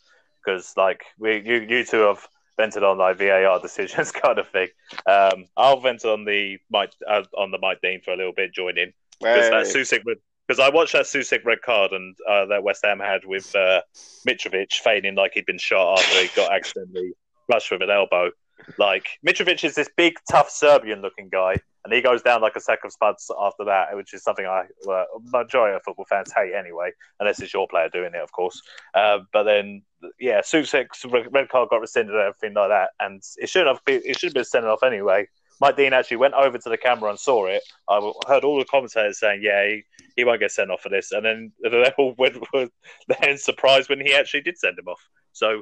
because 0.46 0.74
like 0.78 1.04
we 1.18 1.42
you 1.44 1.62
you 1.68 1.84
two 1.84 2.02
have 2.02 2.28
vented 2.58 2.84
on 2.84 2.98
like 2.98 3.18
VAR 3.18 3.60
decisions 3.60 4.12
kind 4.24 4.40
of 4.40 4.48
thing. 4.50 4.68
Um, 5.06 5.46
I'll 5.58 5.80
vent 5.80 6.06
on 6.06 6.26
the 6.26 6.58
Mike 6.70 6.94
uh, 7.08 7.24
on 7.38 7.52
the 7.52 7.60
Mike 7.60 7.80
Dean 7.82 8.02
for 8.02 8.12
a 8.12 8.18
little 8.18 8.34
bit. 8.34 8.54
Join 8.54 8.78
in 8.78 8.94
because 9.20 9.50
that 9.50 9.68
Hey. 9.68 9.82
Souček 9.82 10.04
because 10.48 10.60
I 10.60 10.70
watched 10.70 10.94
that 10.94 11.06
Souček 11.06 11.44
red 11.44 11.62
card 11.64 11.92
and 11.92 12.16
uh, 12.30 12.46
that 12.46 12.64
West 12.64 12.86
Ham 12.86 13.00
had 13.00 13.26
with 13.26 13.56
uh, 13.56 13.82
Mitrovic 14.28 14.74
feigning 14.74 15.16
like 15.16 15.32
he'd 15.34 15.46
been 15.46 15.58
shot 15.58 16.00
after 16.00 16.22
he 16.22 16.30
got 16.36 16.54
accidentally 16.54 17.14
rushed 17.50 17.72
with 17.72 17.82
an 17.82 17.90
elbow. 17.90 18.32
Like 18.78 19.08
Mitrovic 19.26 19.64
is 19.64 19.76
this 19.76 19.90
big, 19.98 20.14
tough 20.30 20.50
Serbian-looking 20.50 21.30
guy, 21.30 21.56
and 21.84 21.94
he 21.94 22.02
goes 22.02 22.22
down 22.22 22.42
like 22.42 22.56
a 22.56 22.60
sack 22.60 22.80
of 22.84 22.92
spuds 22.92 23.30
after 23.40 23.66
that, 23.66 23.96
which 23.96 24.14
is 24.14 24.24
something 24.24 24.46
I 24.46 24.64
well, 24.86 25.06
majority 25.24 25.76
of 25.76 25.84
football 25.84 26.06
fans 26.06 26.32
hate 26.34 26.54
anyway, 26.54 26.92
unless 27.20 27.42
it's 27.42 27.54
your 27.54 27.68
player 27.68 27.90
doing 27.90 28.12
it, 28.14 28.22
of 28.22 28.32
course. 28.32 28.62
Uh, 28.94 29.20
but 29.34 29.44
then, 29.44 29.84
yeah, 30.20 30.42
Souček's 30.42 31.06
red 31.06 31.50
card 31.50 31.70
got 31.70 31.82
rescinded 31.82 32.16
and 32.16 32.24
everything 32.24 32.54
like 32.54 32.70
that, 32.70 32.90
and 33.00 33.22
it 33.38 33.50
should 33.50 33.68
have 33.68 33.84
been 33.86 34.02
it 34.06 34.20
should 34.20 34.28
have 34.28 34.34
been 34.34 34.46
sent 34.46 34.66
off 34.66 34.84
anyway. 34.84 35.28
Mike 35.62 35.78
Dean 35.78 35.94
actually 35.94 36.18
went 36.18 36.34
over 36.34 36.58
to 36.58 36.70
the 36.70 36.78
camera 36.78 37.10
and 37.10 37.20
saw 37.20 37.46
it. 37.46 37.64
I 37.90 38.12
heard 38.28 38.44
all 38.44 38.60
the 38.60 38.66
commentators 38.66 39.20
saying, 39.20 39.42
"Yeah, 39.42 39.66
he, 39.66 39.84
he 40.18 40.24
won't 40.26 40.40
get 40.40 40.52
sent 40.52 40.72
off 40.72 40.82
for 40.82 40.90
this," 40.90 41.12
and 41.12 41.26
then 41.26 41.52
they 41.62 41.92
all 41.98 42.14
went, 42.18 42.38
were 42.54 42.70
then 43.22 43.38
surprised 43.38 43.90
when 43.90 44.02
he 44.02 44.14
actually 44.14 44.42
did 44.42 44.58
send 44.58 44.78
him 44.78 44.88
off. 44.88 45.02
So, 45.32 45.62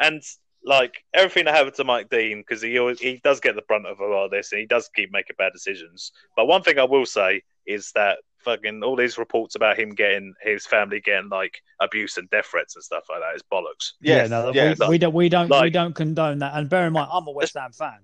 and 0.00 0.22
like 0.64 1.04
everything 1.12 1.44
that 1.44 1.54
happened 1.54 1.74
to 1.76 1.84
Mike 1.84 2.08
Dean, 2.08 2.40
because 2.40 2.62
he 2.62 2.78
always, 2.78 2.98
he 2.98 3.20
does 3.22 3.40
get 3.40 3.54
the 3.54 3.62
brunt 3.62 3.86
of 3.86 4.00
a 4.00 4.06
lot 4.06 4.24
of 4.26 4.30
this, 4.30 4.52
and 4.52 4.60
he 4.60 4.66
does 4.66 4.88
keep 4.94 5.12
making 5.12 5.36
bad 5.38 5.52
decisions. 5.52 6.12
But 6.36 6.46
one 6.46 6.62
thing 6.62 6.78
I 6.78 6.84
will 6.84 7.06
say 7.06 7.42
is 7.66 7.92
that 7.94 8.18
fucking 8.44 8.82
all 8.82 8.96
these 8.96 9.18
reports 9.18 9.54
about 9.54 9.78
him 9.78 9.90
getting 9.94 10.34
his 10.42 10.66
family 10.66 11.00
getting 11.00 11.28
like 11.28 11.60
abuse 11.80 12.16
and 12.16 12.28
death 12.30 12.46
threats 12.46 12.76
and 12.76 12.84
stuff 12.84 13.04
like 13.08 13.20
that 13.20 13.34
is 13.34 13.42
bollocks. 13.42 13.92
Yes, 14.00 14.24
yeah, 14.24 14.26
no, 14.26 14.52
yes. 14.52 14.78
we, 14.80 14.88
we 14.88 14.98
don't 14.98 15.14
we 15.14 15.28
don't 15.28 15.50
we 15.62 15.70
don't 15.70 15.94
condone 15.94 16.38
that. 16.38 16.54
And 16.54 16.68
bear 16.68 16.86
in 16.86 16.92
mind, 16.92 17.08
I'm 17.12 17.26
a 17.26 17.32
West 17.32 17.54
Ham 17.54 17.72
fan. 17.72 17.98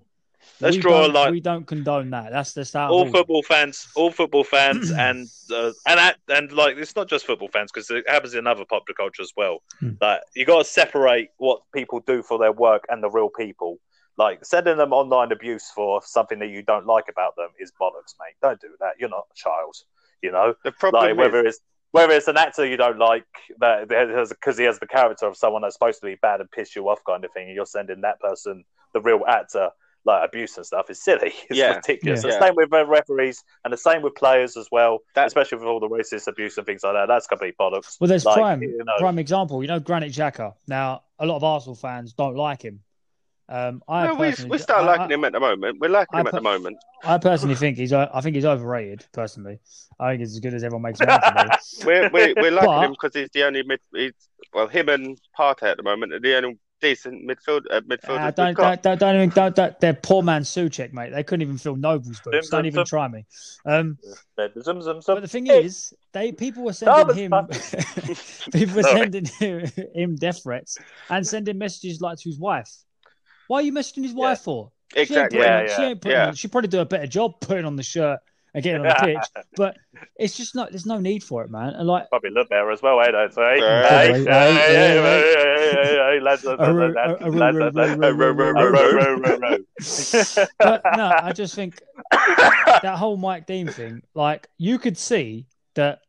let's 0.61 0.77
we 0.77 0.83
draw 0.83 1.01
a 1.01 1.03
don't- 1.05 1.15
line. 1.15 1.33
We 1.33 1.41
don't 1.41 1.67
condone 1.67 2.11
that. 2.11 2.31
That's 2.31 2.53
the 2.55 2.65
start. 2.65 2.91
all 2.91 3.07
football 3.07 3.43
fans, 3.43 3.89
all 3.95 4.11
football 4.11 4.45
fans, 4.45 4.91
and 5.07 5.29
uh, 5.53 5.73
and 5.87 6.01
at, 6.01 6.17
and 6.29 6.51
like 6.53 6.77
it's 6.77 6.97
not 6.97 7.09
just 7.09 7.27
football 7.27 7.49
fans 7.49 7.71
because 7.73 7.91
it 7.91 8.09
happens 8.09 8.35
in 8.35 8.47
other 8.47 8.65
popular 8.65 8.95
culture 8.97 9.23
as 9.23 9.33
well. 9.37 9.63
Hmm. 9.79 9.91
Like 10.01 10.23
you 10.35 10.45
got 10.47 10.59
to 10.59 10.65
separate 10.65 11.31
what 11.39 11.61
people 11.75 12.01
do 12.01 12.23
for 12.23 12.39
their 12.39 12.53
work 12.53 12.85
and 12.89 13.03
the 13.03 13.11
real 13.11 13.29
people. 13.29 13.79
Like 14.17 14.45
sending 14.45 14.77
them 14.77 14.93
online 14.93 15.33
abuse 15.33 15.71
for 15.75 16.03
something 16.05 16.41
that 16.41 16.49
you 16.49 16.63
don't 16.63 16.85
like 16.85 17.07
about 17.09 17.37
them 17.37 17.49
is 17.59 17.73
bollocks, 17.81 18.15
mate. 18.21 18.35
Don't 18.43 18.61
do 18.61 18.69
that. 18.81 18.95
You're 18.99 19.09
not 19.09 19.27
a 19.31 19.35
child, 19.35 19.77
you 20.23 20.33
know. 20.33 20.55
The 20.65 20.73
problem 20.73 21.03
Like 21.05 21.13
is, 21.13 21.17
whether 21.19 21.47
it's 21.47 21.61
whether 21.93 22.13
it's 22.15 22.29
an 22.29 22.37
actor 22.37 22.65
you 22.65 22.77
don't 22.77 22.99
like 22.99 23.25
that 23.59 23.89
because 24.29 24.57
he 24.59 24.65
has 24.65 24.79
the 24.79 24.87
character 24.87 25.27
of 25.27 25.37
someone 25.37 25.63
that's 25.63 25.75
supposed 25.75 26.01
to 26.01 26.07
be 26.07 26.17
bad 26.23 26.41
and 26.41 26.51
piss 26.51 26.77
you 26.77 26.89
off 26.89 27.01
kind 27.07 27.25
of 27.25 27.33
thing, 27.33 27.47
and 27.49 27.55
you're 27.57 27.67
sending 27.67 28.01
that 28.03 28.21
person, 28.21 28.65
the 28.95 29.01
real 29.01 29.23
actor, 29.27 29.71
like 30.05 30.27
abuse 30.27 30.57
and 30.57 30.65
stuff 30.65 30.89
is 30.89 31.03
silly. 31.03 31.33
It's 31.51 31.59
Yeah. 31.59 31.77
ridiculous. 31.77 32.23
Yeah. 32.25 32.31
The 32.31 32.47
same 32.47 32.55
with 32.57 32.71
referees 32.71 33.43
and 33.65 33.73
the 33.73 33.77
same 33.77 34.03
with 34.03 34.15
players 34.15 34.57
as 34.57 34.69
well, 34.71 35.01
That- 35.17 35.27
especially 35.27 35.59
with 35.59 35.67
all 35.67 35.81
the 35.81 35.89
racist 35.89 36.29
abuse 36.29 36.57
and 36.59 36.65
things 36.67 36.85
like 36.85 36.95
that. 36.95 37.07
That's 37.09 37.27
complete 37.27 37.57
bollocks. 37.61 38.01
Well, 38.01 38.07
there's 38.09 38.25
Like, 38.25 38.37
prime 38.37 38.63
you 38.63 38.79
know. 38.85 38.97
prime 38.99 39.19
example. 39.19 39.61
You 39.63 39.69
know, 39.69 39.81
Granit 39.81 40.13
Xhaka. 40.13 40.55
Now, 40.69 41.03
a 41.19 41.27
lot 41.27 41.37
of 41.37 41.45
Arsenal 41.45 41.75
fans 41.75 42.13
don't 42.13 42.37
like 42.37 42.63
him. 42.63 42.81
Um, 43.51 43.83
I 43.89 44.07
no, 44.07 44.15
we, 44.15 44.29
personally, 44.31 44.51
we 44.53 44.59
start 44.59 44.85
I- 44.85 44.87
liking 44.87 45.11
I- 45.11 45.15
him 45.15 45.25
at 45.25 45.33
the 45.33 45.41
moment. 45.41 45.79
We're 45.81 45.89
liking 45.91 46.17
I 46.17 46.21
him 46.21 46.27
at 46.29 46.33
the 46.35 46.41
moment. 46.41 46.77
I 47.05 47.19
personally 47.19 47.57
think 47.57 47.77
he's. 47.79 47.93
o- 47.93 48.09
I 48.15 48.21
think 48.21 48.37
he's 48.37 48.45
overrated. 48.45 49.05
Personally, 49.13 49.59
I 49.99 50.11
think 50.11 50.21
he's 50.21 50.35
as 50.35 50.41
good 50.41 50.55
as 50.55 50.63
everyone 50.63 50.83
makes 50.83 51.01
him 51.01 51.09
out 51.09 51.19
to 51.23 51.49
be. 51.81 51.85
We're 51.87 52.09
we're, 52.11 52.35
we're 52.37 52.51
liking 52.53 52.67
But- 52.71 52.85
him 52.85 52.91
because 52.93 53.15
he's 53.15 53.29
the 53.33 53.43
only 53.45 53.63
mid. 53.65 53.81
He's, 53.95 54.13
well, 54.55 54.69
him 54.69 54.89
and 54.89 55.21
Partey 55.39 55.65
at 55.65 55.77
the 55.79 55.83
moment 55.83 56.13
are 56.13 56.21
the 56.21 56.37
only 56.37 56.59
decent 56.81 57.29
midfield 57.29 57.63
uh, 57.71 57.81
midfielders 57.83 58.21
Uh, 58.21 58.25
we've 58.27 58.35
don't, 58.37 58.55
got. 58.55 58.83
don't, 58.83 58.83
don't, 58.83 58.99
don't 59.01 59.17
even 59.17 59.29
don't, 59.31 59.55
don't, 59.57 59.81
they're 59.81 59.93
poor 59.95 60.23
man 60.23 60.43
Souček, 60.43 60.93
mate. 60.95 61.11
They 61.13 61.23
couldn't 61.23 61.43
even 61.43 61.59
fill 61.59 61.77
Noble's 61.77 62.21
boots. 62.21 62.49
Don't 62.49 62.65
even 62.67 62.85
try 62.87 63.07
me. 63.09 63.27
Um, 63.67 63.99
Zum, 64.63 64.81
zum, 64.81 65.01
but 65.07 65.21
the 65.21 65.29
thing 65.29 65.47
is, 65.49 65.93
they 66.13 66.33
people 66.33 66.63
were 66.65 66.73
sending 66.73 67.29
Thomas 67.31 67.71
him 67.73 68.51
people 68.53 68.77
were 68.77 68.83
sending 68.83 69.25
him, 69.27 69.71
him 69.95 70.17
death 70.17 70.43
threats 70.43 70.79
and 71.11 71.27
sending 71.27 71.59
messages 71.59 72.01
like 72.01 72.17
to 72.19 72.29
his 72.29 72.39
wife. 72.39 72.71
Why 73.51 73.59
are 73.59 73.63
you 73.63 73.73
messaging 73.73 74.05
his 74.05 74.13
wife 74.13 74.43
for? 74.43 74.71
Exactly. 74.95 75.41
She 75.41 75.45
ain't, 75.45 75.51
yeah, 75.51 75.61
on, 75.63 75.77
she, 75.77 75.83
ain't 75.83 76.07
on, 76.29 76.35
she 76.37 76.47
probably 76.47 76.69
do 76.69 76.79
a 76.79 76.85
better 76.85 77.09
job 77.09 77.41
putting 77.41 77.65
on 77.65 77.75
the 77.75 77.83
shirt 77.83 78.21
and 78.55 78.63
getting 78.63 78.83
on 78.83 78.87
the 78.87 78.95
pitch. 78.95 79.45
but 79.57 79.77
it's 80.15 80.37
just 80.37 80.55
not. 80.55 80.71
There's 80.71 80.87
no 80.87 81.01
need 81.01 81.25
for 81.25 81.43
it, 81.43 81.51
man. 81.51 81.71
And 81.71 81.89
like 81.89 82.09
probably 82.11 82.31
live 82.31 82.47
there 82.49 82.71
as 82.71 82.81
well, 82.81 83.01
I 83.01 83.11
Don't 83.11 83.35
say. 83.35 83.59
But 90.61 90.83
no, 90.97 91.13
I 91.21 91.33
just 91.33 91.57
think 91.57 91.83
that 92.13 92.95
whole 92.97 93.17
Mike 93.17 93.49
Dean 93.49 93.67
thing. 93.67 94.01
Like 94.15 94.47
you 94.59 94.79
could 94.79 94.97
see 94.97 95.49
that 95.75 96.03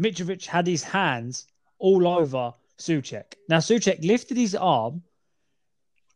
Mitrovic 0.00 0.44
had 0.46 0.66
his 0.66 0.82
hands 0.82 1.46
all 1.78 2.08
over 2.08 2.54
Souček. 2.76 3.34
Now 3.48 3.58
Souček 3.58 4.04
lifted 4.04 4.36
his 4.36 4.56
arm 4.56 5.04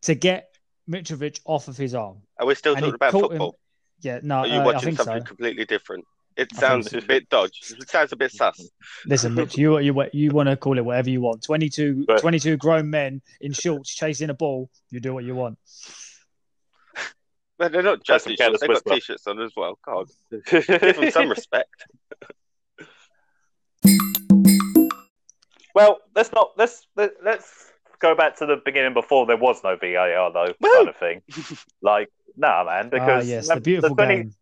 to 0.03 0.15
get 0.15 0.55
Mitrovic 0.89 1.41
off 1.45 1.69
of 1.69 1.77
his 1.77 1.95
arm. 1.95 2.19
Are 2.39 2.47
we 2.47 2.55
still 2.55 2.73
And 2.75 2.81
talking 2.81 2.95
about 2.95 3.13
caught 3.13 3.23
him- 3.25 3.29
football? 3.31 3.59
Yeah, 4.03 4.21
no, 4.23 4.37
Are 4.39 4.47
you 4.47 4.55
uh, 4.55 4.61
I 4.61 4.65
watching 4.65 4.81
think 4.83 4.99
so. 4.99 5.05
something 5.05 5.25
completely 5.25 5.67
different? 5.67 6.05
It 6.37 6.55
sounds 6.55 6.91
so. 6.91 6.99
a 6.99 7.03
bit 7.03 7.29
dodge. 7.29 7.75
It 7.79 7.91
sounds 7.91 8.13
a 8.13 8.17
bit 8.17 8.33
sus. 8.33 8.71
Listen, 9.05 9.35
Mitch, 9.35 9.59
you 9.59 9.79
you 9.81 9.95
you 10.15 10.31
want 10.31 10.49
to 10.49 10.57
call 10.57 10.79
it 10.79 10.85
whatever 10.85 11.11
you 11.11 11.21
want. 11.21 11.43
22, 11.43 12.07
Right. 12.09 12.19
22 12.21 12.57
grown 12.57 12.89
men 12.89 13.21
in 13.43 13.53
shorts 13.53 13.95
chasing 13.95 14.31
a 14.31 14.35
ball. 14.35 14.71
You 14.91 15.01
do 15.01 15.13
what 15.13 15.25
you 15.25 15.35
want. 15.35 15.59
But 17.59 17.73
they're 17.73 17.83
not 17.83 18.03
just 18.03 18.25
some 18.25 18.33
t-shirts. 18.35 18.61
They've 18.61 18.71
got 18.71 18.85
t-shirts 18.87 19.27
on 19.27 19.39
as 19.43 19.53
well. 19.55 19.79
God, 19.85 20.07
give 20.47 20.67
them 20.67 21.11
some 21.11 21.29
respect. 21.29 21.85
Well, 25.75 25.99
let's 26.17 26.33
not 26.33 26.51
let's 26.57 26.87
let's 26.97 27.73
go 28.01 28.15
back 28.15 28.37
to 28.39 28.47
the 28.47 28.57
beginning 28.65 28.95
before 28.95 29.27
there 29.27 29.37
was 29.37 29.63
no 29.63 29.77
VAR 29.77 30.33
though, 30.33 30.55
Woo! 30.61 30.71
kind 30.77 30.89
of 30.89 30.97
thing. 30.97 31.23
Like, 31.83 32.09
nah, 32.37 32.65
man, 32.65 32.87
Ah, 32.87 32.89
because 32.91 33.29
yes, 33.29 33.49
the, 33.49 33.55
the 33.57 33.61
beautiful 33.61 33.97
20 33.97 34.15
game. 34.15 34.35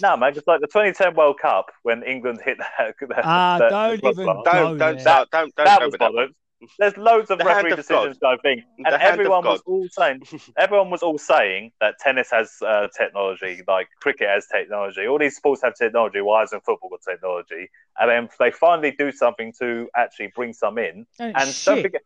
Nah, 0.00 0.16
man, 0.16 0.36
it's 0.36 0.46
like 0.46 0.60
the 0.60 0.66
2010 0.66 1.14
World 1.14 1.38
Cup 1.40 1.66
when 1.82 2.02
England 2.02 2.40
hit 2.44 2.58
that. 2.58 2.94
that 3.08 3.24
Ah, 3.24 3.58
that- 3.58 3.70
don't 3.70 4.02
that- 4.02 4.10
even 4.12 4.26
that- 4.26 4.34
go 4.36 4.42
Don't 4.44 4.78
don't 4.78 4.94
there. 4.94 4.98
start. 5.00 5.30
Don't 5.30 5.54
don't 5.54 5.64
that 5.66 5.78
go 5.80 5.84
was 5.86 5.92
with 5.92 6.00
that 6.00 6.12
one. 6.14 6.34
There's 6.78 6.96
loads 6.96 7.28
of 7.32 7.38
The 7.38 7.44
hand 7.44 7.56
referee 7.56 7.72
of 7.72 7.76
decisions 7.78 8.18
going 8.18 8.38
thing, 8.38 8.62
The 8.78 8.92
and 8.92 9.02
hand 9.02 9.14
everyone 9.14 9.44
was 9.44 9.62
all 9.66 9.88
saying, 9.90 10.22
everyone 10.56 10.90
was 10.90 11.02
all 11.02 11.18
saying 11.18 11.72
that 11.80 11.96
tennis 11.98 12.30
has 12.30 12.52
uh, 12.64 12.86
technology, 12.96 13.62
like 13.66 13.88
cricket 14.00 14.28
has 14.28 14.46
technology. 14.46 15.04
All 15.08 15.18
these 15.18 15.34
sports 15.34 15.62
have 15.62 15.74
technology. 15.74 16.20
Why 16.20 16.44
isn't 16.44 16.64
football 16.64 16.90
got 16.90 17.00
technology? 17.02 17.68
And 17.98 18.08
then 18.08 18.28
they 18.38 18.52
finally 18.52 18.92
do 18.92 19.10
something 19.10 19.52
to 19.58 19.88
actually 19.96 20.28
bring 20.36 20.52
some 20.52 20.78
in. 20.78 21.04
And, 21.18 21.36
And 21.36 21.48
shit. 21.48 21.64
don't 21.64 21.82
forget, 21.82 22.02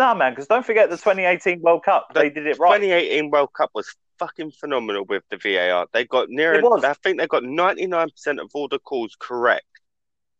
no, 0.00 0.14
man, 0.14 0.32
because 0.32 0.46
don't 0.46 0.64
forget 0.64 0.88
the 0.88 0.96
2018 0.96 1.60
World 1.60 1.84
Cup. 1.84 2.08
The 2.14 2.20
They 2.20 2.30
did 2.30 2.46
it 2.46 2.58
right. 2.58 2.78
2018 2.80 3.30
World 3.30 3.52
Cup 3.52 3.70
was 3.74 3.94
fucking 4.18 4.50
phenomenal 4.52 5.04
with 5.04 5.22
the 5.30 5.36
VAR. 5.36 5.86
They 5.92 6.06
got 6.06 6.30
near. 6.30 6.54
It 6.54 6.62
was. 6.62 6.82
I 6.84 6.94
think 6.94 7.18
they 7.18 7.26
got 7.26 7.42
99% 7.42 8.40
of 8.40 8.50
all 8.54 8.66
the 8.66 8.78
calls 8.78 9.14
correct. 9.18 9.66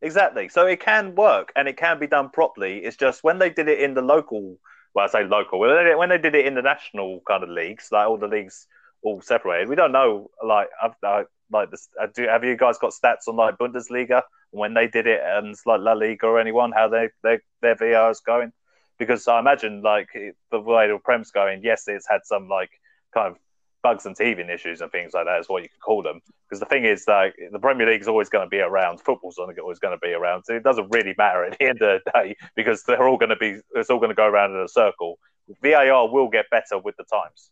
Exactly. 0.00 0.48
So 0.48 0.66
it 0.66 0.80
can 0.80 1.14
work 1.14 1.52
and 1.56 1.68
it 1.68 1.76
can 1.76 1.98
be 1.98 2.06
done 2.06 2.30
properly. 2.30 2.78
It's 2.78 2.96
just 2.96 3.22
when 3.22 3.38
they 3.38 3.50
did 3.50 3.68
it 3.68 3.80
in 3.80 3.92
the 3.92 4.00
local, 4.00 4.56
well, 4.94 5.04
I 5.04 5.08
say 5.10 5.24
local, 5.24 5.60
when 5.60 5.84
they, 5.84 5.94
when 5.94 6.08
they 6.08 6.16
did 6.16 6.34
it 6.34 6.46
in 6.46 6.54
the 6.54 6.62
national 6.62 7.20
kind 7.28 7.42
of 7.42 7.50
leagues, 7.50 7.88
like 7.92 8.08
all 8.08 8.16
the 8.16 8.28
leagues 8.28 8.66
all 9.02 9.20
separated, 9.20 9.68
we 9.68 9.76
don't 9.76 9.92
know, 9.92 10.30
like, 10.42 10.68
I've, 10.82 10.94
I, 11.04 11.24
like 11.52 11.70
this, 11.70 11.86
uh, 12.00 12.06
do, 12.14 12.26
have 12.28 12.44
you 12.44 12.56
guys 12.56 12.78
got 12.78 12.92
stats 12.92 13.28
on 13.28 13.36
like 13.36 13.58
Bundesliga 13.58 14.22
when 14.52 14.72
they 14.72 14.86
did 14.86 15.06
it 15.06 15.20
and 15.22 15.54
like 15.66 15.80
La 15.80 15.92
Liga 15.92 16.26
or 16.26 16.40
anyone, 16.40 16.72
how 16.72 16.88
they, 16.88 17.10
they 17.22 17.40
their 17.60 17.76
VR 17.76 18.10
is 18.10 18.20
going? 18.20 18.52
Because 19.00 19.26
I 19.26 19.40
imagine 19.40 19.82
like 19.82 20.08
the 20.52 20.60
way 20.60 20.86
the 20.86 20.98
Prem's 21.02 21.30
going, 21.30 21.62
yes, 21.64 21.84
it's 21.88 22.06
had 22.08 22.20
some 22.24 22.48
like 22.48 22.70
kind 23.12 23.32
of 23.32 23.38
bugs 23.82 24.04
and 24.04 24.14
teething 24.14 24.50
issues 24.50 24.82
and 24.82 24.92
things 24.92 25.14
like 25.14 25.24
that 25.24 25.40
is 25.40 25.48
what 25.48 25.62
you 25.62 25.70
could 25.70 25.80
call 25.80 26.02
them. 26.02 26.20
Because 26.46 26.60
the 26.60 26.66
thing 26.66 26.84
is, 26.84 27.04
like 27.08 27.34
the 27.50 27.58
Premier 27.58 27.88
League 27.88 28.02
is 28.02 28.08
always 28.08 28.28
going 28.28 28.44
to 28.44 28.50
be 28.50 28.60
around. 28.60 29.00
Football's 29.00 29.38
always 29.38 29.78
going 29.78 29.96
to 29.96 30.06
be 30.06 30.12
around. 30.12 30.44
So 30.44 30.54
it 30.54 30.62
doesn't 30.62 30.88
really 30.92 31.14
matter 31.16 31.44
at 31.44 31.58
the 31.58 31.64
end 31.64 31.80
of 31.80 32.02
the 32.04 32.10
day 32.12 32.36
because 32.54 32.82
they're 32.84 33.08
all 33.08 33.16
going 33.16 33.30
to 33.30 33.36
be. 33.36 33.60
It's 33.74 33.88
all 33.88 33.98
going 33.98 34.10
to 34.10 34.14
go 34.14 34.26
around 34.26 34.52
in 34.54 34.60
a 34.60 34.68
circle. 34.68 35.18
VAR 35.62 36.10
will 36.10 36.28
get 36.28 36.50
better 36.50 36.78
with 36.78 36.96
the 36.96 37.04
times. 37.04 37.50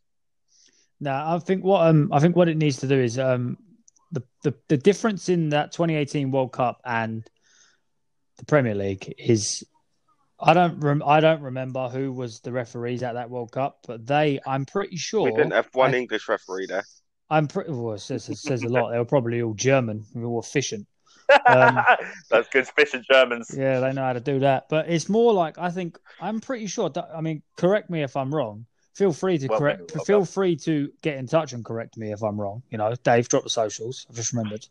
No, 1.00 1.12
I 1.12 1.38
think 1.38 1.64
what 1.64 1.86
um 1.86 2.10
I 2.12 2.18
think 2.20 2.36
what 2.36 2.48
it 2.48 2.56
needs 2.56 2.78
to 2.78 2.88
do 2.88 3.00
is 3.00 3.18
um 3.18 3.56
the 4.12 4.22
the, 4.42 4.54
the 4.68 4.76
difference 4.76 5.28
in 5.28 5.50
that 5.50 5.72
2018 5.72 6.30
World 6.30 6.52
Cup 6.52 6.80
and 6.84 7.28
the 8.36 8.44
Premier 8.44 8.74
League 8.74 9.14
is 9.16 9.64
I 10.40 10.54
don't 10.54 10.78
rem- 10.80 11.02
I 11.04 11.20
don't 11.20 11.42
remember 11.42 11.88
who 11.88 12.12
was 12.12 12.40
the 12.40 12.52
referees 12.52 13.02
at 13.02 13.14
that 13.14 13.28
World 13.30 13.52
Cup, 13.52 13.80
but 13.86 14.06
they 14.06 14.40
I'm 14.46 14.64
pretty 14.64 14.96
sure 14.96 15.24
We 15.24 15.30
didn't 15.32 15.52
have 15.52 15.68
one 15.72 15.94
I- 15.94 15.98
English 15.98 16.28
referee 16.28 16.66
there. 16.66 16.84
I'm 17.30 17.46
pretty 17.46 17.72
well 17.72 17.94
it 17.94 17.98
says, 17.98 18.28
it 18.28 18.38
says 18.38 18.62
a 18.62 18.68
lot. 18.68 18.90
They 18.90 18.98
were 18.98 19.04
probably 19.04 19.42
all 19.42 19.52
German, 19.54 20.04
all 20.16 20.40
efficient. 20.40 20.86
Um, 21.46 21.78
That's 22.30 22.48
good. 22.48 22.62
Efficient 22.64 23.04
Germans. 23.10 23.54
Yeah, 23.54 23.80
they 23.80 23.92
know 23.92 24.02
how 24.02 24.14
to 24.14 24.20
do 24.20 24.38
that. 24.38 24.68
But 24.70 24.88
it's 24.88 25.10
more 25.10 25.34
like 25.34 25.58
I 25.58 25.70
think 25.70 25.98
I'm 26.20 26.40
pretty 26.40 26.66
sure. 26.68 26.88
That, 26.88 27.10
I 27.14 27.20
mean, 27.20 27.42
correct 27.56 27.90
me 27.90 28.02
if 28.02 28.16
I'm 28.16 28.34
wrong. 28.34 28.64
Feel 28.94 29.12
free 29.12 29.36
to 29.38 29.46
Well, 29.46 29.58
correct. 29.58 29.92
we'll 29.94 30.04
feel 30.04 30.24
free 30.24 30.56
to 30.56 30.90
get 31.02 31.18
in 31.18 31.26
touch 31.26 31.52
and 31.52 31.64
correct 31.64 31.96
me 31.98 32.12
if 32.12 32.22
I'm 32.22 32.40
wrong. 32.40 32.62
You 32.70 32.78
know, 32.78 32.94
Dave, 33.04 33.28
drop 33.28 33.44
the 33.44 33.50
socials. 33.50 34.06
I've 34.08 34.16
just 34.16 34.32
remembered. 34.32 34.66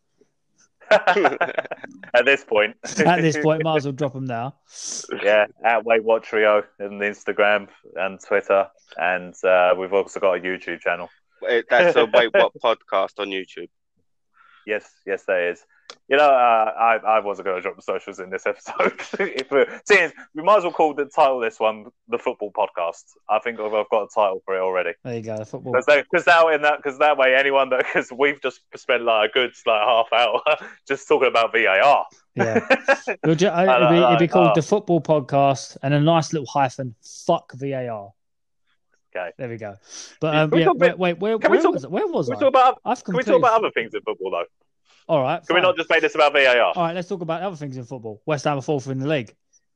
At 2.13 2.25
this 2.25 2.43
point. 2.43 2.75
At 3.05 3.21
this 3.21 3.37
point, 3.37 3.63
might 3.63 3.77
as 3.77 3.85
well 3.85 3.93
drop 3.93 4.13
them 4.13 4.25
now. 4.25 4.55
yeah, 5.23 5.45
at 5.63 5.83
Wait 5.83 6.03
What 6.03 6.23
Trio 6.23 6.63
on 6.79 6.99
Instagram 6.99 7.67
and 7.95 8.19
Twitter, 8.23 8.67
and 8.97 9.33
uh, 9.43 9.73
we've 9.77 9.93
also 9.93 10.19
got 10.19 10.37
a 10.37 10.41
YouTube 10.41 10.79
channel. 10.79 11.09
That's 11.69 11.95
a 11.95 12.05
Wait 12.13 12.33
What 12.33 12.53
podcast 12.63 13.19
on 13.19 13.29
YouTube. 13.29 13.69
Yes, 14.65 14.89
yes, 15.05 15.23
there 15.27 15.51
is. 15.51 15.63
You 16.09 16.15
know, 16.15 16.29
uh, 16.29 16.71
I 16.77 16.95
I 17.05 17.19
wasn't 17.19 17.47
going 17.47 17.57
to 17.57 17.61
drop 17.61 17.75
the 17.75 17.81
socials 17.81 18.19
in 18.19 18.29
this 18.29 18.45
episode. 18.45 18.93
if 19.19 19.51
we 20.33 20.41
might 20.41 20.57
as 20.57 20.63
well 20.63 20.71
call 20.71 20.93
the 20.93 21.05
title 21.05 21.39
this 21.39 21.59
one 21.59 21.87
the 22.07 22.17
football 22.17 22.51
podcast. 22.51 23.03
I 23.29 23.39
think 23.39 23.59
I've, 23.59 23.73
I've 23.73 23.89
got 23.89 24.03
a 24.03 24.07
title 24.13 24.41
for 24.45 24.55
it 24.55 24.61
already. 24.61 24.91
There 25.03 25.15
you 25.15 25.21
go. 25.21 25.37
The 25.37 25.45
football. 25.45 25.73
Because 25.73 26.25
now 26.25 26.47
in 26.47 26.61
that 26.61 26.77
because 26.77 26.97
that 26.99 27.17
way 27.17 27.35
anyone 27.35 27.69
that 27.71 27.79
because 27.79 28.09
we've 28.11 28.41
just 28.41 28.61
spent 28.75 29.03
like 29.03 29.31
a 29.31 29.33
good 29.33 29.51
like 29.65 29.81
half 29.81 30.07
hour 30.13 30.41
just 30.87 31.07
talking 31.09 31.27
about 31.27 31.51
VAR. 31.51 32.05
Yeah, 32.35 32.65
It'll 33.23 33.35
ju- 33.35 33.47
uh, 33.47 33.51
I 33.51 33.77
it'd, 33.77 33.89
be, 33.89 33.95
know, 33.95 34.07
it'd 34.07 34.19
be 34.19 34.27
called 34.27 34.47
know. 34.47 34.53
the 34.55 34.61
football 34.61 35.01
podcast 35.01 35.75
and 35.83 35.93
a 35.93 35.99
nice 35.99 36.31
little 36.31 36.47
hyphen. 36.47 36.95
Fuck 37.25 37.51
VAR. 37.53 38.13
Okay. 39.15 39.31
There 39.37 39.49
we 39.49 39.57
go. 39.57 39.75
But 40.21 40.35
um, 40.35 40.53
yeah, 40.53 40.65
talk 40.65 40.77
wait, 40.77 40.97
wait, 40.97 41.19
where, 41.19 41.37
can 41.39 41.51
we 41.51 41.57
where 41.57 41.63
talk- 41.63 41.73
was 41.73 41.87
where 41.87 42.07
was 42.07 42.27
Can 42.27 42.37
we 42.37 42.39
talk 42.39 42.49
about 42.49 42.81
I've 42.85 43.03
can 43.03 43.15
we 43.15 43.23
talk 43.23 43.39
about 43.39 43.59
other 43.59 43.71
things 43.71 43.93
in 43.93 44.01
football 44.01 44.31
though? 44.31 44.45
All 45.07 45.21
right. 45.21 45.45
Can 45.45 45.55
we 45.55 45.61
not 45.61 45.77
just 45.77 45.89
make 45.89 46.01
this 46.01 46.15
about 46.15 46.33
VAR? 46.33 46.57
All 46.75 46.83
right, 46.83 46.93
let's 46.95 47.07
talk 47.07 47.21
about 47.21 47.41
other 47.41 47.55
things 47.55 47.77
in 47.77 47.85
football. 47.85 48.21
West 48.25 48.43
Ham 48.45 48.57
are 48.57 48.61
fourth 48.61 48.87
in 48.87 48.99
the 48.99 49.07
league. 49.07 49.33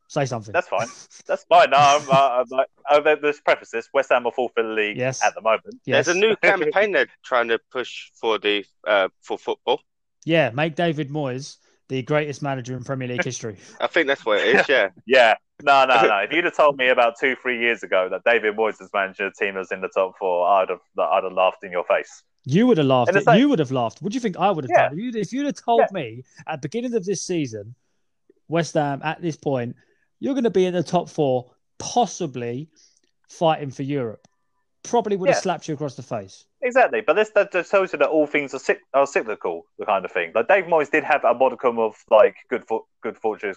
Say 0.10 0.26
something. 0.26 0.52
That's 0.52 0.68
fine. 0.68 0.88
That's 1.26 1.46
fine. 1.46 1.70
No, 1.70 1.78
I'm, 1.78 2.02
uh, 2.10 2.14
I'm 2.42 2.46
like, 2.50 2.68
oh, 2.90 3.02
let- 3.06 3.24
let's 3.24 3.40
preface 3.40 3.70
this. 3.72 3.88
West 3.94 4.10
Ham 4.12 4.26
are 4.26 4.32
fourth 4.34 4.52
in 4.58 4.68
the 4.68 4.74
league 4.74 4.98
Yes. 4.98 5.24
at 5.24 5.34
the 5.36 5.42
moment. 5.42 5.76
Yes. 5.86 6.06
There's 6.06 6.18
a 6.18 6.20
new 6.20 6.36
campaign 6.44 6.92
they're 6.92 7.08
trying 7.24 7.48
to 7.48 7.60
push 7.72 8.10
for 8.20 8.38
the 8.38 8.66
uh, 8.86 9.08
for 9.22 9.38
football. 9.38 9.80
Yeah, 10.26 10.50
make 10.50 10.76
David 10.76 11.10
Moyes 11.10 11.58
the 11.88 12.02
greatest 12.04 12.42
manager 12.42 12.76
in 12.76 12.84
Premier 12.84 13.08
League 13.08 13.24
history. 13.26 13.58
I 13.80 13.88
think 13.88 14.08
that's 14.08 14.26
what 14.26 14.40
it 14.40 14.56
is. 14.60 14.68
Yeah, 14.70 14.90
Yeah. 15.06 15.36
No, 15.64 15.86
no, 15.86 16.02
no. 16.08 16.18
if 16.18 16.32
you'd 16.34 16.44
have 16.46 16.56
told 16.58 16.76
me 16.78 16.88
about 16.90 17.14
two, 17.20 17.36
three 17.42 17.60
years 17.60 17.84
ago 17.84 18.10
that 18.10 18.24
David 18.26 18.56
Moyes 18.58 18.80
was 18.80 18.90
managing 18.94 19.28
a 19.28 19.32
team 19.32 19.54
that 19.54 19.60
was 19.60 19.72
in 19.72 19.80
the 19.82 19.90
top 19.90 20.18
four, 20.18 20.48
I'd 20.48 20.70
have, 20.70 20.80
I'd 20.98 21.24
have 21.24 21.34
laughed 21.34 21.64
in 21.64 21.72
your 21.72 21.84
face. 21.84 22.24
You 22.46 22.68
would 22.68 22.78
have 22.78 22.88
laughed. 22.88 23.14
Like- 23.26 23.40
you 23.40 23.50
would 23.50 23.60
have 23.60 23.72
laughed. 23.72 24.02
What 24.02 24.12
do 24.12 24.16
you 24.16 24.20
think 24.20 24.38
I 24.38 24.50
would 24.52 24.64
have 24.66 24.72
Yeah. 24.72 24.90
done? 24.90 24.98
If 24.98 25.04
you'd, 25.04 25.16
if 25.16 25.34
you'd 25.34 25.46
have 25.46 25.56
told 25.56 25.84
me 25.92 26.24
at 26.48 26.62
the 26.62 26.68
beginning 26.68 26.96
of 26.96 27.06
this 27.06 27.22
season, 27.22 27.76
West 28.48 28.74
Ham 28.74 29.00
at 29.04 29.22
this 29.22 29.36
point, 29.38 29.76
you're 30.20 30.34
going 30.34 30.44
to 30.46 30.50
be 30.50 30.66
in 30.66 30.74
the 30.74 30.84
top 30.84 31.08
four, 31.10 31.52
possibly 31.78 32.70
fighting 33.30 33.70
for 33.72 33.84
Europe, 33.84 34.28
probably 34.84 35.16
would 35.18 35.30
have 35.30 35.38
slapped 35.38 35.68
you 35.68 35.74
across 35.74 35.96
the 35.96 36.02
face. 36.04 36.46
Exactly, 36.64 37.02
but 37.02 37.14
this 37.16 37.30
that 37.32 37.52
just 37.52 37.72
tells 37.72 37.92
you 37.94 38.00
that 38.00 38.10
all 38.10 38.28
things 38.28 38.54
are, 38.54 38.60
cyc- 38.60 38.80
are 38.94 39.08
cyclical, 39.08 39.66
the 39.80 39.86
kind 39.86 40.06
of 40.06 40.12
thing. 40.12 40.32
Like 40.36 40.48
Dave 40.48 40.66
Moyes 40.66 40.92
did 40.92 41.04
have 41.04 41.24
a 41.24 41.34
modicum 41.34 41.80
of 41.80 41.96
like 42.12 42.36
good 42.50 42.66
for- 42.68 42.86
good 43.02 43.18
fortune 43.18 43.54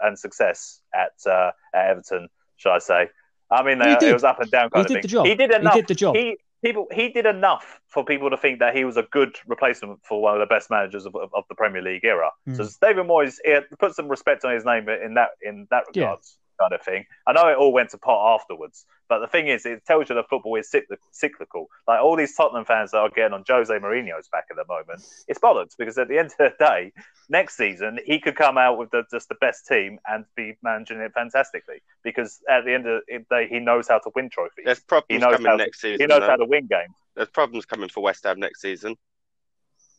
and 0.00 0.18
success 0.18 0.80
at 0.94 1.12
uh, 1.30 1.50
at 1.74 1.86
Everton, 1.90 2.28
shall 2.56 2.72
I 2.72 2.78
say? 2.78 3.08
I 3.50 3.62
mean, 3.62 3.78
He 3.80 3.88
uh, 3.88 3.98
did. 3.98 4.10
it 4.10 4.12
was 4.12 4.24
up 4.24 4.40
and 4.40 4.50
down 4.50 4.70
kind 4.70 4.74
He 4.74 4.80
of 4.80 4.86
did 4.88 4.94
thing. 4.94 5.02
the 5.02 5.08
job. 5.08 5.26
He 5.26 5.34
did 5.36 5.50
He 5.50 5.56
enough. 5.56 5.74
did 5.74 5.86
the 5.86 5.94
job. 5.94 6.16
He 6.16 6.36
people 6.64 6.86
he 6.92 7.08
did 7.08 7.26
enough 7.26 7.80
for 7.86 8.04
people 8.04 8.30
to 8.30 8.36
think 8.36 8.58
that 8.58 8.74
he 8.76 8.84
was 8.84 8.96
a 8.96 9.02
good 9.10 9.36
replacement 9.46 10.00
for 10.04 10.20
one 10.20 10.34
of 10.34 10.40
the 10.40 10.46
best 10.46 10.70
managers 10.70 11.06
of, 11.06 11.14
of, 11.14 11.30
of 11.34 11.44
the 11.48 11.54
Premier 11.54 11.82
League 11.82 12.04
era. 12.04 12.30
Mm. 12.48 12.56
So 12.56 12.68
David 12.80 13.06
Moyes 13.06 13.36
it, 13.44 13.64
put 13.78 13.94
some 13.94 14.08
respect 14.08 14.44
on 14.44 14.54
his 14.54 14.64
name 14.64 14.88
in 14.88 15.14
that 15.14 15.30
in 15.42 15.66
that 15.70 15.84
regards. 15.94 16.38
Kind 16.60 16.72
of 16.72 16.82
thing. 16.82 17.04
I 17.24 17.32
know 17.32 17.46
it 17.48 17.56
all 17.56 17.72
went 17.72 17.90
to 17.90 17.98
pot 17.98 18.34
afterwards, 18.34 18.84
but 19.08 19.20
the 19.20 19.28
thing 19.28 19.46
is, 19.46 19.64
it 19.64 19.86
tells 19.86 20.08
you 20.08 20.16
that 20.16 20.28
football 20.28 20.56
is 20.56 20.74
cyclical. 21.12 21.68
Like 21.86 22.00
all 22.02 22.16
these 22.16 22.34
Tottenham 22.34 22.64
fans 22.64 22.90
that 22.90 22.98
are 22.98 23.08
getting 23.10 23.32
on 23.32 23.44
Jose 23.48 23.72
Mourinho's 23.72 24.28
back 24.28 24.46
at 24.50 24.56
the 24.56 24.64
moment, 24.68 25.02
it's 25.28 25.38
bollocks 25.38 25.76
because 25.78 25.96
at 25.98 26.08
the 26.08 26.18
end 26.18 26.32
of 26.32 26.36
the 26.38 26.52
day, 26.58 26.92
next 27.28 27.56
season 27.56 28.00
he 28.04 28.18
could 28.18 28.34
come 28.34 28.58
out 28.58 28.76
with 28.76 28.90
the, 28.90 29.04
just 29.10 29.28
the 29.28 29.36
best 29.36 29.66
team 29.68 30.00
and 30.08 30.24
be 30.34 30.56
managing 30.64 30.98
it 30.98 31.12
fantastically. 31.14 31.80
Because 32.02 32.40
at 32.50 32.64
the 32.64 32.74
end 32.74 32.88
of 32.88 33.02
the 33.06 33.24
day, 33.30 33.46
he 33.48 33.60
knows 33.60 33.86
how 33.86 33.98
to 34.00 34.10
win 34.16 34.28
trophies. 34.28 34.64
there's 34.64 34.78
He 34.78 34.84
problems 34.88 35.20
knows 35.22 35.32
coming 35.36 35.46
how 35.46 35.56
to- 35.58 35.64
next 35.64 35.80
season. 35.80 36.00
he 36.00 36.06
knows 36.06 36.20
though. 36.20 36.26
how 36.26 36.36
to 36.36 36.44
win 36.44 36.66
games. 36.66 36.94
There's 37.14 37.28
problems 37.30 37.66
coming 37.66 37.88
for 37.88 38.02
West 38.02 38.24
Ham 38.24 38.40
next 38.40 38.60
season. 38.60 38.96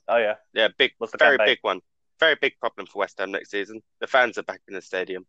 Oh 0.10 0.18
yeah, 0.18 0.36
Yeah, 0.54 0.68
big, 0.78 0.92
very 1.00 1.38
campaign? 1.38 1.46
big 1.54 1.60
one. 1.62 1.80
Very 2.20 2.36
big 2.36 2.60
problem 2.60 2.86
for 2.86 3.00
West 3.00 3.18
Ham 3.20 3.32
next 3.32 3.50
season. 3.52 3.82
The 4.02 4.08
fans 4.08 4.38
are 4.38 4.44
back 4.44 4.60
in 4.68 4.74
the 4.74 4.82
stadium. 4.82 5.26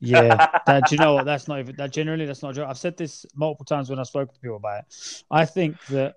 Yeah, 0.00 0.58
that, 0.66 0.88
do 0.88 0.94
you 0.94 1.00
know 1.00 1.14
what? 1.14 1.24
That's 1.26 1.46
not 1.46 1.60
even 1.60 1.76
that. 1.76 1.92
Generally, 1.92 2.26
that's 2.26 2.42
not 2.42 2.52
a 2.52 2.54
joke. 2.54 2.68
I've 2.68 2.78
said 2.78 2.96
this 2.96 3.26
multiple 3.34 3.66
times 3.66 3.90
when 3.90 3.98
I've 3.98 4.06
spoken 4.06 4.34
to 4.34 4.40
people 4.40 4.56
about 4.56 4.84
it. 4.84 5.22
I 5.30 5.44
think 5.44 5.84
that 5.86 6.16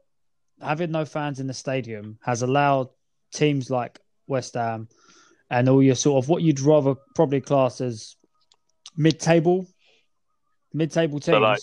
having 0.61 0.91
no 0.91 1.05
fans 1.05 1.39
in 1.39 1.47
the 1.47 1.53
stadium 1.53 2.17
has 2.23 2.41
allowed 2.41 2.89
teams 3.33 3.69
like 3.69 3.99
West 4.27 4.53
Ham 4.53 4.87
and 5.49 5.67
all 5.67 5.83
your 5.83 5.95
sort 5.95 6.23
of 6.23 6.29
what 6.29 6.41
you'd 6.41 6.61
rather 6.61 6.95
probably 7.15 7.41
class 7.41 7.81
as 7.81 8.15
mid-table, 8.95 9.67
mid-table 10.73 11.19
teams. 11.19 11.35
So 11.35 11.39
like- 11.39 11.59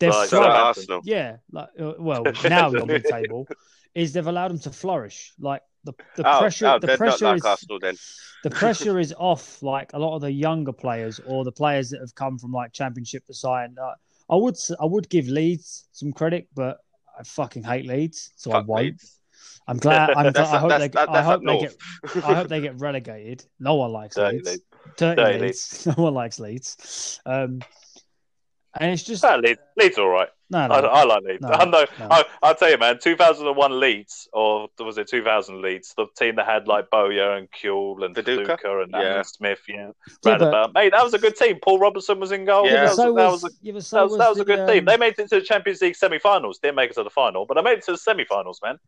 they've 0.00 0.12
so 0.12 0.18
like 0.18 0.28
So 0.28 0.40
like. 0.40 0.50
Arsenal. 0.50 1.00
Yeah, 1.04 1.36
like 1.50 1.68
uh, 1.78 1.92
well, 1.98 2.24
now 2.44 2.70
you're 2.70 2.86
mid-table. 2.86 3.46
Is 3.94 4.14
they've 4.14 4.26
allowed 4.26 4.48
them 4.48 4.58
to 4.60 4.70
flourish. 4.70 5.34
Like 5.38 5.60
the 5.84 5.92
the 6.16 6.28
oh, 6.28 6.40
pressure, 6.40 6.66
oh, 6.66 6.78
the 6.78 6.96
pressure 6.96 7.34
is 7.34 7.42
the 8.42 8.50
pressure 8.50 8.98
is 8.98 9.14
off 9.18 9.62
like 9.62 9.92
a 9.92 9.98
lot 9.98 10.14
of 10.14 10.20
the 10.20 10.30
younger 10.30 10.72
players 10.72 11.20
or 11.24 11.44
the 11.44 11.52
players 11.52 11.90
that 11.90 12.00
have 12.00 12.14
come 12.14 12.38
from 12.38 12.52
like 12.52 12.72
championship 12.72 13.26
to 13.26 13.34
side. 13.34 13.76
Uh, 13.80 13.94
I 14.30 14.36
would 14.36 14.56
I 14.80 14.84
would 14.84 15.08
give 15.08 15.28
Leeds 15.28 15.88
some 15.92 16.12
credit, 16.12 16.48
but 16.54 16.78
I 17.18 17.22
fucking 17.24 17.62
hate 17.62 17.86
Leeds, 17.86 18.32
so 18.36 18.52
I 18.52 18.60
won't. 18.60 18.84
Leeds. 18.84 19.18
I'm 19.68 19.78
glad. 19.78 20.10
I'm 20.10 20.32
glad 20.32 20.36
I 20.36 20.58
hope 20.58 20.78
they. 20.78 20.88
that- 20.88 21.08
I 21.10 21.22
hope 21.22 21.42
they 21.44 21.58
get. 21.58 21.76
I 22.24 22.34
hope 22.34 22.48
they 22.48 22.60
get 22.60 22.80
relegated. 22.80 23.44
No 23.58 23.74
one 23.76 23.92
likes 23.92 24.16
Dirty 24.16 24.38
Leeds. 24.38 24.48
Leeds. 24.48 24.62
Dirty 24.96 25.22
Dirty 25.22 25.38
Leeds. 25.38 25.88
No 25.96 26.02
one 26.02 26.14
likes 26.14 26.40
Leeds. 26.40 27.20
Um, 27.26 27.60
and 28.78 28.92
it's 28.92 29.02
just 29.02 29.24
Ah, 29.24 29.36
Leeds, 29.36 29.60
Leeds 29.76 29.98
all 29.98 30.08
right. 30.08 30.28
No, 30.52 30.66
no. 30.66 30.74
I, 30.74 30.80
I 30.80 31.04
like 31.04 31.22
Leeds. 31.24 31.40
No, 31.40 31.48
I 31.48 31.64
know. 31.64 31.84
no. 31.98 32.08
I, 32.10 32.24
I'll 32.42 32.54
tell 32.54 32.70
you, 32.70 32.76
man. 32.78 32.98
2001 33.02 33.80
Leeds, 33.80 34.28
or 34.32 34.68
was 34.78 34.98
it 34.98 35.08
2000 35.08 35.62
Leeds? 35.62 35.94
The 35.96 36.06
team 36.16 36.36
that 36.36 36.46
had 36.46 36.68
like 36.68 36.90
Bowyer 36.90 37.36
and 37.38 37.48
Kewell 37.50 38.04
and 38.04 38.14
Viduka? 38.14 38.58
Viduka 38.58 38.82
and 38.82 38.92
Yeah. 38.92 39.00
Alan 39.12 39.24
Smith. 39.24 39.60
Yeah, 39.66 39.74
Yeah, 39.76 39.82
round 39.84 40.38
but- 40.40 40.42
about. 40.48 40.74
Mate, 40.74 40.92
that 40.92 41.02
was 41.02 41.14
a 41.14 41.18
good 41.18 41.36
team. 41.36 41.58
Paul 41.62 41.78
Robertson 41.78 42.20
was 42.20 42.32
in 42.32 42.44
goal. 42.44 42.66
Yeah, 42.66 42.72
Yeah, 42.72 42.80
that 42.84 42.96
but 42.96 42.96
was, 42.96 42.96
so 42.96 43.14
that 43.14 43.30
was, 43.30 43.42
was 43.42 43.52
a 43.52 43.56
yeah, 43.62 43.72
but 43.72 43.84
so 43.84 43.96
that 43.96 44.02
was, 44.08 44.18
that 44.18 44.28
was 44.28 44.38
a 44.38 44.44
the, 44.44 44.44
good 44.44 44.68
team. 44.68 44.78
um, 44.80 44.84
They 44.84 44.96
made 44.98 45.14
it 45.18 45.28
to 45.30 45.40
the 45.40 45.40
Champions 45.40 45.80
League 45.80 45.96
semi-finals. 45.96 46.58
Didn't 46.58 46.76
make 46.76 46.90
it 46.90 46.94
to 46.94 47.02
the 47.02 47.10
final, 47.10 47.46
but 47.46 47.54
they 47.54 47.62
made 47.62 47.78
it 47.78 47.84
to 47.86 47.92
the 47.92 47.98
semi-finals, 47.98 48.60
man. 48.62 48.78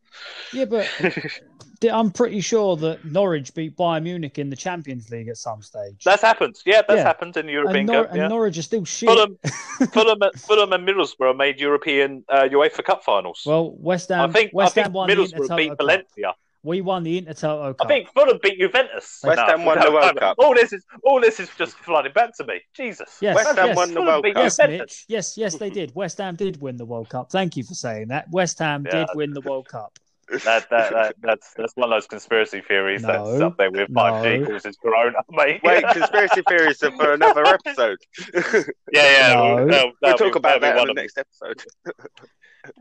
Yeah, 0.52 0.66
but 0.66 0.86
th- 0.98 1.40
I'm 1.92 2.10
pretty 2.10 2.40
sure 2.40 2.76
that 2.76 3.04
Norwich 3.04 3.52
beat 3.54 3.76
Bayern 3.76 4.02
Munich 4.04 4.38
in 4.38 4.50
the 4.50 4.56
Champions 4.56 5.10
League 5.10 5.28
at 5.28 5.36
some 5.36 5.62
stage. 5.62 6.02
That's 6.04 6.22
happened. 6.22 6.56
Yeah, 6.64 6.82
that's 6.86 6.98
Yeah. 6.98 7.04
happened 7.04 7.36
in 7.36 7.46
the 7.46 7.52
European 7.52 7.76
and, 7.78 7.86
Nor- 7.88 8.02
Cup. 8.04 8.12
and 8.12 8.20
Yeah. 8.22 8.28
Norwich 8.28 8.58
are 8.58 8.62
still 8.62 8.84
shit. 8.84 9.08
Fulham, 9.08 9.38
Fulham, 9.92 10.18
Fulham, 10.36 10.72
and 10.72 10.86
Middlesbrough 10.88 11.36
made 11.36 11.60
European 11.60 12.24
uh, 12.28 12.42
UEFA 12.50 12.84
Cup 12.84 13.02
finals. 13.04 13.42
Well, 13.46 13.74
West 13.78 14.08
Ham. 14.10 14.18
I 14.18 14.22
Ham. 14.22 14.32
think 14.32 14.48
I 14.48 14.56
West 14.56 14.74
think 14.74 14.84
Ham 14.86 14.92
won 14.92 15.08
the 15.08 15.14
Middlesbrough 15.16 15.48
Intertoto 15.48 15.56
beat 15.56 15.68
Cup. 15.70 15.78
Valencia. 15.78 16.34
We 16.66 16.80
won 16.80 17.02
the 17.02 17.20
Intertoto 17.20 17.76
Cup. 17.76 17.84
I 17.84 17.88
think 17.88 18.08
Fulham 18.14 18.38
beat 18.42 18.58
Juventus. 18.58 19.20
West 19.22 19.38
Ham 19.38 19.66
won 19.66 19.80
the 19.80 19.92
World 19.92 20.16
Cup. 20.16 20.36
All 20.38 20.54
this 20.54 20.72
is 20.72 20.82
all 21.04 21.20
this 21.20 21.38
is 21.38 21.50
just 21.58 21.74
flooding 21.76 22.12
back 22.14 22.34
to 22.38 22.46
me. 22.46 22.60
Jesus. 22.74 23.18
Yes, 23.20 23.36
West 23.36 23.56
Ham 23.58 23.66
yes. 23.66 23.76
won 23.76 23.88
the 23.88 23.94
Fulham 23.96 24.06
World 24.08 24.24
Cup. 24.24 24.34
Yes, 24.44 24.58
Mitch. 24.58 25.04
Yes, 25.08 25.36
yes, 25.36 25.56
they 25.56 25.68
did. 25.68 25.94
West 25.94 26.16
Ham 26.18 26.36
did 26.36 26.60
win 26.62 26.78
the 26.78 26.86
World 26.86 27.10
Cup. 27.10 27.30
Thank 27.30 27.58
you 27.58 27.64
for 27.64 27.74
saying 27.74 28.08
that. 28.08 28.30
West 28.30 28.58
Ham 28.60 28.84
Yeah. 28.86 29.00
did 29.04 29.08
win 29.14 29.32
the 29.34 29.42
World 29.42 29.68
Cup. 29.68 29.98
That, 30.44 30.68
that, 30.70 30.90
that, 30.92 31.14
that's 31.20 31.52
that's 31.54 31.72
one 31.76 31.92
of 31.92 31.96
those 31.96 32.06
conspiracy 32.06 32.60
theories 32.60 33.02
that's 33.02 33.38
No. 33.38 33.46
up 33.48 33.56
there 33.56 33.70
with 33.70 33.88
5G 33.90 34.40
No. 34.40 34.46
causes 34.46 34.76
corona, 34.76 35.18
mate. 35.30 35.60
Wait, 35.62 35.84
conspiracy 35.92 36.42
theories 36.48 36.82
are 36.82 36.90
for 36.92 37.12
another 37.12 37.46
episode. 37.46 37.98
yeah, 38.34 38.62
yeah. 38.92 39.34
No. 39.34 39.54
We'll, 39.56 39.66
that'll- 39.68 39.92
we'll 40.02 40.16
talk 40.16 40.32
be- 40.32 40.38
about 40.38 40.60
that'll 40.60 40.82
in 40.82 40.88
the 40.88 40.94
next 40.94 41.18
episode. 41.18 41.62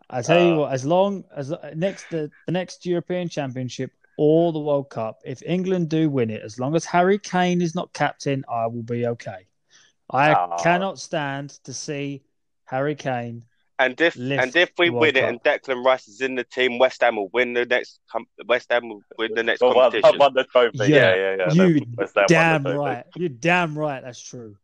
I 0.09 0.21
tell 0.21 0.41
you 0.43 0.53
Uh, 0.53 0.57
what, 0.59 0.71
as 0.73 0.85
long 0.85 1.25
as 1.35 1.51
uh, 1.51 1.71
next 1.75 2.09
the, 2.09 2.31
the 2.45 2.51
next 2.53 2.85
European 2.85 3.27
Championship 3.27 3.91
or 4.17 4.53
the 4.53 4.59
World 4.59 4.89
Cup, 4.89 5.19
if 5.25 5.41
England 5.43 5.89
do 5.89 6.09
win 6.09 6.29
it, 6.29 6.41
as 6.41 6.59
long 6.59 6.75
as 6.75 6.85
Harry 6.85 7.17
Kane 7.19 7.61
is 7.61 7.75
not 7.75 7.91
captain, 7.93 8.45
I 8.49 8.67
will 8.67 8.83
be 8.83 9.05
okay. 9.07 9.47
I 10.09 10.33
Ah. 10.33 10.57
cannot 10.57 10.99
stand 10.99 11.49
to 11.65 11.73
see 11.73 12.23
Harry 12.65 12.95
Kane. 12.95 13.43
And 13.85 13.99
if 14.01 14.15
Lift 14.15 14.41
and 14.43 14.55
if 14.55 14.71
we 14.77 14.89
win 14.89 15.15
it 15.17 15.21
Cup. 15.21 15.29
and 15.29 15.43
Declan 15.43 15.85
Rice 15.85 16.07
is 16.07 16.21
in 16.21 16.35
the 16.35 16.43
team, 16.43 16.79
West 16.79 17.01
Ham 17.01 17.15
will 17.17 17.29
win 17.33 17.53
the 17.53 17.65
next. 17.65 17.99
Com- 18.11 18.27
West 18.47 18.71
Ham 18.71 18.89
will 18.89 19.01
win 19.17 19.31
the 19.33 19.43
next 19.43 19.61
Well, 19.61 19.73
won, 19.75 19.91
competition. 19.91 20.17
won 20.19 20.33
the 20.33 20.43
trophy. 20.45 20.77
Yeah. 20.79 20.85
Yeah, 20.87 21.15
yeah, 21.15 21.35
yeah. 21.47 21.53
You 21.53 21.85
West 21.97 22.15
Ham 22.15 22.21
won 22.21 22.63
the 22.63 22.69
damn 22.69 22.77
right. 22.77 23.05
You're 23.15 23.29
damn 23.29 23.77
right. 23.77 24.03
That's 24.03 24.21
true. 24.21 24.57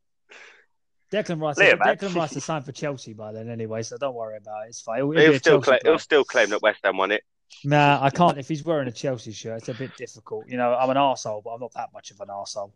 Declan 1.11 1.41
Rice, 1.41 1.57
Liam. 1.57 1.79
Declan 1.79 2.15
Rice 2.15 2.35
is 2.35 2.43
signed 2.45 2.65
for 2.65 2.71
Chelsea 2.71 3.13
by 3.13 3.31
then 3.31 3.49
anyway, 3.49 3.81
so 3.81 3.97
don't 3.97 4.13
worry 4.13 4.37
about 4.37 4.65
it. 4.65 4.69
It's 4.69 4.81
fine. 4.81 4.97
He'll, 4.97 5.11
he'll 5.11 5.21
He'll 5.31 5.39
still 5.39 5.53
Chelsea 5.61 5.65
claim. 5.65 5.79
He'll 5.83 5.99
still 5.99 6.23
claim 6.23 6.49
that 6.51 6.61
West 6.61 6.79
Ham 6.83 6.97
won 6.97 7.11
it. 7.11 7.23
Nah, 7.63 7.97
I 7.99 8.11
can't. 8.11 8.37
If 8.37 8.47
he's 8.47 8.63
wearing 8.63 8.87
a 8.87 8.91
Chelsea 8.91 9.31
shirt, 9.31 9.57
it's 9.57 9.69
a 9.69 9.73
bit 9.73 9.95
difficult. 9.97 10.47
You 10.47 10.57
know, 10.57 10.73
I'm 10.75 10.89
an 10.91 10.97
arsehole, 10.97 11.43
but 11.43 11.49
I'm 11.51 11.59
not 11.59 11.73
that 11.73 11.89
much 11.93 12.11
of 12.11 12.19
an 12.21 12.27
arsehole. 12.27 12.73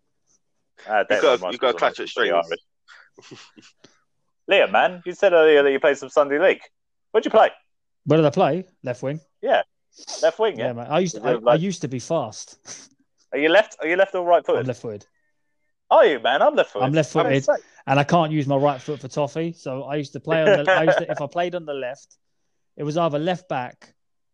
Ah, 0.89 1.03
You've 1.07 1.21
got- 1.21 1.51
you've 1.51 1.59
got 1.61 1.67
to 1.67 1.73
was 1.73 1.95
clutch 1.95 1.99
amazing 1.99 2.33
at 2.35 2.45
strings. 2.45 2.59
for 4.45 4.51
the 4.51 4.57
Irish. 4.61 4.69
Liam, 4.69 4.71
man, 4.71 5.03
you 5.05 5.13
said 5.13 5.33
earlier 5.33 5.63
that 5.63 5.71
you 5.71 5.79
played 5.79 5.97
some 5.97 6.09
Sunday 6.09 6.39
league. 6.39 6.61
Where'd 7.11 7.25
you 7.25 7.31
play? 7.31 7.51
Where 8.05 8.17
did 8.17 8.25
I 8.25 8.29
play? 8.31 8.65
Left 8.83 9.01
wing. 9.03 9.19
Yeah, 9.41 9.61
left 10.21 10.39
wing, 10.39 10.57
Yeah, 10.57 10.67
yeah. 10.67 10.73
man. 10.73 10.87
I 10.89 10.99
used 10.99 11.15
to, 11.15 11.21
Is 11.29 11.37
it 11.37 11.47
I, 11.47 11.51
I 11.51 11.55
used 11.55 11.81
to 11.81 11.87
be 11.87 11.99
fast. 11.99 12.89
Are 13.33 13.37
you 13.39 13.49
left? 13.49 13.77
Are 13.81 13.87
you 13.87 13.95
left 13.95 14.13
or 14.15 14.25
right 14.25 14.37
I'm 14.39 14.43
footed? 14.43 14.67
left 14.67 14.81
footed, 14.81 15.05
Are 15.89 16.05
you, 16.05 16.19
man? 16.19 16.41
I'm 16.41 16.55
left 16.55 16.71
footed. 16.71 16.85
I'm 16.85 16.93
left-footed. 16.93 17.47
and 17.87 17.99
I 17.99 18.03
can't 18.03 18.31
use 18.31 18.45
my 18.47 18.55
right 18.57 18.79
foot 18.81 18.99
for 18.99 19.07
toffee. 19.07 19.53
So 19.53 19.83
I 19.83 19.95
used 19.95 20.13
to 20.13 20.19
play 20.19 20.43
on 20.43 20.63
the. 20.63 20.71
I 20.71 20.83
used 20.83 20.97
to, 20.99 21.09
if 21.11 21.19
I 21.21 21.27
played 21.27 21.55
on 21.55 21.65
the 21.65 21.73
left, 21.73 22.17
it 22.77 22.83
was 22.83 22.95
either 22.97 23.17
left 23.19 23.47
back 23.49 23.93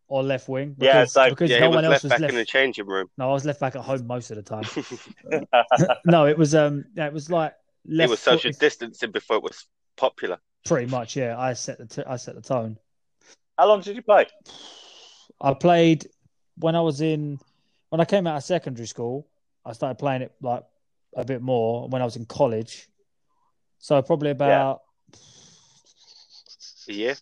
or 0.09 0.21
left 0.23 0.49
wing. 0.49 0.75
Yeah, 0.79 1.01
Because, 1.01 1.13
so- 1.13 1.29
because 1.29 1.49
Yeah, 1.51 1.59
no 1.59 1.65
he 1.65 1.67
was 1.69 1.75
one 1.75 1.85
else 1.85 1.91
left 1.91 2.03
was 2.03 2.09
back 2.11 2.19
left. 2.21 2.33
in 2.33 2.37
the 2.39 2.45
changing 2.45 2.87
room. 2.87 3.07
No, 3.17 3.29
I 3.29 3.33
was 3.33 3.45
left 3.45 3.59
back 3.61 3.75
at 3.75 3.81
home 3.83 4.05
most 4.07 4.31
of 4.31 4.37
the 4.37 4.43
time. 4.43 4.63
no, 6.05 6.25
it 6.25 6.37
was 6.37 6.53
um, 6.55 6.83
it 6.95 7.13
was 7.13 7.29
like 7.29 7.53
He 7.87 7.93
left. 7.95 8.09
was 8.09 8.19
foot- 8.19 8.33
social 8.41 8.51
distancing 8.59 9.11
before 9.11 9.37
it 9.37 9.43
was 9.43 9.65
popular. 9.99 10.39
Pretty 10.65 10.89
much, 10.89 11.15
yeah. 11.15 11.37
I 11.37 11.53
set 11.53 11.77
the 11.77 11.85
t- 11.85 12.03
I 12.07 12.15
set 12.15 12.35
the 12.35 12.41
tone. 12.41 12.77
How 13.57 13.67
long 13.67 13.81
did 13.81 13.95
you 13.95 14.01
play? 14.01 14.25
I 15.41 15.53
played 15.53 16.07
when 16.57 16.75
I 16.75 16.81
was 16.81 17.01
in 17.01 17.39
when 17.89 18.01
I 18.01 18.05
came 18.05 18.25
out 18.27 18.37
of 18.37 18.43
secondary 18.43 18.87
school. 18.87 19.27
I 19.65 19.73
started 19.73 19.99
playing 19.99 20.21
it 20.21 20.33
like 20.41 20.63
a 21.15 21.25
bit 21.25 21.41
more 21.41 21.87
when 21.89 22.01
I 22.01 22.05
was 22.05 22.15
in 22.15 22.25
college. 22.25 22.87
So 23.79 24.01
probably 24.01 24.31
about 24.31 24.81
A 26.87 26.93
year. 26.93 27.15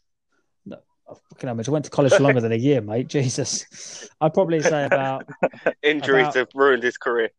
Fucking 1.08 1.48
hell, 1.48 1.60
I 1.68 1.72
went 1.72 1.86
to 1.86 1.92
college 1.92 2.14
for 2.14 2.24
longer 2.24 2.42
than 2.42 2.52
a 2.52 2.56
year, 2.58 2.82
mate. 2.82 3.08
Jesus, 3.08 4.10
I'd 4.20 4.34
probably 4.34 4.62
say 4.62 4.86
about 4.86 5.28
Injuries 5.84 6.24
About- 6.28 6.36
have 6.36 6.48
ruined 6.56 6.84
his 6.84 6.98
career. 6.98 7.30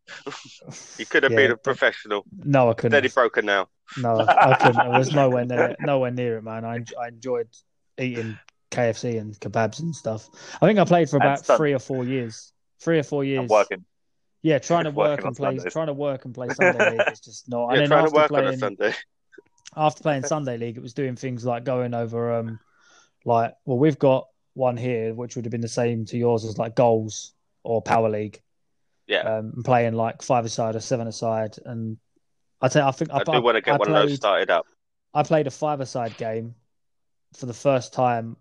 he 0.96 1.04
could 1.04 1.22
have 1.22 1.32
Yeah, 1.32 1.36
been 1.38 1.50
a 1.52 1.56
professional. 1.56 2.24
no, 2.44 2.70
I 2.70 2.74
couldn't. 2.74 2.92
Then 2.92 3.02
he 3.04 3.08
broke 3.10 3.36
a 3.36 3.42
nail. 3.42 3.68
No, 3.96 4.20
I 4.28 4.54
couldn't. 4.54 4.80
I 4.80 4.88
was 4.98 5.12
nowhere 5.14 5.44
near 5.44 5.74
nowhere 5.80 6.10
near 6.10 6.38
it, 6.38 6.42
man. 6.44 6.64
I 6.64 6.84
I 7.00 7.08
enjoyed 7.08 7.48
eating 7.98 8.38
KFC 8.70 9.18
and 9.18 9.32
kebabs 9.40 9.80
and 9.80 9.94
stuff. 9.96 10.28
I 10.60 10.66
think 10.66 10.78
I 10.78 10.84
played 10.84 11.08
for 11.08 11.16
about 11.16 11.44
three 11.46 11.72
or 11.72 11.78
four 11.78 12.04
years. 12.04 12.52
Three 12.80 12.98
or 12.98 13.02
four 13.02 13.24
years. 13.24 13.40
I'm 13.40 13.46
working. 13.48 13.84
Yeah, 14.42 14.58
trying 14.58 14.84
to 14.84 14.90
work 15.06 15.24
and 15.24 15.34
play, 15.34 15.56
Sundays. 15.56 15.72
trying 15.72 15.86
to 15.88 15.94
work 15.94 16.24
and 16.26 16.34
play 16.34 16.48
Sunday 16.50 16.90
league. 16.92 17.02
It's 17.08 17.20
just 17.20 17.48
not. 17.48 17.68
Yeah, 17.72 17.72
and 17.72 17.80
then 17.80 17.88
trying 17.88 18.00
to 18.02 18.06
after 18.06 18.16
work 18.20 18.28
playing, 18.28 18.46
on 18.46 18.54
a 18.54 18.58
Sunday. 18.58 18.94
after 19.76 20.02
playing 20.02 20.22
Sunday 20.24 20.58
league, 20.58 20.76
it 20.76 20.82
was 20.82 20.92
doing 20.94 21.16
things 21.16 21.44
like 21.46 21.64
going 21.64 21.94
over, 21.94 22.34
um, 22.34 22.58
like 23.24 23.54
well, 23.64 23.78
we've 23.78 23.98
got 23.98 24.28
one 24.54 24.76
here 24.76 25.14
which 25.14 25.36
would 25.36 25.44
have 25.44 25.52
been 25.52 25.60
the 25.60 25.68
same 25.68 26.04
to 26.06 26.18
yours 26.18 26.44
as 26.44 26.58
like 26.58 26.74
goals 26.74 27.32
or 27.62 27.80
power 27.82 28.08
league. 28.08 28.40
Yeah. 29.06 29.20
um, 29.20 29.52
and 29.56 29.64
playing 29.64 29.94
like 29.94 30.20
five 30.20 30.44
aside 30.44 30.76
or 30.76 30.80
seven 30.80 31.06
aside, 31.06 31.56
and 31.64 31.96
I 32.60 32.68
tell 32.68 32.82
you, 32.82 32.88
I 32.88 32.92
think 32.92 33.10
I 33.12 33.22
do 33.24 33.40
want 33.40 33.56
to 33.56 33.62
get 33.62 33.74
I 33.74 33.76
one 33.78 33.88
of 33.88 33.94
those 33.94 34.16
started 34.16 34.50
up. 34.50 34.66
I 35.14 35.22
played 35.22 35.46
a 35.46 35.50
five-a-side 35.50 36.16
game 36.16 36.54
for 37.34 37.46
the 37.46 37.54
first 37.54 37.92
time 37.92 38.36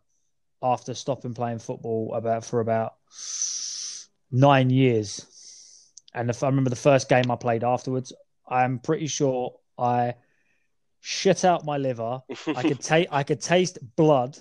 after 0.62 0.94
stopping 0.94 1.34
playing 1.34 1.60
football 1.60 2.14
about 2.14 2.44
for 2.44 2.60
about 2.60 2.96
nine 4.32 4.70
years. 4.70 5.26
And 6.14 6.30
if 6.30 6.44
I 6.44 6.48
remember 6.48 6.70
the 6.70 6.76
first 6.76 7.10
game 7.10 7.30
I 7.30 7.36
played 7.36 7.64
afterwards, 7.64 8.12
I'm 8.48 8.80
pretty 8.80 9.08
sure 9.08 9.54
I 9.78 10.16
shit 11.00 11.46
out 11.46 11.66
my 11.66 11.78
liver. 11.78 12.22
I 12.48 12.62
could 12.62 12.80
take 12.82 13.08
I 13.12 13.24
could 13.24 13.42
taste 13.42 13.78
blood 13.96 14.38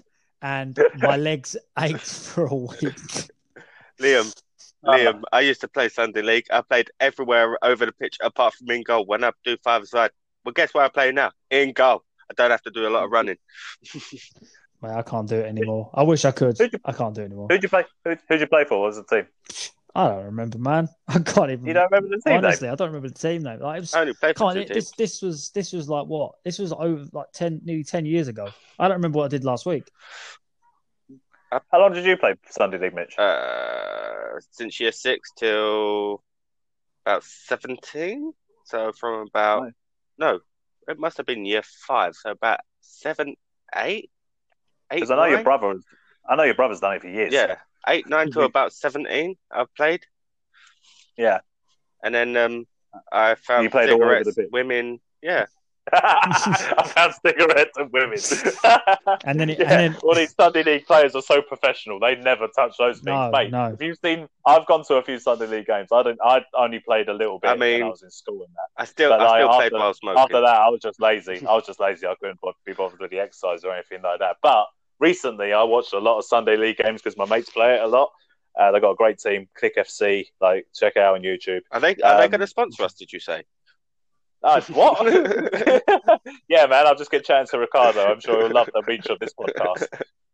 and 0.47 0.79
my 0.99 1.17
legs 1.29 1.57
ached 1.79 2.07
for 2.07 2.47
a 2.47 2.55
week. 2.55 3.29
Liam, 4.01 4.33
Uh, 4.87 4.93
Liam, 4.93 5.23
I 5.33 5.41
used 5.41 5.61
to 5.63 5.69
play 5.69 5.89
Sunday 5.89 6.23
League. 6.23 6.47
I 6.53 6.61
played 6.63 6.89
everywhere 7.01 7.59
over 7.63 7.85
the 7.87 7.93
pitch 7.93 8.17
apart 8.23 8.55
from 8.55 8.71
in 8.71 8.83
goal. 8.85 9.05
When 9.07 9.25
I 9.25 9.33
do 9.45 9.57
five 9.65 9.87
side, 9.89 10.11
well, 10.45 10.53
guess 10.53 10.73
where 10.73 10.85
I 10.85 10.89
play 10.89 11.11
now? 11.13 11.33
In 11.51 11.73
goal. 11.73 12.03
I 12.31 12.35
don't 12.35 12.51
have 12.53 12.63
to 12.63 12.71
do 12.71 12.87
a 12.87 12.91
lot 12.91 13.05
of 13.05 13.11
running. 13.11 13.37
Man, 14.83 14.93
I 14.97 15.03
can't 15.03 15.29
do 15.29 15.37
it 15.37 15.47
anymore. 15.47 15.91
I 15.95 16.03
wish 16.03 16.25
I 16.25 16.31
could. 16.31 16.59
You- 16.61 16.71
I 16.85 16.93
can't 16.93 17.15
do 17.15 17.23
it 17.23 17.27
anymore. 17.27 17.49
Who'd 17.51 17.63
you 17.63 17.69
play? 17.69 17.85
Who, 18.05 18.17
who'd 18.29 18.41
you 18.41 18.47
play 18.47 18.65
for? 18.65 18.81
What 18.81 18.87
was 18.89 18.97
the 18.97 19.05
team? 19.05 19.27
I 19.97 20.09
don't 20.09 20.25
remember, 20.27 20.59
man. 20.59 20.89
I 21.09 21.19
can't 21.21 21.51
even. 21.51 21.67
You 21.67 21.73
don't 21.73 21.91
remember 21.91 22.15
the 22.17 22.23
team 22.23 22.37
honestly, 22.37 22.69
I 22.69 22.75
don't 22.75 22.89
remember 22.89 23.09
the 23.09 23.15
team 23.15 23.43
name. 23.43 23.61
Like, 23.61 23.79
it 23.79 23.81
was, 23.81 23.95
I 23.95 24.01
only 24.03 24.13
played 24.13 24.37
for 24.37 24.45
Can't, 24.53 24.55
two 24.55 24.61
it, 24.61 24.69
teams. 24.75 24.91
this 24.91 24.91
this 24.93 25.23
was 25.23 25.51
this 25.53 25.73
was 25.73 25.89
like 25.89 26.07
what? 26.07 26.33
This 26.45 26.59
was 26.59 26.73
over 26.73 27.05
like 27.13 27.27
ten, 27.33 27.61
nearly 27.65 27.83
ten 27.85 28.05
years 28.05 28.29
ago. 28.29 28.51
I 28.79 28.89
don't 28.89 28.99
remember 28.99 29.17
what 29.19 29.25
I 29.25 29.29
did 29.29 29.45
last 29.45 29.65
week. 29.65 29.91
How 31.51 31.79
long 31.81 31.93
did 31.95 32.05
you 32.05 32.17
play 32.17 32.35
Sunday 32.51 32.79
League, 32.79 32.95
Mitch? 32.95 33.17
Uh, 33.19 34.39
since 34.51 34.79
year 34.81 34.93
six 34.93 35.31
till 35.37 36.23
about 37.07 37.23
17. 37.25 38.33
So 38.65 38.93
from 38.93 39.29
about, 39.29 39.63
Right. 39.63 39.73
no, 40.19 40.41
it 40.89 40.99
must 40.99 41.17
have 41.17 41.25
been 41.27 41.45
year 41.47 41.63
five. 41.63 42.15
So 42.17 42.33
about 42.33 42.61
seven, 42.81 43.37
eight, 43.77 44.11
eight, 44.91 44.97
Because 44.97 45.11
I 45.13 45.17
know 45.17 45.25
your 45.25 45.43
brother. 45.45 45.69
was- 45.69 45.85
I 46.29 46.35
know 46.35 46.43
your 46.43 46.55
brother's 46.57 46.81
done 46.81 46.97
it 46.97 47.03
for 47.03 47.09
years. 47.09 47.33
Yeah, 47.33 47.57
eight, 47.89 48.09
nine 48.09 48.31
to 48.33 48.41
Mhm. 48.41 48.45
about 48.47 48.73
17. 48.73 49.37
I've 49.51 49.73
played. 49.75 50.05
Yeah. 51.17 51.41
And 52.03 52.15
then 52.15 52.37
um, 52.37 52.67
I 53.13 53.35
found 53.37 53.65
You 53.65 53.71
played 53.71 53.89
the 53.89 53.93
cigarettes, 53.93 54.39
women. 54.53 55.01
Yeah. 55.23 55.47
I 55.93 56.91
found 56.95 57.15
cigarettes 57.25 57.77
and 57.77 57.91
women. 57.93 58.19
And 59.25 59.39
then 59.41 59.51
it- 59.51 59.59
yeah, 59.61 59.71
and 59.79 59.95
then- 59.95 60.01
all 60.03 60.15
these 60.17 60.35
Sunday 60.35 60.63
League 60.65 60.85
players 60.87 61.15
are 61.15 61.23
so 61.23 61.41
professional; 61.41 62.01
they 62.01 62.17
never 62.17 62.49
touch 62.49 62.75
those 62.77 62.97
things, 62.97 63.07
No, 63.07 63.31
mate. 63.31 63.53
no. 63.53 63.67
If 63.73 63.81
you've 63.81 63.99
seen, 64.05 64.29
I've 64.45 64.67
gone 64.67 64.85
to 64.87 64.97
a 64.97 65.03
few 65.03 65.19
Sunday 65.21 65.47
League 65.47 65.67
games. 65.67 65.89
I 65.93 66.03
don't. 66.03 66.19
I 66.25 66.45
only 66.55 66.81
played 66.81 67.09
a 67.09 67.13
little 67.15 67.39
bit 67.39 67.51
I 67.51 67.55
mean- 67.57 67.75
when 67.81 67.83
I 67.85 67.91
was 67.91 68.03
in 68.03 68.11
school 68.11 68.43
and 68.45 68.53
that. 68.55 68.83
I 68.83 68.85
still, 68.85 69.11
But, 69.11 69.21
I 69.21 69.25
like, 69.25 69.39
still 69.43 69.49
played 69.49 69.65
after- 69.67 69.77
while 69.79 69.95
smoking. 69.95 70.19
After 70.23 70.41
that, 70.41 70.57
I 70.57 70.69
was 70.71 70.81
just 70.81 71.01
lazy. 71.01 71.47
I 71.47 71.55
was 71.55 71.65
just 71.67 71.79
lazy. 71.81 72.07
I 72.07 72.15
couldn't 72.17 72.41
be 72.65 72.73
bothered 72.73 72.99
with 73.01 73.11
the 73.13 73.21
exercise 73.21 73.63
or 73.65 73.73
anything 73.73 74.03
like 74.03 74.19
that. 74.19 74.37
But 74.43 74.67
recently, 75.01 75.53
I 75.53 75.63
watched 75.63 75.93
a 75.93 75.99
lot 75.99 76.19
of 76.19 76.25
Sunday 76.25 76.57
League 76.57 76.79
games 76.79 77.03
because 77.03 77.17
my 77.17 77.27
mates 77.27 77.51
play 77.51 77.75
it 77.77 77.83
a 77.83 77.87
lot. 77.87 78.11
Uh, 78.59 78.73
they 78.73 78.81
got 78.81 78.93
a 78.93 78.97
great 78.97 79.19
team, 79.19 79.49
Click 79.59 79.75
FC. 79.77 80.27
Like, 80.41 80.67
check 80.75 80.95
it 80.97 81.03
out 81.03 81.15
on 81.17 81.23
YouTube. 81.23 81.61
Are 81.71 81.81
they, 81.81 81.91
are 81.97 82.19
they 82.19 82.25
Um, 82.25 82.31
going 82.31 82.41
to 82.41 82.47
sponsor 82.47 82.85
us, 82.85 82.95
did 82.95 83.13
you 83.13 83.21
say? 83.21 83.45
Oh, 84.43 84.61
what? 84.73 85.05
yeah, 86.49 86.67
man. 86.67 86.87
I'll 86.87 86.95
just 86.95 87.11
get 87.11 87.25
chatting 87.25 87.49
to 87.49 87.59
Ricardo. 87.59 88.05
I'm 88.05 88.21
sure 88.21 88.43
he'll 88.43 88.53
love 88.53 88.71
the 88.73 88.83
reach 88.87 89.07
of 89.07 89.19
this 89.19 89.35
podcast. 89.39 89.87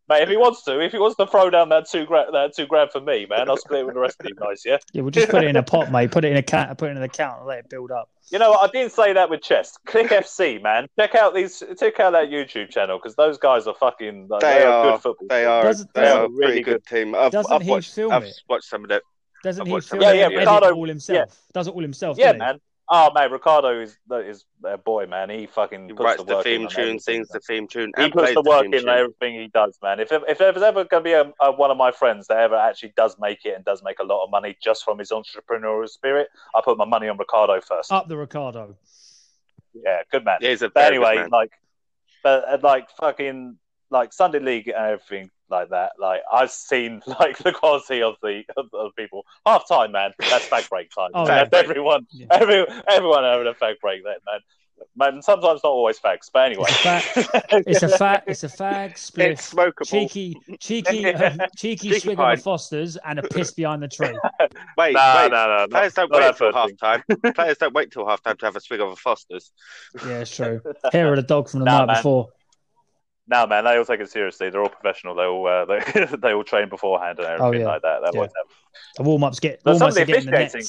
Mate, 0.09 0.23
if 0.23 0.29
he 0.29 0.37
wants 0.37 0.63
to, 0.65 0.81
if 0.81 0.91
he 0.93 0.99
wants 0.99 1.17
to 1.17 1.27
throw 1.27 1.49
down 1.49 1.69
that 1.69 1.89
two 1.89 2.05
grand, 2.07 2.35
that 2.35 2.55
two 2.57 2.67
grand 2.67 2.91
for 2.91 3.01
me, 3.01 3.25
man, 3.31 3.49
I'll 3.49 3.57
split 3.57 3.81
it 3.81 3.87
with 3.87 3.95
the 3.95 4.01
rest 4.01 4.17
of 4.21 4.27
you 4.29 4.35
guys. 4.35 4.63
Yeah. 4.65 4.79
Yeah, 4.93 5.03
we'll 5.03 5.13
just 5.13 5.29
put 5.29 5.45
it 5.45 5.49
in 5.49 5.57
a 5.57 5.63
pot, 5.63 5.93
mate. 5.93 6.11
Put 6.11 6.25
it 6.25 6.33
in 6.33 6.37
a 6.37 6.43
cat. 6.43 6.77
Put 6.77 6.89
it 6.89 6.91
in 6.93 6.97
an 6.97 7.03
account 7.05 7.39
and 7.39 7.47
let 7.47 7.61
it 7.61 7.71
build 7.71 7.93
up. 7.93 8.11
You 8.31 8.39
know 8.39 8.51
what? 8.51 8.69
I 8.69 8.73
didn't 8.73 8.93
say 8.93 9.13
that 9.13 9.31
with 9.31 9.43
chess. 9.43 9.79
Click 9.87 10.09
FC, 10.09 10.61
man. 10.63 10.89
Check 10.99 11.15
out 11.15 11.35
these. 11.35 11.63
Check 11.79 12.01
out 12.01 12.13
that 12.13 12.29
YouTube 12.31 12.71
channel 12.71 12.99
because 12.99 13.15
those 13.15 13.39
guys 13.39 13.67
are 13.67 13.75
fucking. 13.75 14.27
Like, 14.29 14.41
They 14.41 14.59
they, 14.59 14.63
are, 14.65 14.73
are- 14.73 14.93
good 14.93 15.03
football. 15.03 15.27
They 15.31 15.41
team. 15.43 15.49
are, 15.49 15.63
Doesn't- 15.63 15.95
they 15.95 16.09
are 16.09 16.25
a 16.25 16.29
Really 16.29 16.47
pretty 16.47 16.63
good 16.63 16.87
team. 16.87 17.15
I've, 17.15 17.31
Doesn't 17.33 17.53
I've 17.53 17.63
he 17.63 17.71
watched, 17.71 17.95
film 17.95 18.13
I've 18.13 18.25
it? 18.25 18.35
watched 18.49 18.65
some 18.69 18.83
of 18.83 18.89
that. 18.91 19.03
Doesn't 19.45 19.63
I've 19.63 19.69
he 19.69 19.81
film 19.81 20.03
it 20.03 20.05
Yeah, 20.05 20.13
yeah, 20.13 20.25
edit 20.27 20.39
Ricardo- 20.39 20.67
it 20.69 20.73
all 20.75 20.89
himself? 20.89 21.41
Does 21.53 21.69
it 21.69 21.75
all 21.75 21.83
himself? 21.83 22.19
Yeah, 22.19 22.27
doesn't 22.33 22.41
he? 22.41 22.47
man. 22.47 22.61
Oh, 22.95 23.11
mate, 23.15 23.31
Ricardo 23.31 23.81
is 23.81 23.97
is 24.11 24.45
a 24.65 24.77
boy, 24.77 25.07
man. 25.07 25.31
He 25.31 25.47
fucking 25.47 25.89
He 25.89 25.95
puts 25.95 26.05
writes 26.05 26.19
the 26.19 26.25
the 26.25 26.35
work 26.37 26.47
in 26.47 26.53
theme 26.59 26.67
on 26.67 26.71
tune, 26.71 26.99
sings 26.99 27.31
man. 27.33 27.41
the 27.41 27.41
theme 27.41 27.67
tune, 27.67 27.91
He 27.97 28.03
and 28.05 28.13
puts 28.13 28.25
plays 28.25 28.35
the 28.35 28.43
the 28.43 28.51
work 28.51 28.63
theme 28.65 28.75
in 28.75 28.81
tune. 28.81 28.89
everything 28.91 29.35
he 29.41 29.49
does, 29.49 29.79
man. 29.83 29.99
If 29.99 30.13
if 30.13 30.37
there's 30.37 30.61
ever 30.61 30.85
going 30.85 31.03
to 31.03 31.09
be 31.09 31.13
a, 31.13 31.33
a, 31.41 31.53
one 31.53 31.71
of 31.71 31.79
my 31.79 31.91
friends 31.91 32.27
that 32.27 32.37
ever 32.37 32.55
actually 32.55 32.93
does 32.95 33.17
make 33.19 33.47
it 33.47 33.55
and 33.57 33.65
does 33.65 33.83
make 33.83 33.99
a 33.99 34.05
lot 34.05 34.23
of 34.25 34.31
money 34.31 34.59
just 34.63 34.85
from 34.85 34.99
his 34.99 35.11
entrepreneurial 35.11 35.89
spirit, 35.89 36.29
I 36.55 36.61
put 36.63 36.77
my 36.77 36.85
money 36.85 37.09
on 37.09 37.17
Ricardo 37.17 37.63
first. 37.63 37.91
Up 37.91 38.09
the 38.09 38.17
Ricardo. 38.19 38.77
Yeah, 39.73 40.03
good 40.11 40.25
man. 40.27 40.37
He's 40.43 40.61
a 40.61 40.69
But 40.69 40.75
very 40.81 40.99
good 40.99 41.07
anyway, 41.07 41.23
man. 41.23 41.31
like, 41.31 41.53
but 42.23 42.45
uh, 42.47 42.59
like 42.63 42.91
fucking 42.91 43.57
like 43.93 44.13
Sunday 44.13 44.39
League 44.41 44.69
and 44.69 44.77
everything 44.77 45.31
like 45.51 45.69
that. 45.71 45.93
Like 45.99 46.23
I've 46.33 46.51
seen 46.51 47.03
like 47.21 47.39
the 47.39 47.53
quality 47.53 48.03
of 48.03 48.17
the 48.23 48.43
of, 48.57 48.67
of 48.73 48.97
people. 48.97 49.25
Half 49.47 49.69
time, 49.69 49.93
man. 49.93 50.13
That's 50.19 50.49
fag 50.49 50.69
break 50.69 50.91
time. 50.91 51.11
Oh, 51.15 51.27
That's 51.27 51.51
yeah. 51.53 51.59
everyone, 51.65 52.07
Yeah. 52.11 52.27
every, 52.31 52.67
everyone 52.89 53.23
having 53.25 53.47
a 53.47 53.55
fag 53.55 53.79
break 53.81 54.03
then, 54.05 54.17
man. 54.27 54.41
Man, 54.97 55.23
sometimes 55.23 55.61
not 55.63 55.71
always 55.71 56.01
fags, 56.01 56.29
but 56.33 56.47
anyway. 56.47 56.67
It's 56.69 57.83
a 57.85 57.89
fat. 57.89 58.25
It's 58.27 58.43
a 58.43 58.49
fag 58.49 58.99
split. 58.99 59.31
It's 59.33 59.55
smokable. 59.55 59.87
Cheeky, 59.87 60.35
cheeky, 60.59 61.07
um, 61.15 61.39
cheeky, 61.57 61.89
Cheeky 61.91 62.01
swig 62.01 62.17
pint. 62.17 62.33
of 62.33 62.39
a 62.41 62.43
Foster's 62.43 62.97
and 62.97 63.21
a 63.21 63.23
piss 63.23 63.53
behind 63.53 63.81
the 63.85 63.89
tree. 63.89 64.09
Wait, 64.77 64.95
no, 64.95 65.15
wait. 65.17 65.31
no, 65.31 65.47
no, 65.47 65.57
no. 65.61 65.67
Players 65.69 65.95
don't 65.95 66.11
not 66.11 66.19
wait 66.21 66.27
that 66.27 66.37
till 66.37 66.53
half 66.53 66.71
time. 66.79 67.33
Players 67.35 67.59
don't 67.59 67.75
wait 67.75 67.93
till 67.93 68.07
half 68.09 68.23
time 68.25 68.37
to 68.39 68.45
have 68.47 68.57
a 68.57 68.61
swig 68.61 68.81
of 68.81 68.89
a 68.89 68.97
Foster's. 68.97 69.53
Yeah, 70.05 70.19
it's 70.21 70.35
true. 70.35 70.61
Here 70.91 71.13
are 71.13 71.17
the 71.17 71.23
dog 71.23 71.49
from 71.49 71.61
the 71.61 71.67
Nah, 71.67 71.79
night 71.81 71.87
man. 71.87 71.97
before. 71.99 72.31
No, 73.33 73.47
man, 73.47 73.65
they 73.65 73.79
all 73.79 73.85
take 73.87 74.01
it 74.01 74.11
seriously. 74.11 74.51
They're 74.51 74.63
all 74.63 74.69
professional. 74.69 75.15
They 75.15 75.25
all 75.25 75.47
uh, 75.47 75.65
they, 75.65 76.17
they 76.21 76.35
all 76.35 76.45
train 76.45 76.69
beforehand 76.69 77.19
and 77.19 77.27
everything 77.29 77.63
yeah. 77.63 77.67
like 77.67 77.83
that. 77.83 78.03
That 78.03 78.15
Yeah. 78.15 78.27
The 78.97 79.03
warm 79.03 79.25
ups 79.25 79.41
get 79.41 79.63
But 79.65 79.73
warm 79.73 79.79
some 79.79 79.89
of 79.89 79.95
the 79.95 80.05
getting 80.05 80.31
the 80.31 80.37
officiating- 80.37 80.69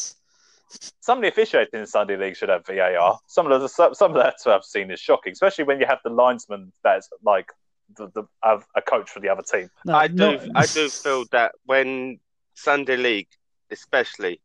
Some 1.01 1.17
of 1.17 1.21
the 1.23 1.27
officiating 1.27 1.81
in 1.81 1.85
Sunday 1.85 2.15
League 2.15 2.37
should 2.37 2.47
have 2.47 2.65
VAR. 2.65 3.19
Some 3.27 3.51
of 3.51 3.61
the 3.61 3.67
some, 3.67 3.93
some 3.93 4.15
of 4.15 4.23
that 4.23 4.35
I've 4.45 4.63
seen 4.63 4.91
is 4.91 5.01
shocking, 5.01 5.33
especially 5.33 5.65
when 5.65 5.81
you 5.81 5.85
have 5.85 5.99
the 6.05 6.09
linesman 6.09 6.71
that's 6.85 7.09
like 7.21 7.51
the, 7.97 8.07
the 8.15 8.23
have 8.41 8.65
a 8.77 8.81
coach 8.81 9.09
for 9.09 9.19
the 9.19 9.27
other 9.27 9.43
team. 9.43 9.69
No, 9.85 9.95
I 9.95 10.07
do, 10.07 10.15
not- 10.15 10.47
I 10.55 10.65
do 10.65 10.87
feel 10.87 11.25
that 11.31 11.51
when 11.65 12.19
Sunday 12.53 12.95
League, 12.95 13.27
especially, 13.71 14.39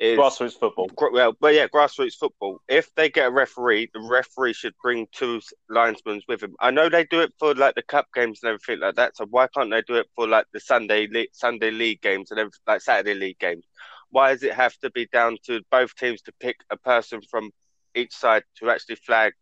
is 0.00 0.18
Grassroots 0.18 0.58
football. 0.58 0.90
well, 1.12 1.34
but 1.38 1.54
yeah, 1.54 1.66
grassroots 1.68 2.14
football. 2.14 2.60
If 2.68 2.92
they 2.94 3.10
get 3.10 3.28
a 3.28 3.30
referee, 3.30 3.90
the 3.92 4.00
referee 4.00 4.54
should 4.54 4.72
bring 4.82 5.06
two 5.12 5.42
linesmen 5.68 6.22
with 6.26 6.42
him. 6.42 6.54
I 6.58 6.70
know 6.70 6.88
they 6.88 7.04
do 7.04 7.20
it 7.20 7.34
for 7.38 7.54
like 7.54 7.74
the 7.74 7.82
cup 7.82 8.06
games 8.14 8.40
and 8.42 8.48
everything 8.48 8.80
like 8.80 8.96
that. 8.96 9.16
So 9.16 9.26
why 9.28 9.46
can't 9.54 9.70
they 9.70 9.82
do 9.82 9.96
it 9.96 10.06
for 10.16 10.26
like 10.26 10.46
the 10.54 10.60
Sunday 10.60 11.06
league, 11.06 11.28
Sunday 11.32 11.70
league 11.70 12.00
games 12.00 12.30
and 12.30 12.40
everything, 12.40 12.60
like 12.66 12.80
Saturday 12.80 13.14
league 13.14 13.38
games? 13.38 13.66
Why 14.08 14.32
does 14.32 14.42
it 14.42 14.54
have 14.54 14.74
to 14.78 14.90
be 14.90 15.06
down 15.12 15.36
to 15.44 15.60
both 15.70 15.94
teams 15.96 16.22
to 16.22 16.32
pick 16.40 16.56
a 16.70 16.78
person 16.78 17.20
from 17.30 17.50
each 17.94 18.14
side 18.14 18.44
to 18.58 18.70
actually 18.70 18.96
flag 18.96 19.34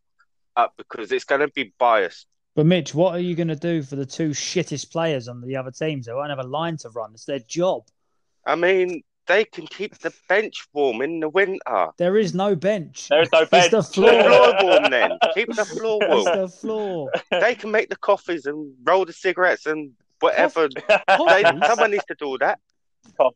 up? 0.56 0.74
Because 0.76 1.12
it's 1.12 1.24
going 1.24 1.40
to 1.40 1.48
be 1.48 1.72
biased. 1.78 2.26
But 2.56 2.66
Mitch, 2.66 2.92
what 2.92 3.14
are 3.14 3.20
you 3.20 3.36
going 3.36 3.48
to 3.48 3.56
do 3.56 3.84
for 3.84 3.94
the 3.94 4.04
two 4.04 4.30
shittest 4.30 4.90
players 4.90 5.28
on 5.28 5.40
the 5.40 5.54
other 5.54 5.70
teams? 5.70 6.06
They 6.06 6.12
won't 6.12 6.30
have 6.30 6.40
a 6.40 6.48
line 6.48 6.76
to 6.78 6.90
run. 6.90 7.12
It's 7.14 7.26
their 7.26 7.38
job. 7.38 7.84
I 8.44 8.56
mean, 8.56 9.04
they 9.28 9.44
can 9.44 9.66
keep 9.66 9.96
the 9.98 10.12
bench 10.28 10.66
warm 10.72 11.00
in 11.02 11.20
the 11.20 11.28
winter. 11.28 11.88
There 11.98 12.16
is 12.16 12.34
no 12.34 12.56
bench. 12.56 13.08
There 13.08 13.22
is 13.22 13.28
no 13.32 13.44
bench. 13.46 13.70
the 13.70 13.76
The 13.78 13.82
floor. 13.82 14.22
floor 14.24 14.54
warm 14.62 14.90
then. 14.90 15.12
Keep 15.34 15.54
the 15.54 15.64
floor 15.64 15.98
warm. 16.00 16.18
It's 16.18 16.26
warm. 16.26 16.38
the 16.40 16.48
floor. 16.48 17.10
They 17.30 17.54
can 17.54 17.70
make 17.70 17.90
the 17.90 17.96
coffees 17.96 18.46
and 18.46 18.74
roll 18.84 19.04
the 19.04 19.12
cigarettes 19.12 19.66
and 19.66 19.92
whatever. 20.20 20.68
They, 20.68 21.42
Coffees? 21.42 21.66
someone 21.66 21.90
needs 21.92 22.04
to 22.06 22.16
do 22.18 22.36
that. 22.40 22.58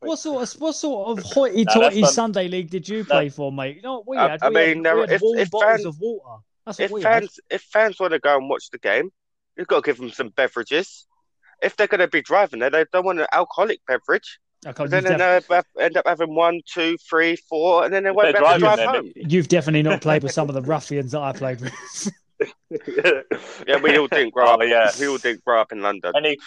What 0.01 0.19
sort 0.19 0.43
of 0.43 0.61
what 0.61 0.75
sort 0.75 1.09
of 1.19 1.25
hoity-toity 1.25 2.01
that's 2.01 2.09
fun. 2.09 2.13
Sunday 2.33 2.49
league 2.49 2.71
did 2.71 2.89
you 2.89 3.05
play 3.05 3.29
for, 3.29 3.51
mate? 3.53 3.77
You 3.77 3.83
know 3.83 3.95
what 3.99 4.09
we 4.09 4.17
I- 4.17 4.31
had? 4.31 4.43
I 4.43 4.49
we 4.49 4.55
mean, 4.55 4.77
had, 4.77 4.85
there- 4.85 4.95
we 4.97 5.01
had 5.03 5.11
if- 5.13 5.23
if 5.23 5.51
bottles 5.51 5.71
fans- 5.73 5.87
of 5.87 6.01
water. 6.01 6.43
That's 6.67 6.79
what 6.79 6.85
If 6.85 6.91
we 6.93 7.03
had. 7.03 7.27
if 7.51 7.63
fans 7.63 7.99
want 7.99 8.13
to 8.13 8.19
go 8.19 8.37
and 8.37 8.49
watch 8.49 8.71
the 8.71 8.79
game, 8.79 9.11
you've 9.57 9.67
got 9.67 9.85
to 9.85 9.89
give 9.89 9.99
them 9.99 10.11
some 10.11 10.29
beverages. 10.31 11.07
if 11.63 11.77
they're 11.77 11.87
going 11.87 12.01
to 12.01 12.09
be 12.09 12.23
driving 12.23 12.59
there, 12.61 12.71
they 12.71 12.85
don't 12.93 13.05
want 13.05 13.21
an 13.21 13.27
alcoholic 13.33 13.81
beverage. 13.87 14.39
I 14.67 14.73
can't- 14.73 14.91
Then 14.91 15.05
you've, 15.05 15.19
they 15.49 15.61
end 15.85 15.97
up- 15.97 16.07
having 16.07 16.35
one, 16.35 16.61
two, 16.67 16.97
three, 16.99 17.37
four, 17.37 17.85
and 17.85 17.93
then 17.93 18.05
they 18.05 18.11
won't 18.11 18.33
be 18.33 18.39
able 18.39 18.53
to 18.53 18.59
drive 18.59 18.77
driving, 18.79 18.95
home. 18.95 19.13
you've 19.17 19.49
definitely 19.49 19.83
not 19.83 20.01
played 20.01 20.23
with 20.23 20.33
some 20.33 20.49
of 20.49 20.55
the 20.55 20.63
ruffians 20.63 21.13
that 21.13 21.21
I 21.21 21.33
played 21.33 21.61
with. 21.61 21.73
Yeah, 23.69 23.77
we 23.81 23.97
all 23.97 24.09
didn't 24.09 24.35
grow 24.35 24.47
Oh, 24.49 24.55
up. 24.55 24.61
yeah. 24.65 24.91
We 24.99 25.07
all 25.07 25.19
didn't 25.19 25.45
grow 25.45 25.61
up 25.61 25.71
in 25.71 25.81
London. 25.81 26.13
any 26.17 26.39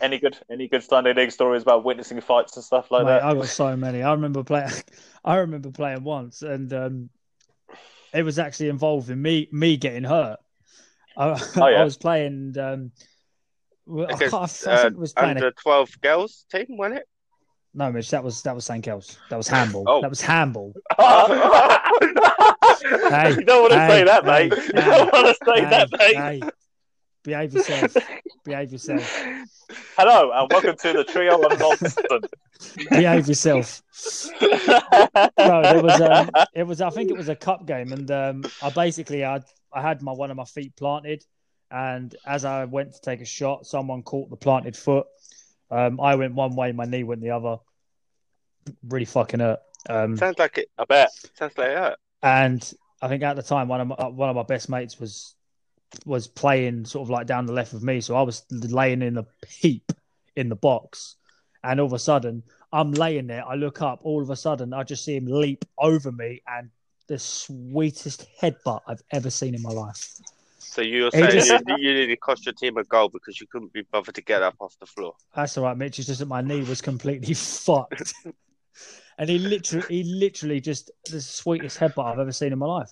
any 0.00 0.18
good 0.18 0.38
any 0.50 0.66
good 0.66 0.82
Sunday 0.82 1.12
league 1.12 1.30
stories 1.30 1.60
about 1.62 1.84
witnessing 1.84 2.22
fights 2.22 2.56
and 2.56 2.64
stuff 2.64 2.90
like 2.90 3.04
Mate, 3.04 3.10
that? 3.10 3.24
I 3.24 3.34
got 3.34 3.46
so 3.46 3.76
many. 3.76 4.02
I 4.02 4.12
remember 4.12 4.42
playing. 4.42 4.70
I 5.24 5.36
remember 5.36 5.70
playing 5.70 6.04
once, 6.04 6.40
and 6.40 6.72
um, 6.72 7.10
it 8.14 8.22
was 8.22 8.38
actually 8.38 8.70
involved 8.70 9.10
in 9.10 9.20
me 9.20 9.48
me 9.52 9.76
getting 9.76 10.04
hurt. 10.04 10.38
I, 11.18 11.38
Oh, 11.56 11.66
yeah. 11.68 11.80
I 11.80 11.84
was 11.84 11.98
playing. 11.98 12.54
Um, 12.58 12.92
well, 13.84 14.06
I, 14.08 14.14
I 14.14 14.16
think 14.16 14.32
uh, 14.32 14.86
it 14.86 14.96
was 14.96 15.12
playing. 15.12 15.36
under 15.36 15.48
A, 15.48 15.52
twelve 15.52 16.00
girls 16.00 16.46
team, 16.50 16.66
wasn't 16.70 17.00
it? 17.00 17.08
No, 17.76 17.92
Mitch, 17.92 18.10
that 18.10 18.24
was 18.24 18.42
that 18.42 18.54
was 18.54 18.64
St. 18.64 18.82
Kells. 18.82 19.18
That 19.30 19.36
was 19.36 19.46
handball. 19.56 19.84
Oh. 19.86 20.00
That 20.00 20.10
was 20.10 20.20
handball. 20.20 20.74
Hey, 23.08 23.30
you 23.30 23.42
don't 23.44 23.62
want 23.62 23.72
to 23.72 23.80
hey, 23.80 23.88
say 23.88 24.04
that, 24.04 24.24
hey, 24.24 24.48
mate. 24.48 24.52
you 24.66 24.72
don't 24.72 25.12
want 25.12 25.26
to 25.26 25.44
say 25.44 25.60
Hey, 25.60 25.70
that, 25.70 25.88
mate. 25.98 26.16
hey, 26.16 26.40
behave 27.24 27.54
yourself. 27.54 27.96
behave 28.44 28.72
yourself. 28.72 29.22
Hello, 29.96 30.30
and 30.32 30.50
welcome 30.52 30.76
to 30.76 30.92
the 30.92 31.04
trio 31.04 31.40
of 31.40 31.58
nonsense. 31.58 31.96
Behave 32.90 33.26
yourself. 33.28 33.82
no, 34.40 35.62
there 35.62 35.82
was 35.82 36.00
um, 36.00 36.30
it 36.54 36.64
was 36.64 36.80
I 36.80 36.90
think 36.90 37.10
it 37.10 37.16
was 37.16 37.28
a 37.28 37.36
cup 37.36 37.66
game, 37.66 37.92
and 37.92 38.10
um, 38.10 38.44
I 38.62 38.70
basically 38.70 39.24
I 39.24 39.40
I 39.72 39.82
had 39.82 40.02
my 40.02 40.12
one 40.12 40.30
of 40.30 40.36
my 40.36 40.44
feet 40.44 40.76
planted, 40.76 41.24
and 41.70 42.14
as 42.26 42.44
I 42.44 42.64
went 42.66 42.92
to 42.94 43.00
take 43.00 43.20
a 43.20 43.24
shot, 43.26 43.66
someone 43.66 44.02
caught 44.02 44.30
the 44.30 44.36
planted 44.36 44.76
foot. 44.76 45.06
Um, 45.70 46.00
I 46.00 46.14
went 46.14 46.34
one 46.34 46.54
way, 46.54 46.72
my 46.72 46.84
knee 46.84 47.04
went 47.04 47.20
the 47.22 47.30
other. 47.30 47.58
Really 48.88 49.04
fucking 49.04 49.40
hurt. 49.40 49.60
Um, 49.88 50.16
Sounds 50.16 50.38
like 50.38 50.58
it. 50.58 50.68
I 50.78 50.84
bet. 50.84 51.10
Sounds 51.34 51.56
like 51.56 51.68
that. 51.74 51.98
and 52.22 52.72
I 53.02 53.08
think 53.08 53.22
at 53.22 53.36
the 53.36 53.42
time 53.42 53.68
one 53.68 53.80
of 53.80 53.88
my, 53.88 54.06
one 54.08 54.28
of 54.28 54.36
my 54.36 54.42
best 54.42 54.68
mates 54.68 54.98
was 54.98 55.34
was 56.04 56.26
playing 56.26 56.84
sort 56.84 57.06
of 57.06 57.10
like 57.10 57.26
down 57.26 57.46
the 57.46 57.52
left 57.52 57.72
of 57.72 57.82
me, 57.82 58.00
so 58.00 58.16
I 58.16 58.22
was 58.22 58.44
laying 58.50 59.02
in 59.02 59.14
the 59.14 59.24
heap 59.48 59.92
in 60.34 60.48
the 60.48 60.56
box, 60.56 61.16
and 61.62 61.78
all 61.78 61.86
of 61.86 61.92
a 61.92 61.98
sudden 61.98 62.42
I'm 62.72 62.92
laying 62.92 63.28
there. 63.28 63.46
I 63.46 63.54
look 63.54 63.80
up, 63.82 64.00
all 64.02 64.20
of 64.22 64.30
a 64.30 64.36
sudden 64.36 64.72
I 64.72 64.82
just 64.82 65.04
see 65.04 65.16
him 65.16 65.26
leap 65.26 65.64
over 65.78 66.10
me, 66.10 66.42
and 66.48 66.70
the 67.06 67.18
sweetest 67.18 68.26
headbutt 68.42 68.80
I've 68.88 69.02
ever 69.12 69.30
seen 69.30 69.54
in 69.54 69.62
my 69.62 69.70
life. 69.70 70.14
So 70.76 70.82
you're 70.82 71.10
saying 71.10 71.30
just- 71.30 71.48
you, 71.68 71.76
you 71.78 71.94
nearly 71.94 72.16
cost 72.16 72.44
your 72.46 72.52
team 72.52 72.76
a 72.76 72.84
goal 72.84 73.08
because 73.08 73.40
you 73.40 73.46
couldn't 73.50 73.72
be 73.72 73.82
bothered 73.90 74.14
to 74.14 74.22
get 74.22 74.42
up 74.42 74.54
off 74.60 74.76
the 74.78 74.86
floor. 74.86 75.14
That's 75.34 75.56
all 75.56 75.64
right, 75.64 75.76
Mitch. 75.76 75.98
It's 75.98 76.06
just 76.06 76.20
that 76.20 76.26
my 76.26 76.42
knee 76.42 76.62
was 76.62 76.80
completely 76.82 77.32
fucked. 77.34 78.12
and 79.18 79.28
he 79.30 79.38
literally, 79.38 79.86
he 79.88 80.02
literally 80.04 80.60
just 80.60 80.90
the 81.10 81.20
sweetest 81.20 81.78
headbutt 81.78 82.04
I've 82.12 82.18
ever 82.18 82.32
seen 82.32 82.52
in 82.52 82.58
my 82.58 82.66
life. 82.66 82.90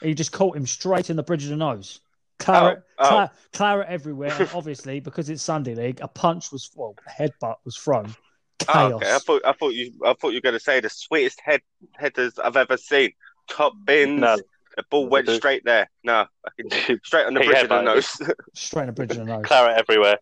He 0.00 0.14
just 0.14 0.32
caught 0.32 0.56
him 0.56 0.66
straight 0.66 1.10
in 1.10 1.16
the 1.16 1.22
bridge 1.22 1.44
of 1.44 1.50
the 1.50 1.56
nose. 1.56 2.00
Claret, 2.38 2.82
Oh, 2.98 3.04
oh. 3.04 3.08
cla- 3.08 3.32
claret 3.52 3.88
everywhere. 3.88 4.32
And 4.38 4.48
obviously, 4.54 5.00
because 5.00 5.28
it's 5.30 5.42
Sunday 5.42 5.74
League, 5.74 6.00
a 6.02 6.08
punch 6.08 6.52
was, 6.52 6.70
well, 6.74 6.94
a 7.06 7.10
headbutt 7.22 7.56
was 7.64 7.76
thrown. 7.76 8.14
Chaos. 8.60 8.92
Oh, 8.92 8.96
okay. 8.96 9.14
I 9.14 9.18
thought 9.18 9.42
I 9.44 9.52
thought 9.52 9.74
you 9.74 9.92
I 10.06 10.14
thought 10.14 10.28
you 10.30 10.36
were 10.36 10.40
going 10.40 10.54
to 10.54 10.60
say 10.60 10.78
the 10.80 10.88
sweetest 10.88 11.40
head 11.44 11.60
headers 11.94 12.38
I've 12.38 12.56
ever 12.56 12.76
seen. 12.76 13.12
Top 13.48 13.72
bins. 13.84 14.20
No. 14.20 14.36
The 14.76 14.82
ball 14.90 15.08
went 15.08 15.28
straight 15.28 15.64
there. 15.64 15.88
No, 16.02 16.26
fucking 16.44 17.00
straight 17.04 17.26
on 17.26 17.34
the 17.34 17.40
He 17.40 17.46
bridge 17.46 17.62
of 17.62 17.68
the 17.68 17.82
nose. 17.82 18.16
Straight 18.54 18.82
on 18.82 18.86
the 18.88 18.92
bridge 18.92 19.10
of 19.12 19.18
the 19.18 19.24
nose. 19.24 19.44
Claret 19.44 19.78
everywhere. 19.78 20.18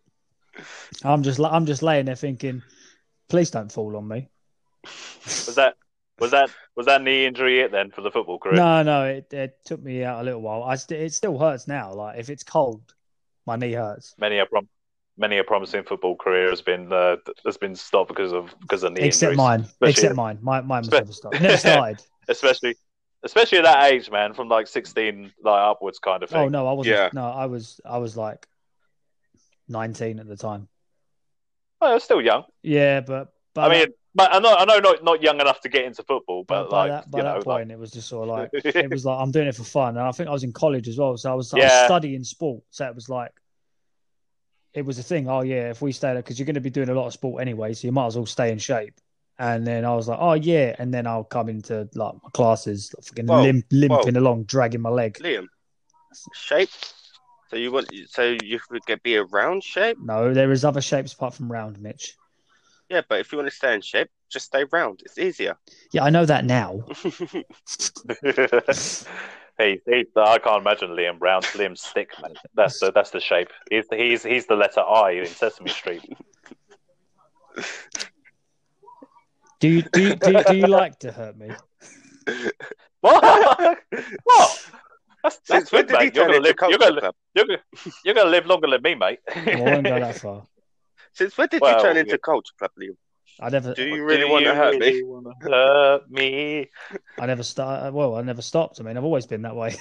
I'm 1.03 1.23
just, 1.23 1.41
I'm 1.41 1.65
just 1.67 1.83
laying 1.83 2.05
there 2.07 2.15
thinking, 2.17 2.63
please 3.29 3.51
don't 3.51 3.73
fall 3.73 3.97
on 3.97 4.07
me. 4.09 4.29
Was 4.85 5.55
that 5.55 5.75
was 6.19 6.31
that 6.33 6.51
was 6.77 6.87
that 6.87 7.03
knee 7.03 7.25
injury 7.25 7.61
it 7.61 7.73
then 7.73 7.91
for 7.91 8.03
the 8.03 8.11
football 8.11 8.39
career? 8.39 8.55
No, 8.57 8.83
no, 8.83 9.05
it, 9.07 9.33
it 9.33 9.57
took 9.65 9.83
me 9.83 10.05
out 10.05 10.21
a 10.21 10.25
little 10.25 10.43
while. 10.43 10.63
I 10.63 10.75
st- 10.77 11.01
it 11.01 11.13
still 11.15 11.39
hurts 11.39 11.67
now. 11.67 11.93
Like 11.95 12.19
if 12.19 12.29
it's 12.29 12.45
cold, 12.45 12.83
my 13.47 13.57
knee 13.57 13.73
hurts. 13.73 14.15
Many 14.19 14.39
a 14.39 14.47
prom- 14.47 14.69
many 15.17 15.39
a 15.39 15.45
promising 15.45 15.85
football 15.85 16.17
career 16.17 16.51
has 16.51 16.61
been 16.61 16.93
uh, 16.93 17.17
has 17.47 17.57
been 17.57 17.75
stopped 17.75 18.09
because 18.09 18.33
of 18.33 18.55
because 18.61 18.83
of 18.83 18.93
knee 18.93 19.03
Except 19.03 19.33
injuries. 19.33 19.39
mine. 19.39 19.61
Especially- 19.61 19.91
Except 19.91 20.15
mine. 20.17 20.39
My, 20.43 20.61
mine 20.61 20.81
was 20.81 20.89
Spe- 20.89 20.93
never 20.93 21.13
stopped. 21.13 21.41
Never 21.41 21.57
started. 21.57 22.03
especially 22.29 22.77
especially 23.23 23.59
at 23.59 23.65
that 23.65 23.93
age, 23.93 24.11
man, 24.11 24.35
from 24.35 24.49
like 24.49 24.67
sixteen 24.67 25.33
like 25.43 25.61
upwards 25.61 25.99
kind 25.99 26.23
of 26.23 26.31
oh, 26.31 26.33
thing. 26.33 26.43
oh 26.43 26.49
no, 26.49 26.67
I 26.67 26.73
wasn't. 26.73 26.97
Yeah. 26.97 27.11
No, 27.13 27.25
I 27.25 27.47
was. 27.47 27.81
I 27.85 27.99
was 27.99 28.17
like 28.17 28.47
nineteen 29.69 30.19
at 30.19 30.29
the 30.29 30.37
time. 30.37 30.69
Oh, 31.81 31.91
I 31.91 31.95
was 31.95 32.05
still 32.05 32.21
young. 32.21 32.45
Yeah, 32.63 33.01
but 33.01 33.33
but 33.55 33.71
I 33.71 33.75
mean, 33.75 33.87
but 34.15 34.35
I 34.35 34.39
know 34.39 34.55
I 34.55 34.65
know 34.65 34.79
not 34.79 35.05
not 35.05 35.23
young 35.23 35.41
enough 35.41 35.61
to 35.61 35.69
get 35.69 35.85
into 35.85 36.03
football, 36.03 36.45
by, 36.45 36.63
but 36.63 36.71
by 36.71 36.77
like 36.77 36.91
that 36.91 37.11
by 37.11 37.19
you 37.19 37.25
that 37.25 37.37
know, 37.37 37.43
point, 37.43 37.71
it 37.71 37.79
was 37.79 37.91
just 37.91 38.09
sort 38.09 38.29
of 38.29 38.35
like 38.35 38.51
like, 38.53 38.65
it 38.77 38.91
was 38.91 39.05
like 39.05 39.19
I'm 39.19 39.31
doing 39.31 39.49
it 39.49 39.57
for 39.57 39.65
fun, 39.65 39.97
and 39.97 40.07
I 40.07 40.13
think 40.13 40.29
I 40.29 40.33
was 40.33 40.45
in 40.45 40.53
college 40.53 40.89
as 40.89 40.99
well, 40.99 41.17
so 41.17 41.31
I 41.31 41.35
was, 41.35 41.53
I 41.55 41.59
was 41.59 41.85
studying 41.85 42.25
sport, 42.25 42.63
so 42.71 42.87
it 42.87 42.95
was 42.95 43.09
like. 43.09 43.33
It 44.75 44.87
was 44.87 44.99
a 44.99 45.03
thing. 45.03 45.29
Oh 45.29 45.43
yeah, 45.43 45.69
if 45.69 45.83
we 45.83 45.93
stay 45.93 46.15
there, 46.15 46.23
because 46.23 46.39
you're 46.39 46.47
going 46.47 46.55
to 46.55 46.63
be 46.63 46.71
doing 46.71 46.89
a 46.89 46.95
lot 46.95 47.07
of 47.07 47.13
sport 47.13 47.43
anyway, 47.43 47.75
so 47.75 47.87
you 47.87 47.93
might 47.93 48.07
as 48.07 48.17
well 48.17 48.25
stay 48.25 48.51
in 48.51 48.57
shape. 48.57 48.95
And 49.43 49.67
then 49.67 49.85
I 49.85 49.93
was 49.93 50.07
like, 50.07 50.19
oh 50.21 50.35
yeah, 50.35 50.77
and 50.79 50.95
then 50.95 51.05
I'll 51.05 51.25
come 51.25 51.49
into 51.49 51.89
like 51.97 52.15
my 52.23 52.31
classes, 52.33 52.95
like, 52.97 53.05
fucking 53.05 53.27
Whoa, 53.27 53.43
limp, 53.43 53.67
limping 53.73 54.17
along, 54.17 54.45
dragging 54.45 54.81
my 54.81 54.89
leg. 54.89 55.19
Liam, 55.19 55.49
shape. 56.33 56.71
So 57.51 57.57
you 57.57 57.73
want 57.73 57.91
so 58.09 58.37
you 58.41 58.61
could 58.87 59.03
be 59.03 59.17
a 59.17 59.25
round 59.25 59.65
shape? 59.65 59.99
No, 60.01 60.33
there 60.33 60.53
is 60.53 60.65
other 60.65 60.81
shapes 60.81 61.13
apart 61.13 61.35
from 61.35 61.51
round, 61.51 61.81
Mitch. 61.81 62.15
Yeah, 62.89 63.01
but 63.09 63.19
if 63.19 63.33
you 63.33 63.39
want 63.39 63.51
to 63.51 63.57
stay 63.57 63.75
in 63.75 63.81
shape, 63.81 64.11
just 64.31 64.47
stay 64.47 64.63
round. 64.71 65.03
It's 65.05 65.19
easier. 65.19 65.57
Yeah, 65.91 66.05
I 66.05 66.11
know 66.11 66.25
that 66.25 66.45
now. 66.45 66.85
he, 67.03 67.43
he, 69.59 70.07
I 70.17 70.39
can't 70.39 70.61
imagine 70.61 70.91
Liam 70.91 71.19
Brown. 71.19 71.43
Liam's 71.43 71.83
stick, 71.83 72.13
man. 72.23 72.35
That's 72.55 72.79
the 72.79 72.93
that's 72.93 73.11
the 73.11 73.19
shape. 73.19 73.49
He's 73.69 73.89
the, 73.89 73.97
he's 73.97 74.23
he's 74.23 74.47
the 74.47 74.55
letter 74.55 74.83
I 74.83 75.11
in 75.15 75.27
Sesame 75.27 75.71
Street. 75.71 76.05
Do 79.63 79.69
you 79.69 79.83
do 79.83 80.03
you, 80.03 80.17
do, 80.17 80.33
you, 80.33 80.43
do 80.43 80.57
you 80.57 80.67
like 80.67 80.99
to 80.99 81.13
hurt 81.13 81.39
me? 81.39 81.51
What? 83.01 83.23
what? 84.25 84.67
That's, 85.23 85.39
that's 85.49 85.71
Since 85.71 85.73
when 85.73 85.87
good, 85.87 85.89
did 85.89 85.99
he 86.01 86.05
mate. 86.07 86.15
You're 86.17 86.25
turn 86.27 86.43
gonna 86.43 86.49
into 86.49 86.49
live. 86.49 86.71
You're 86.71 86.79
gonna, 86.79 87.01
club? 87.01 87.15
you're 87.35 87.47
gonna 87.47 87.63
you're 88.05 88.15
gonna 88.15 88.31
live 88.31 88.47
longer 88.47 88.69
than 88.71 88.83
me, 88.83 88.95
mate. 88.97 89.19
I 89.35 89.61
won't 89.61 89.85
go 89.85 90.01
that 90.01 90.17
far. 90.19 90.47
Since 91.15 91.39
when 91.39 91.49
did 91.49 91.61
Well, 91.63 91.77
you 91.77 91.83
turn 91.83 91.95
yeah. 91.97 92.01
into 92.03 92.19
culture 92.19 92.53
club, 92.59 92.73
Liam? 92.81 92.97
I 93.41 93.49
never, 93.51 93.73
Do 93.75 93.85
you 93.85 94.05
really 94.05 94.23
Do 94.25 94.29
want 94.31 94.45
to 94.47 94.55
hurt 94.55 94.75
really 94.75 94.93
me? 94.95 95.03
wanna 95.05 95.31
Hurt 95.41 96.11
me. 96.11 96.71
I 97.21 97.27
never 97.27 97.43
start. 97.45 97.93
Well, 97.93 98.17
I 98.17 98.23
never 98.23 98.43
stopped. 98.43 98.81
I 98.81 98.83
mean, 98.83 98.97
I've 98.97 99.05
always 99.05 99.27
been 99.27 99.43
that 99.43 99.55
way. 99.55 99.77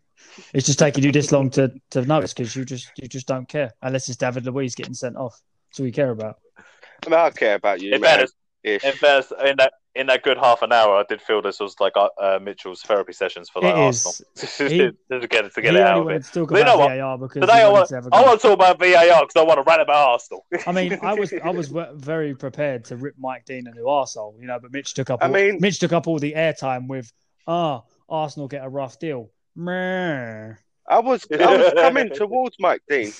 it's 0.54 0.66
just 0.66 0.78
taking 0.78 1.04
you 1.04 1.12
this 1.12 1.32
long 1.32 1.48
to 1.50 1.72
to 1.90 2.02
notice 2.02 2.34
because 2.34 2.54
you 2.54 2.64
just 2.66 2.90
you 2.96 3.08
just 3.08 3.26
don't 3.26 3.48
care 3.48 3.72
unless 3.80 4.08
it's 4.08 4.18
David 4.18 4.44
Luiz 4.46 4.74
getting 4.74 4.94
sent 4.94 5.16
off. 5.16 5.40
That's 5.70 5.80
all 5.80 5.86
you 5.86 5.92
care 5.92 6.10
about. 6.10 6.36
I 6.58 7.10
mean, 7.10 7.18
I 7.18 7.30
care 7.30 7.54
about 7.56 7.80
you, 7.80 7.94
In 7.94 8.00
man. 8.00 8.10
fairness, 8.10 8.32
Ish. 8.64 8.84
in 8.84 8.92
fairness, 8.92 9.32
in 9.44 9.56
that 9.56 9.72
in 9.94 10.06
that 10.06 10.22
good 10.22 10.38
half 10.38 10.62
an 10.62 10.72
hour, 10.72 10.96
I 10.96 11.04
did 11.08 11.20
feel 11.20 11.42
this 11.42 11.58
was 11.60 11.74
like 11.80 11.92
uh, 11.96 12.08
uh, 12.20 12.38
Mitchell's 12.40 12.80
therapy 12.82 13.12
sessions 13.12 13.48
for 13.50 13.60
like 13.60 13.74
It 13.76 13.88
is. 13.88 14.06
Arsenal 14.06 14.70
He- 14.70 14.78
to 14.78 15.26
get 15.28 15.44
it 15.44 15.54
to 15.54 15.60
he 15.60 15.62
get 15.62 15.74
it 15.74 15.80
out 15.82 16.00
of 16.02 16.08
it. 16.10 16.24
to 16.24 16.32
talk 16.32 16.48
But 16.50 16.56
you 16.56 16.62
about 16.62 16.78
know 16.78 16.78
what? 16.78 16.96
VAR 16.96 17.18
because 17.18 17.40
Today 17.40 17.62
I 17.62 17.68
want 17.68 17.88
to 17.88 17.94
have 17.96 18.06
a 18.06 18.14
I 18.14 18.20
go. 18.22 18.26
want 18.28 18.40
to 18.40 18.46
talk 18.48 18.54
about 18.54 18.78
VAR 18.78 19.26
because 19.26 19.36
I 19.36 19.42
want 19.42 19.58
to 19.58 19.64
rant 19.68 19.82
about 19.82 20.08
Arsenal. 20.12 20.46
I 20.66 20.72
mean, 20.72 20.98
I 21.02 21.14
was 21.14 21.32
I 21.44 21.50
was 21.50 21.68
very 21.94 22.34
prepared 22.34 22.84
to 22.86 22.96
rip 22.96 23.14
Mike 23.18 23.44
Dean 23.44 23.66
a 23.66 23.72
new 23.72 23.84
arsehole, 23.84 24.40
you 24.40 24.46
know, 24.46 24.58
but 24.62 24.72
Mitch 24.72 24.94
took 24.94 25.10
up. 25.10 25.22
I 25.22 25.26
All, 25.26 25.32
mean- 25.32 25.58
Mitch 25.60 25.78
took 25.78 25.92
up 25.92 26.06
all 26.06 26.18
the 26.18 26.32
airtime 26.34 26.86
with, 26.88 27.12
ah, 27.46 27.82
Arsenal 28.08 28.48
get 28.48 28.64
a 28.64 28.68
rough 28.68 28.98
deal. 28.98 29.30
Meh. 29.56 30.54
I 30.88 30.98
was 31.00 31.26
I 31.38 31.56
was 31.56 31.72
coming 31.74 32.10
towards 32.14 32.56
Mike 32.58 32.80
Dean. 32.88 33.12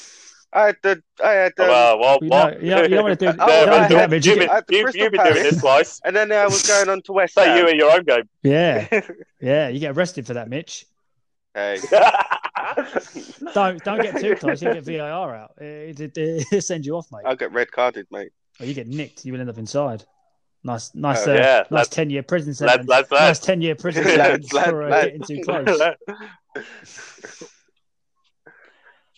I 0.55 0.67
had 0.67 0.77
the 0.83 1.03
I 1.25 1.31
had 1.33 1.53
the 1.57 1.63
well, 1.65 1.99
well, 1.99 2.19
You 2.21 2.29
well. 2.29 2.51
know- 2.51 2.59
you 2.59 2.71
know- 2.71 2.83
you 2.83 2.89
don't 2.89 3.03
wanna 3.05 3.17
do- 3.17 3.27
you 3.27 3.33
There, 3.33 3.47
don't 3.47 3.49
wanna 3.71 3.71
man, 3.81 3.89
do 3.91 3.97
that, 3.97 4.11
Mitch. 4.11 4.27
You've 4.27 4.35
You 4.37 4.41
been, 4.41 4.49
get- 4.49 4.71
you, 4.97 5.03
you've 5.03 5.13
been 5.13 5.25
doing 5.33 5.43
this 5.45 5.61
twice. 5.61 6.01
and 6.05 6.15
then 6.15 6.31
I 6.33 6.45
was 6.45 6.63
going 6.67 6.89
on 6.89 7.01
to 7.03 7.13
West 7.13 7.35
Say 7.35 7.57
you 7.59 7.65
Ham. 7.65 7.69
in 7.69 7.77
your 7.79 7.91
own 7.93 8.05
game. 8.05 8.29
Yeah, 8.43 9.01
yeah, 9.41 9.69
you 9.69 9.81
get 9.81 9.97
arrested 9.97 10.27
for 10.27 10.35
that, 10.35 10.49
Mitch. 10.51 10.85
Hey, 11.55 11.79
Don't 13.55 13.83
don't 13.85 14.01
get 14.03 14.19
too 14.21 14.35
close. 14.37 14.63
You 14.63 14.73
get 14.73 14.85
VAR 14.99 15.35
out. 15.35 15.53
It, 15.59 16.01
it, 16.01 16.13
it, 16.17 16.63
sends 16.63 16.87
you 16.87 16.97
off, 16.97 17.07
mate. 17.13 17.23
I'll 17.27 17.37
get 17.37 17.53
red 17.53 17.71
carded, 17.71 18.07
mate. 18.11 18.31
Or 18.61 18.65
you 18.67 18.73
get 18.75 18.87
nicked. 18.87 19.25
You 19.25 19.33
will 19.33 19.41
end 19.41 19.51
up 19.51 19.59
inside. 19.59 20.05
Nice, 20.65 20.95
nice, 20.95 21.27
Oh, 21.27 21.33
uh, 21.33 21.37
yeah, 21.37 21.65
nice 21.71 21.89
ten 21.89 22.09
year 22.09 22.23
prison 22.23 22.51
lads, 22.51 22.59
sentence. 22.59 22.89
lads, 22.89 23.11
Nice 23.11 23.21
lads. 23.21 23.41
ten 23.41 23.61
year 23.61 23.75
prison 23.75 24.05
Lads, 24.05 24.17
sentence 24.17 24.53
lads, 24.53 24.71
for 24.71 24.83
uh, 24.85 24.89
lads. 24.91 25.07
getting 25.07 25.23
too 25.23 25.43
close. 25.43 25.81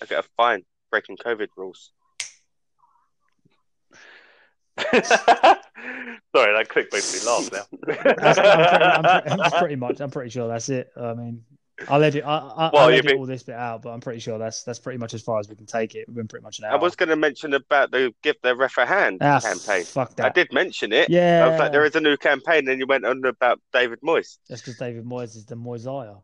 I 0.02 0.06
get 0.06 0.18
a 0.18 0.22
fine 0.36 0.62
breaking 0.94 1.16
COVID 1.16 1.48
rules. 1.56 1.90
Sorry, 4.78 5.02
that 5.02 6.66
click 6.68 6.92
makes 6.92 7.12
me 7.12 7.28
laugh 7.28 7.50
now. 7.52 7.64
I'm, 7.72 7.78
pretty, 7.80 8.10
I'm, 8.10 9.02
pretty, 9.02 9.42
I'm 9.42 9.50
pretty 9.50 9.76
much. 9.76 10.00
I'm 10.00 10.10
pretty 10.10 10.30
sure 10.30 10.46
that's 10.46 10.68
it. 10.68 10.92
I 10.96 11.14
mean, 11.14 11.42
I'll 11.88 12.04
edit. 12.04 12.22
I, 12.24 12.28
I, 12.28 12.70
Well, 12.72 12.82
I'll 12.84 12.90
edit 12.90 13.06
be- 13.06 13.14
all 13.14 13.26
this 13.26 13.42
bit 13.42 13.56
out, 13.56 13.82
but 13.82 13.90
I'm 13.90 14.00
pretty 14.00 14.20
sure 14.20 14.38
that's 14.38 14.62
that's 14.62 14.78
pretty 14.78 14.98
much 14.98 15.14
as 15.14 15.22
far 15.22 15.40
as 15.40 15.48
we 15.48 15.56
can 15.56 15.66
take 15.66 15.96
it. 15.96 16.06
We've 16.06 16.14
been 16.14 16.28
pretty 16.28 16.44
much 16.44 16.60
an 16.60 16.66
hour. 16.66 16.74
I 16.74 16.76
was 16.76 16.94
going 16.94 17.08
to 17.08 17.16
mention 17.16 17.54
about 17.54 17.90
the 17.90 18.14
give 18.22 18.36
the 18.44 18.54
ref 18.54 18.78
a 18.78 18.86
hand 18.86 19.18
ah, 19.20 19.40
campaign. 19.40 19.82
Fuck 19.82 20.14
that. 20.14 20.26
I 20.26 20.28
did 20.28 20.52
mention 20.52 20.92
it. 20.92 21.10
Yeah, 21.10 21.44
I 21.44 21.50
was 21.50 21.58
like, 21.58 21.72
there 21.72 21.84
is 21.84 21.96
a 21.96 22.00
new 22.00 22.16
campaign, 22.16 22.68
and 22.68 22.78
you 22.78 22.86
went 22.86 23.04
on 23.04 23.24
about 23.24 23.60
David 23.72 23.98
Moyes. 24.00 24.38
That's 24.48 24.60
because 24.60 24.78
David 24.78 25.04
Moyes 25.04 25.34
is 25.34 25.44
the 25.44 25.56
Moisiah. 25.56 26.20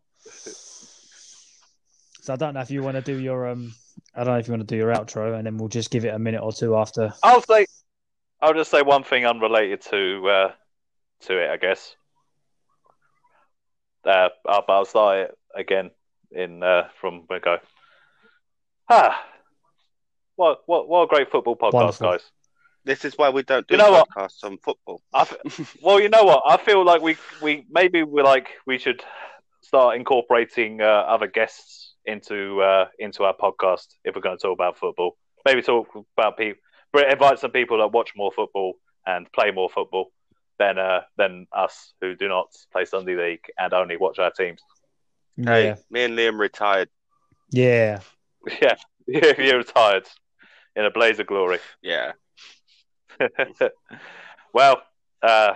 So 2.23 2.35
I 2.35 2.37
don't 2.37 2.55
know 2.55 2.61
if 2.61 2.71
you 2.71 2.85
want 2.85 2.95
to 2.97 3.03
do 3.03 3.19
your 3.19 3.49
um. 3.49 3.75
I 4.15 4.25
don't 4.25 4.35
know 4.35 4.39
if 4.39 4.49
you 4.49 4.53
want 4.53 4.67
to 4.69 4.75
do 4.75 4.77
your 4.77 4.93
outro, 4.93 5.37
and 5.37 5.47
then 5.47 5.57
we'll 5.57 5.69
just 5.69 5.91
give 5.91 6.05
it 6.05 6.15
a 6.15 6.19
minute 6.19 6.43
or 6.43 6.53
two 6.53 6.77
after. 6.77 7.13
I'll 7.23 7.43
say, 7.43 7.67
I'll 8.41 8.55
just 8.55 8.71
say 8.71 8.83
one 8.83 9.05
thing 9.05 9.25
unrelated 9.25 9.83
to 9.83 10.29
uh, 10.29 10.53
to 11.23 11.39
it, 11.45 11.51
I 11.51 11.57
guess. 11.57 11.95
Uh, 14.05 14.29
I'll, 14.49 14.65
I'll 14.69 14.85
start 14.85 15.19
it 15.31 15.39
again 15.55 15.91
in 16.33 16.63
uh, 16.63 16.89
from 17.01 17.25
where 17.27 17.39
we 17.39 17.43
go. 17.43 17.59
Ah, 18.89 19.25
what 20.37 20.61
what 20.67 20.89
what 20.89 21.03
a 21.03 21.07
great 21.07 21.31
football 21.31 21.57
podcast, 21.57 21.73
Wonderful. 21.75 22.11
guys. 22.11 22.31
This 22.85 23.05
is 23.05 23.17
why 23.19 23.29
we 23.29 23.43
don't 23.43 23.67
do 23.67 23.75
You 23.75 23.79
know 23.79 23.93
what? 23.93 24.09
podcasts 24.09 24.43
on 24.43 24.57
football. 24.59 25.03
I 25.13 25.23
f- 25.23 25.77
well, 25.83 26.01
you 26.01 26.09
know 26.09 26.25
what? 26.25 26.43
I 26.47 26.57
feel 26.57 26.85
like 26.85 27.03
we 27.03 27.17
we 27.43 27.67
maybe 27.71 28.03
we 28.03 28.23
like 28.23 28.49
we 28.67 28.79
should 28.79 29.03
start 29.61 29.97
incorporating 29.97 30.81
uh, 30.81 30.85
other 30.87 31.27
guests 31.27 31.90
into 32.07 32.61
uh, 32.63 32.87
into 32.99 33.25
our 33.25 33.35
podcast 33.37 33.87
if 34.05 34.15
we're 34.15 34.21
going 34.23 34.37
to 34.39 34.43
talk 34.43 34.55
about 34.55 34.79
football. 34.79 35.17
Maybe 35.45 35.63
talk 35.63 35.89
about 36.17 36.37
people, 36.37 36.61
invite 36.95 37.39
some 37.39 37.51
people 37.51 37.79
that 37.79 37.93
watch 37.93 38.13
more 38.17 38.31
football 38.33 38.75
and 39.07 39.31
play 39.33 39.51
more 39.51 39.71
football 39.71 40.11
than 40.59 40.79
uh, 40.79 41.01
than 41.17 41.47
us 41.53 41.95
who 42.01 42.15
do 42.15 42.29
not 42.29 42.49
play 42.73 42.85
Sunday 42.85 43.17
league 43.17 43.45
and 43.59 43.73
only 43.73 43.97
watch 43.97 44.19
our 44.19 44.31
teams. 44.31 44.61
Hey, 45.37 45.69
Yeah, 45.69 45.77
me 45.91 46.05
and 46.05 46.19
Liam 46.19 46.39
retired. 46.39 46.89
yeah. 47.51 48.01
Yeah, 49.07 49.33
you're 49.39 49.59
retired 49.59 50.07
in 50.77 50.85
a 50.85 50.91
blaze 50.91 51.19
of 51.19 51.27
glory. 51.27 51.59
Yeah. 51.83 52.13
well, 54.53 54.83
uh, 55.23 55.55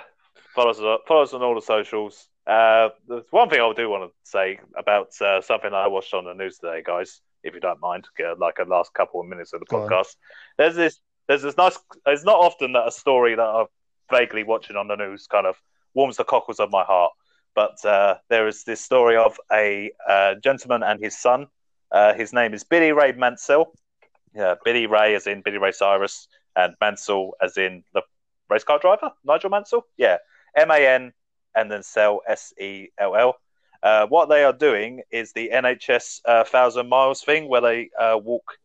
follow 0.54 0.70
us, 0.70 0.78
follow 1.06 1.22
us 1.22 1.32
on 1.32 1.42
all 1.42 1.54
the 1.54 1.60
socials. 1.62 2.28
Uh, 2.46 2.90
there's 3.08 3.24
one 3.30 3.48
thing 3.48 3.60
I 3.60 3.72
do 3.74 3.88
want 3.88 4.10
to 4.10 4.14
say 4.22 4.58
about 4.76 5.18
uh, 5.20 5.40
something 5.40 5.72
I 5.72 5.86
watched 5.88 6.12
on 6.12 6.24
the 6.24 6.34
news 6.34 6.58
today, 6.58 6.82
guys. 6.84 7.20
If 7.42 7.54
you 7.54 7.60
don't 7.60 7.80
mind, 7.80 8.06
get 8.16 8.38
like 8.38 8.58
a 8.58 8.64
last 8.64 8.92
couple 8.94 9.20
of 9.20 9.26
minutes 9.26 9.52
of 9.52 9.60
the 9.60 9.66
Go 9.66 9.82
on. 9.82 9.88
podcast. 9.88 10.16
There's 10.58 10.76
this, 10.76 11.00
there's 11.28 11.42
this 11.42 11.56
nice. 11.56 11.78
It's 12.06 12.24
not 12.24 12.36
often 12.38 12.72
that 12.72 12.88
a 12.88 12.92
story 12.92 13.34
that 13.34 13.42
I'm 13.42 13.66
vaguely 14.10 14.44
watching 14.44 14.76
on 14.76 14.88
the 14.88 14.96
news 14.96 15.26
kind 15.26 15.46
of 15.46 15.56
warms 15.94 16.16
the 16.16 16.24
cockles 16.24 16.60
of 16.60 16.70
my 16.70 16.84
heart. 16.84 17.12
But 17.54 17.82
uh, 17.84 18.16
there 18.28 18.48
is 18.48 18.64
this 18.64 18.80
story 18.80 19.16
of 19.16 19.38
a 19.52 19.90
uh, 20.08 20.34
gentleman 20.42 20.82
and 20.82 21.00
his 21.00 21.16
son. 21.16 21.46
Uh, 21.92 22.12
his 22.14 22.32
name 22.32 22.52
is 22.52 22.64
Billy 22.64 22.92
Ray 22.92 23.12
Mansell. 23.12 23.72
Yeah, 24.34 24.54
Billy 24.64 24.86
Ray 24.86 25.14
as 25.14 25.26
in 25.26 25.42
Billy 25.42 25.58
Ray 25.58 25.70
Cyrus, 25.70 26.26
and 26.56 26.74
Mansell 26.80 27.32
as 27.40 27.56
in 27.56 27.84
the 27.94 28.02
race 28.50 28.64
car 28.64 28.78
driver, 28.80 29.12
Nigel 29.24 29.50
Mansell. 29.50 29.86
Yeah, 29.96 30.16
M 30.56 30.70
A 30.70 30.86
N 30.86 31.12
and 31.56 31.70
then 31.70 31.82
sell 31.82 32.20
S 32.28 32.52
E 32.60 32.88
L 32.98 33.16
L. 33.16 33.36
Uh, 33.82 34.06
what 34.06 34.30
they 34.30 34.44
are 34.44 34.52
doing 34.52 35.02
is 35.10 35.32
the 35.32 35.50
NHS 35.52 36.20
uh, 36.24 36.44
thousand 36.44 36.88
miles 36.88 37.22
thing, 37.22 37.48
where 37.48 37.60
they 37.60 37.90
uh, 38.00 38.18
walk 38.22 38.58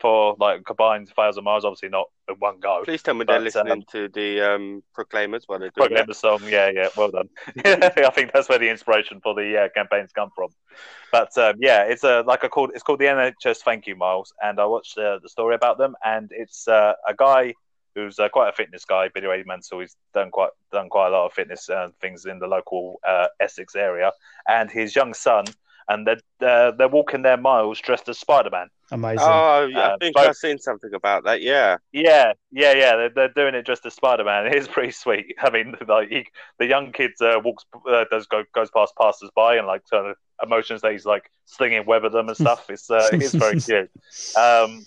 for 0.00 0.36
like 0.38 0.64
combined 0.64 1.08
thousand 1.08 1.44
miles. 1.44 1.64
Obviously, 1.64 1.88
not 1.88 2.08
in 2.28 2.34
one 2.36 2.58
go. 2.60 2.82
Please 2.84 3.02
tell 3.02 3.14
me 3.14 3.24
they're 3.24 3.38
listening 3.38 3.72
um, 3.72 3.84
to 3.92 4.08
the 4.08 4.40
um, 4.40 4.82
Proclaimers 4.92 5.44
while 5.46 5.58
they 5.58 5.66
do 5.66 5.72
Proclaim 5.76 6.06
that. 6.06 6.14
song, 6.14 6.40
yeah, 6.46 6.70
yeah, 6.74 6.88
well 6.96 7.10
done. 7.10 7.28
I 7.64 8.10
think 8.10 8.32
that's 8.32 8.48
where 8.48 8.58
the 8.58 8.68
inspiration 8.68 9.20
for 9.22 9.34
the 9.34 9.64
uh, 9.64 9.68
campaigns 9.74 10.12
come 10.12 10.30
from. 10.34 10.48
But 11.12 11.36
um, 11.38 11.56
yeah, 11.60 11.84
it's 11.84 12.04
a 12.04 12.22
like 12.26 12.42
a 12.42 12.48
called 12.48 12.72
it's 12.74 12.82
called 12.82 12.98
the 12.98 13.06
NHS 13.06 13.58
Thank 13.58 13.86
You 13.86 13.96
Miles, 13.96 14.34
and 14.42 14.58
I 14.60 14.66
watched 14.66 14.98
uh, 14.98 15.18
the 15.22 15.28
story 15.28 15.54
about 15.54 15.78
them, 15.78 15.94
and 16.04 16.30
it's 16.32 16.68
uh, 16.68 16.94
a 17.08 17.14
guy 17.14 17.54
who's 17.96 18.18
uh, 18.20 18.28
quite 18.28 18.48
a 18.50 18.52
fitness 18.52 18.84
guy, 18.84 19.08
Billy 19.12 19.26
Ray 19.26 19.42
Mansell. 19.44 19.80
He's 19.80 19.96
done 20.14 20.30
quite 20.30 20.50
done 20.70 20.88
quite 20.88 21.08
a 21.08 21.10
lot 21.10 21.26
of 21.26 21.32
fitness 21.32 21.68
uh, 21.68 21.88
things 22.00 22.26
in 22.26 22.38
the 22.38 22.46
local 22.46 23.00
uh, 23.04 23.26
Essex 23.40 23.74
area, 23.74 24.12
and 24.48 24.70
his 24.70 24.94
young 24.94 25.14
son, 25.14 25.46
and 25.88 26.06
they're 26.06 26.20
uh, 26.48 26.70
they're 26.72 26.86
walking 26.88 27.22
their 27.22 27.36
miles 27.38 27.80
dressed 27.80 28.08
as 28.08 28.18
Spider 28.18 28.50
Man. 28.50 28.68
Amazing. 28.92 29.26
Oh, 29.28 29.66
yeah, 29.68 29.78
I 29.80 29.82
Uh, 29.94 29.96
think 30.00 30.14
both- 30.14 30.28
I've 30.28 30.36
seen 30.36 30.58
something 30.58 30.94
about 30.94 31.24
that. 31.24 31.42
Yeah. 31.42 31.78
Yeah, 31.90 32.34
yeah, 32.52 32.72
yeah. 32.72 32.94
They're, 32.94 33.08
they're 33.08 33.28
doing 33.30 33.56
it 33.56 33.66
just 33.66 33.84
as 33.84 33.94
Spider 33.94 34.22
Man. 34.22 34.46
It 34.52 34.54
is 34.54 34.68
pretty 34.68 34.92
sweet. 34.92 35.34
I 35.40 35.50
mean, 35.50 35.74
like 35.88 36.08
he, 36.08 36.26
the 36.60 36.66
young 36.66 36.92
kid 36.92 37.10
uh, 37.20 37.40
walks, 37.42 37.64
uh, 37.90 38.04
does 38.12 38.26
go 38.28 38.44
goes 38.54 38.70
past 38.70 38.92
passers 39.00 39.30
by 39.34 39.56
and 39.56 39.66
like 39.66 39.82
sort 39.88 40.06
of 40.10 40.16
emotions 40.40 40.82
that 40.82 40.92
he's 40.92 41.04
like 41.06 41.28
slinging 41.46 41.84
web 41.84 42.04
at 42.04 42.12
them 42.12 42.28
and 42.28 42.36
stuff. 42.36 42.70
It's 42.70 42.88
uh, 42.88 43.08
it's 43.12 43.34
very 43.34 43.58
cute. 43.68 43.90
Um, 44.36 44.84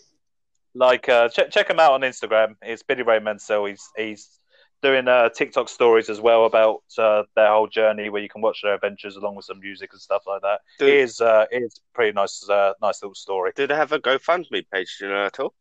like 0.73 1.09
uh, 1.09 1.29
check 1.29 1.51
check 1.51 1.69
him 1.69 1.79
out 1.79 1.93
on 1.93 2.01
Instagram. 2.01 2.55
It's 2.61 2.83
Billy 2.83 3.03
Ray 3.03 3.19
Mansell. 3.19 3.65
He's 3.65 3.87
he's 3.97 4.39
doing 4.81 5.07
uh, 5.07 5.29
TikTok 5.29 5.67
stories 5.69 6.09
as 6.09 6.21
well 6.21 6.45
about 6.45 6.83
uh, 6.97 7.23
their 7.35 7.49
whole 7.49 7.67
journey, 7.67 8.09
where 8.09 8.21
you 8.21 8.29
can 8.29 8.41
watch 8.41 8.61
their 8.63 8.75
adventures 8.75 9.15
along 9.15 9.35
with 9.35 9.45
some 9.45 9.59
music 9.59 9.91
and 9.91 10.01
stuff 10.01 10.23
like 10.25 10.41
that. 10.41 10.61
Do, 10.77 10.87
It 10.87 10.93
is 10.95 11.21
uh, 11.21 11.45
it 11.51 11.63
is 11.63 11.79
pretty 11.93 12.13
nice, 12.13 12.47
uh, 12.49 12.73
nice 12.81 13.01
little 13.01 13.15
story. 13.15 13.51
do 13.55 13.67
they 13.67 13.75
have 13.75 13.91
a 13.91 13.99
GoFundMe 13.99 14.65
page, 14.71 14.95
do 14.99 15.07
you 15.07 15.11
know 15.11 15.25
at 15.25 15.39
all? 15.39 15.53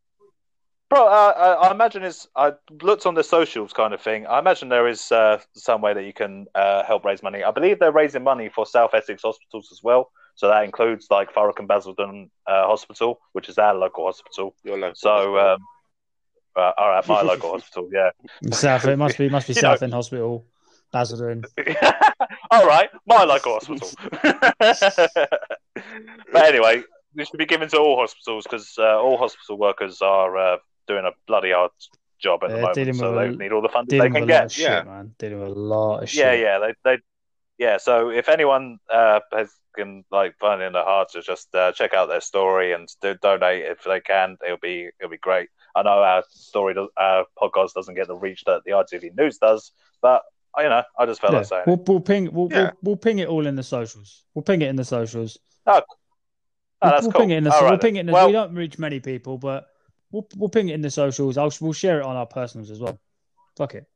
Bro, 0.91 1.07
uh, 1.07 1.33
I, 1.37 1.69
I 1.69 1.71
imagine 1.71 2.03
it's. 2.03 2.27
I 2.35 2.53
looked 2.83 3.05
on 3.05 3.15
the 3.15 3.25
socials, 3.25 3.75
kind 3.75 3.93
of 3.93 4.01
thing. 4.01 4.27
I 4.27 4.39
imagine 4.39 4.71
there 4.71 4.89
is 4.89 5.13
uh, 5.13 5.39
some 5.55 5.83
way 5.83 5.93
that 5.93 6.05
you 6.05 6.15
can 6.15 6.47
uh, 6.55 6.83
help 6.83 7.05
raise 7.05 7.23
money. 7.23 7.45
I 7.45 7.51
believe 7.51 7.79
they're 7.79 7.93
raising 7.93 8.25
money 8.25 8.49
for 8.49 8.65
South 8.65 8.95
Essex 8.95 9.23
hospitals 9.23 9.69
as 9.71 9.83
well. 9.83 10.11
So 10.39 10.47
that 10.47 10.63
includes 10.63 11.09
like 11.11 11.35
Thurrock 11.35 11.59
and 11.59 11.67
Basildon 11.67 12.31
uh, 12.47 12.65
Hospital, 12.69 13.19
which 13.33 13.49
is 13.49 13.59
our 13.59 13.75
local 13.75 14.05
hospital. 14.07 14.55
Your 14.63 14.79
local 14.79 14.95
So, 14.95 15.37
um, 15.37 15.59
uh, 16.55 16.71
all 16.79 16.91
right, 16.91 17.05
my 17.09 17.23
local 17.33 17.51
hospital, 17.51 17.89
yeah. 17.93 18.11
South. 18.53 18.85
It 18.87 18.97
must 18.99 19.19
be 19.19 19.29
must 19.29 19.49
be 19.49 19.53
You 19.57 19.61
South 19.61 19.83
End 19.83 19.93
Hospital, 19.93 20.45
Basildon. 20.93 21.43
all 22.53 22.65
right, 22.69 22.89
my 23.05 23.25
local 23.25 23.55
hospital. 23.59 23.91
but 26.33 26.45
anyway, 26.45 26.83
this 27.17 27.27
should 27.29 27.39
be 27.39 27.47
given 27.47 27.69
to 27.71 27.79
all 27.79 27.97
hospitals 27.99 28.45
because 28.45 28.75
uh, 28.79 29.01
all 29.01 29.17
hospital 29.17 29.59
workers 29.59 30.01
are 30.03 30.37
uh, 30.37 30.57
doing 30.87 31.05
a 31.05 31.11
bloody 31.27 31.51
hard 31.51 31.73
job 32.21 32.45
at 32.45 32.51
the 32.51 32.55
They're 32.57 32.63
moment, 32.93 32.97
so 32.97 33.15
they 33.15 33.27
a- 33.27 33.33
need 33.33 33.53
all 33.53 33.63
the 33.63 33.69
funding 33.69 33.99
they 33.99 34.07
can 34.09 34.17
a 34.17 34.21
lot 34.21 34.23
of 34.23 34.29
get. 34.29 34.53
shit, 34.53 34.65
Yeah. 34.71 34.83
man. 34.85 35.15
Dealing 35.19 35.41
with 35.41 35.49
a 35.49 35.55
lot 35.61 36.03
of 36.05 36.09
shit. 36.11 36.19
Yeah, 36.25 36.33
yeah, 36.33 36.59
they, 36.59 36.75
they, 36.85 36.99
yeah. 37.59 37.77
So 37.79 38.11
if 38.11 38.29
anyone 38.29 38.79
uh, 38.93 39.21
has 39.33 39.51
can 39.79 40.05
like 40.11 40.37
find 40.39 40.61
in 40.63 40.73
their 40.75 40.85
heart 40.85 41.09
to 41.13 41.23
just 41.23 41.55
uh, 41.55 41.73
check 41.73 41.95
out 41.95 42.09
their 42.09 42.21
story 42.21 42.73
and 42.73 42.89
do, 43.01 43.15
donate 43.23 43.65
if 43.65 43.83
they 43.85 44.01
can, 44.01 44.37
it'll 44.45 44.59
be 44.59 44.91
it'll 45.01 45.11
be 45.11 45.17
great. 45.19 45.49
I 45.75 45.83
know 45.83 46.03
our 46.03 46.23
story, 46.31 46.75
does- 46.75 46.91
our 46.97 47.25
podcast 47.41 47.73
doesn't 47.75 47.95
get 47.95 48.09
the 48.09 48.17
reach 48.17 48.45
that 48.45 48.63
the 48.65 48.73
ITV 48.73 49.17
News 49.17 49.39
does, 49.39 49.73
but 50.03 50.23
uh, 50.59 50.63
you 50.63 50.69
know, 50.69 50.83
I 50.99 51.07
just 51.07 51.21
felt 51.21 51.33
Yeah. 51.33 51.39
like 51.39 51.47
saying. 51.47 51.65
We'll, 51.67 51.83
we'll 51.87 52.01
ping 52.01 52.33
we'll, 52.33 52.49
Yeah. 52.51 52.59
we'll 52.63 52.73
we'll 52.83 52.97
ping 52.97 53.19
it 53.21 53.29
all 53.29 53.47
in 53.47 53.55
the 53.57 53.63
socials. 53.63 54.25
We'll 54.35 54.43
ping 54.43 54.61
it 54.63 54.69
in 54.69 54.77
the 54.77 54.85
socials. 54.85 55.39
Oh, 55.67 55.83
that's 56.83 57.03
we'll 57.03 57.13
cool. 57.13 57.21
ping 57.23 57.31
it 57.31 57.39
in 57.39 57.45
the 57.45 57.53
All 57.55 57.63
we'll 57.63 57.71
right 57.73 57.81
ping 57.81 57.97
it 57.97 58.01
in 58.01 58.07
the, 58.07 58.13
well, 58.13 58.27
we 58.27 58.33
don't 58.33 58.55
reach 58.55 58.79
many 58.79 59.01
people, 59.01 59.39
but 59.39 59.67
we'll 60.11 60.27
we'll 60.37 60.49
ping 60.49 60.69
it 60.69 60.75
in 60.75 60.83
the 60.83 60.91
socials. 60.91 61.37
I'll 61.37 61.53
we'll 61.61 61.73
share 61.73 62.01
it 62.01 62.05
on 62.05 62.17
our 62.17 62.27
personals 62.27 62.71
as 62.71 62.81
well. 62.81 62.99
Fuck 63.57 63.75
it. 63.75 63.87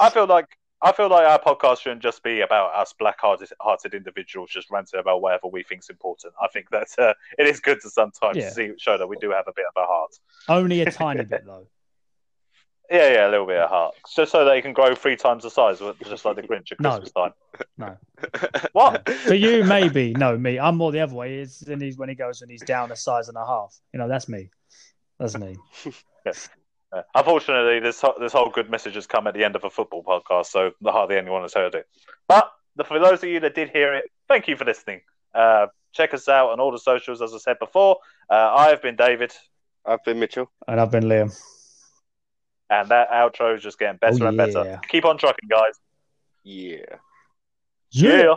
I 0.00 0.10
feel 0.10 0.26
like 0.26 0.46
I 0.80 0.92
feel 0.92 1.08
like 1.08 1.26
our 1.26 1.40
podcast 1.40 1.80
shouldn't 1.80 2.02
just 2.02 2.22
be 2.22 2.40
about 2.42 2.72
us 2.74 2.94
black-hearted 2.98 3.94
individuals 3.94 4.50
just 4.50 4.70
ranting 4.70 5.00
about 5.00 5.20
whatever 5.22 5.48
we 5.48 5.64
think's 5.64 5.90
important. 5.90 6.34
I 6.40 6.46
think 6.48 6.70
that 6.70 6.88
uh, 6.98 7.14
it 7.36 7.46
is 7.48 7.58
good 7.58 7.80
to 7.82 7.90
sometimes 7.90 8.36
Yeah. 8.36 8.50
see 8.50 8.72
show 8.78 8.96
that 8.96 9.08
we 9.08 9.16
do 9.16 9.30
have 9.30 9.48
a 9.48 9.52
bit 9.56 9.64
of 9.74 9.82
a 9.82 9.86
heart. 9.86 10.12
Only 10.48 10.82
a 10.82 10.90
tiny 10.90 11.24
bit 11.24 11.44
though. 11.44 11.66
Yeah, 12.90 13.12
yeah, 13.12 13.28
a 13.28 13.30
little 13.30 13.44
bit 13.46 13.58
of 13.58 13.68
heart, 13.68 13.96
just 14.16 14.32
so 14.32 14.46
they 14.46 14.62
can 14.62 14.72
grow 14.72 14.94
three 14.94 15.14
times 15.14 15.42
the 15.42 15.50
size, 15.50 15.78
just 16.08 16.24
like 16.24 16.36
the 16.36 16.42
Grinch 16.48 16.72
at 16.72 16.80
No. 16.80 16.92
Christmas 16.98 17.12
time. 17.12 17.32
No. 17.76 17.98
What? 18.72 19.06
For 19.10 19.34
you, 19.34 19.62
maybe. 19.64 20.14
No, 20.14 20.38
me. 20.38 20.58
I'm 20.58 20.78
more 20.78 20.90
the 20.90 21.00
other 21.00 21.14
way. 21.14 21.46
When 21.66 22.08
he 22.08 22.14
goes 22.14 22.40
and 22.40 22.50
he's 22.50 22.62
down 22.62 22.90
a 22.90 22.96
size 22.96 23.28
and 23.28 23.36
a 23.36 23.44
half. 23.44 23.78
You 23.92 23.98
know, 23.98 24.08
that's 24.08 24.26
me. 24.26 24.48
That's 25.18 25.36
me. 25.36 25.58
Uh, 26.90 27.02
Unfortunately, 27.14 27.80
this 27.80 28.02
this 28.18 28.32
whole 28.32 28.50
good 28.50 28.70
message 28.70 28.94
has 28.94 29.06
come 29.06 29.26
at 29.26 29.34
the 29.34 29.44
end 29.44 29.56
of 29.56 29.64
a 29.64 29.70
football 29.70 30.02
podcast, 30.02 30.46
so 30.46 30.70
hardly 30.84 31.16
anyone 31.16 31.42
has 31.42 31.54
heard 31.54 31.74
it. 31.74 31.86
But 32.28 32.50
for 32.86 32.98
those 32.98 33.22
of 33.22 33.28
you 33.28 33.40
that 33.40 33.54
did 33.54 33.70
hear 33.70 33.94
it, 33.94 34.10
thank 34.28 34.48
you 34.48 34.56
for 34.56 34.64
listening. 34.64 35.02
Uh, 35.34 35.66
check 35.92 36.14
us 36.14 36.28
out 36.28 36.50
on 36.50 36.60
all 36.60 36.70
the 36.72 36.78
socials, 36.78 37.20
as 37.20 37.34
I 37.34 37.38
said 37.38 37.58
before. 37.58 37.98
Uh, 38.30 38.34
I 38.54 38.68
have 38.68 38.80
been 38.80 38.96
David, 38.96 39.32
I've 39.84 40.02
been 40.04 40.18
Mitchell. 40.18 40.50
And 40.66 40.80
I've 40.80 40.90
been 40.90 41.04
Liam. 41.04 41.36
and 42.70 42.88
that 42.88 43.10
outro 43.10 43.56
is 43.56 43.62
just 43.62 43.78
getting 43.78 43.98
better 43.98 44.24
Oh, 44.24 44.28
and 44.28 44.36
better. 44.36 44.80
Keep 44.88 45.04
on 45.04 45.18
trucking, 45.18 45.48
guys. 45.48 45.74
Yeah. 46.44 46.76
yeah. 47.90 48.34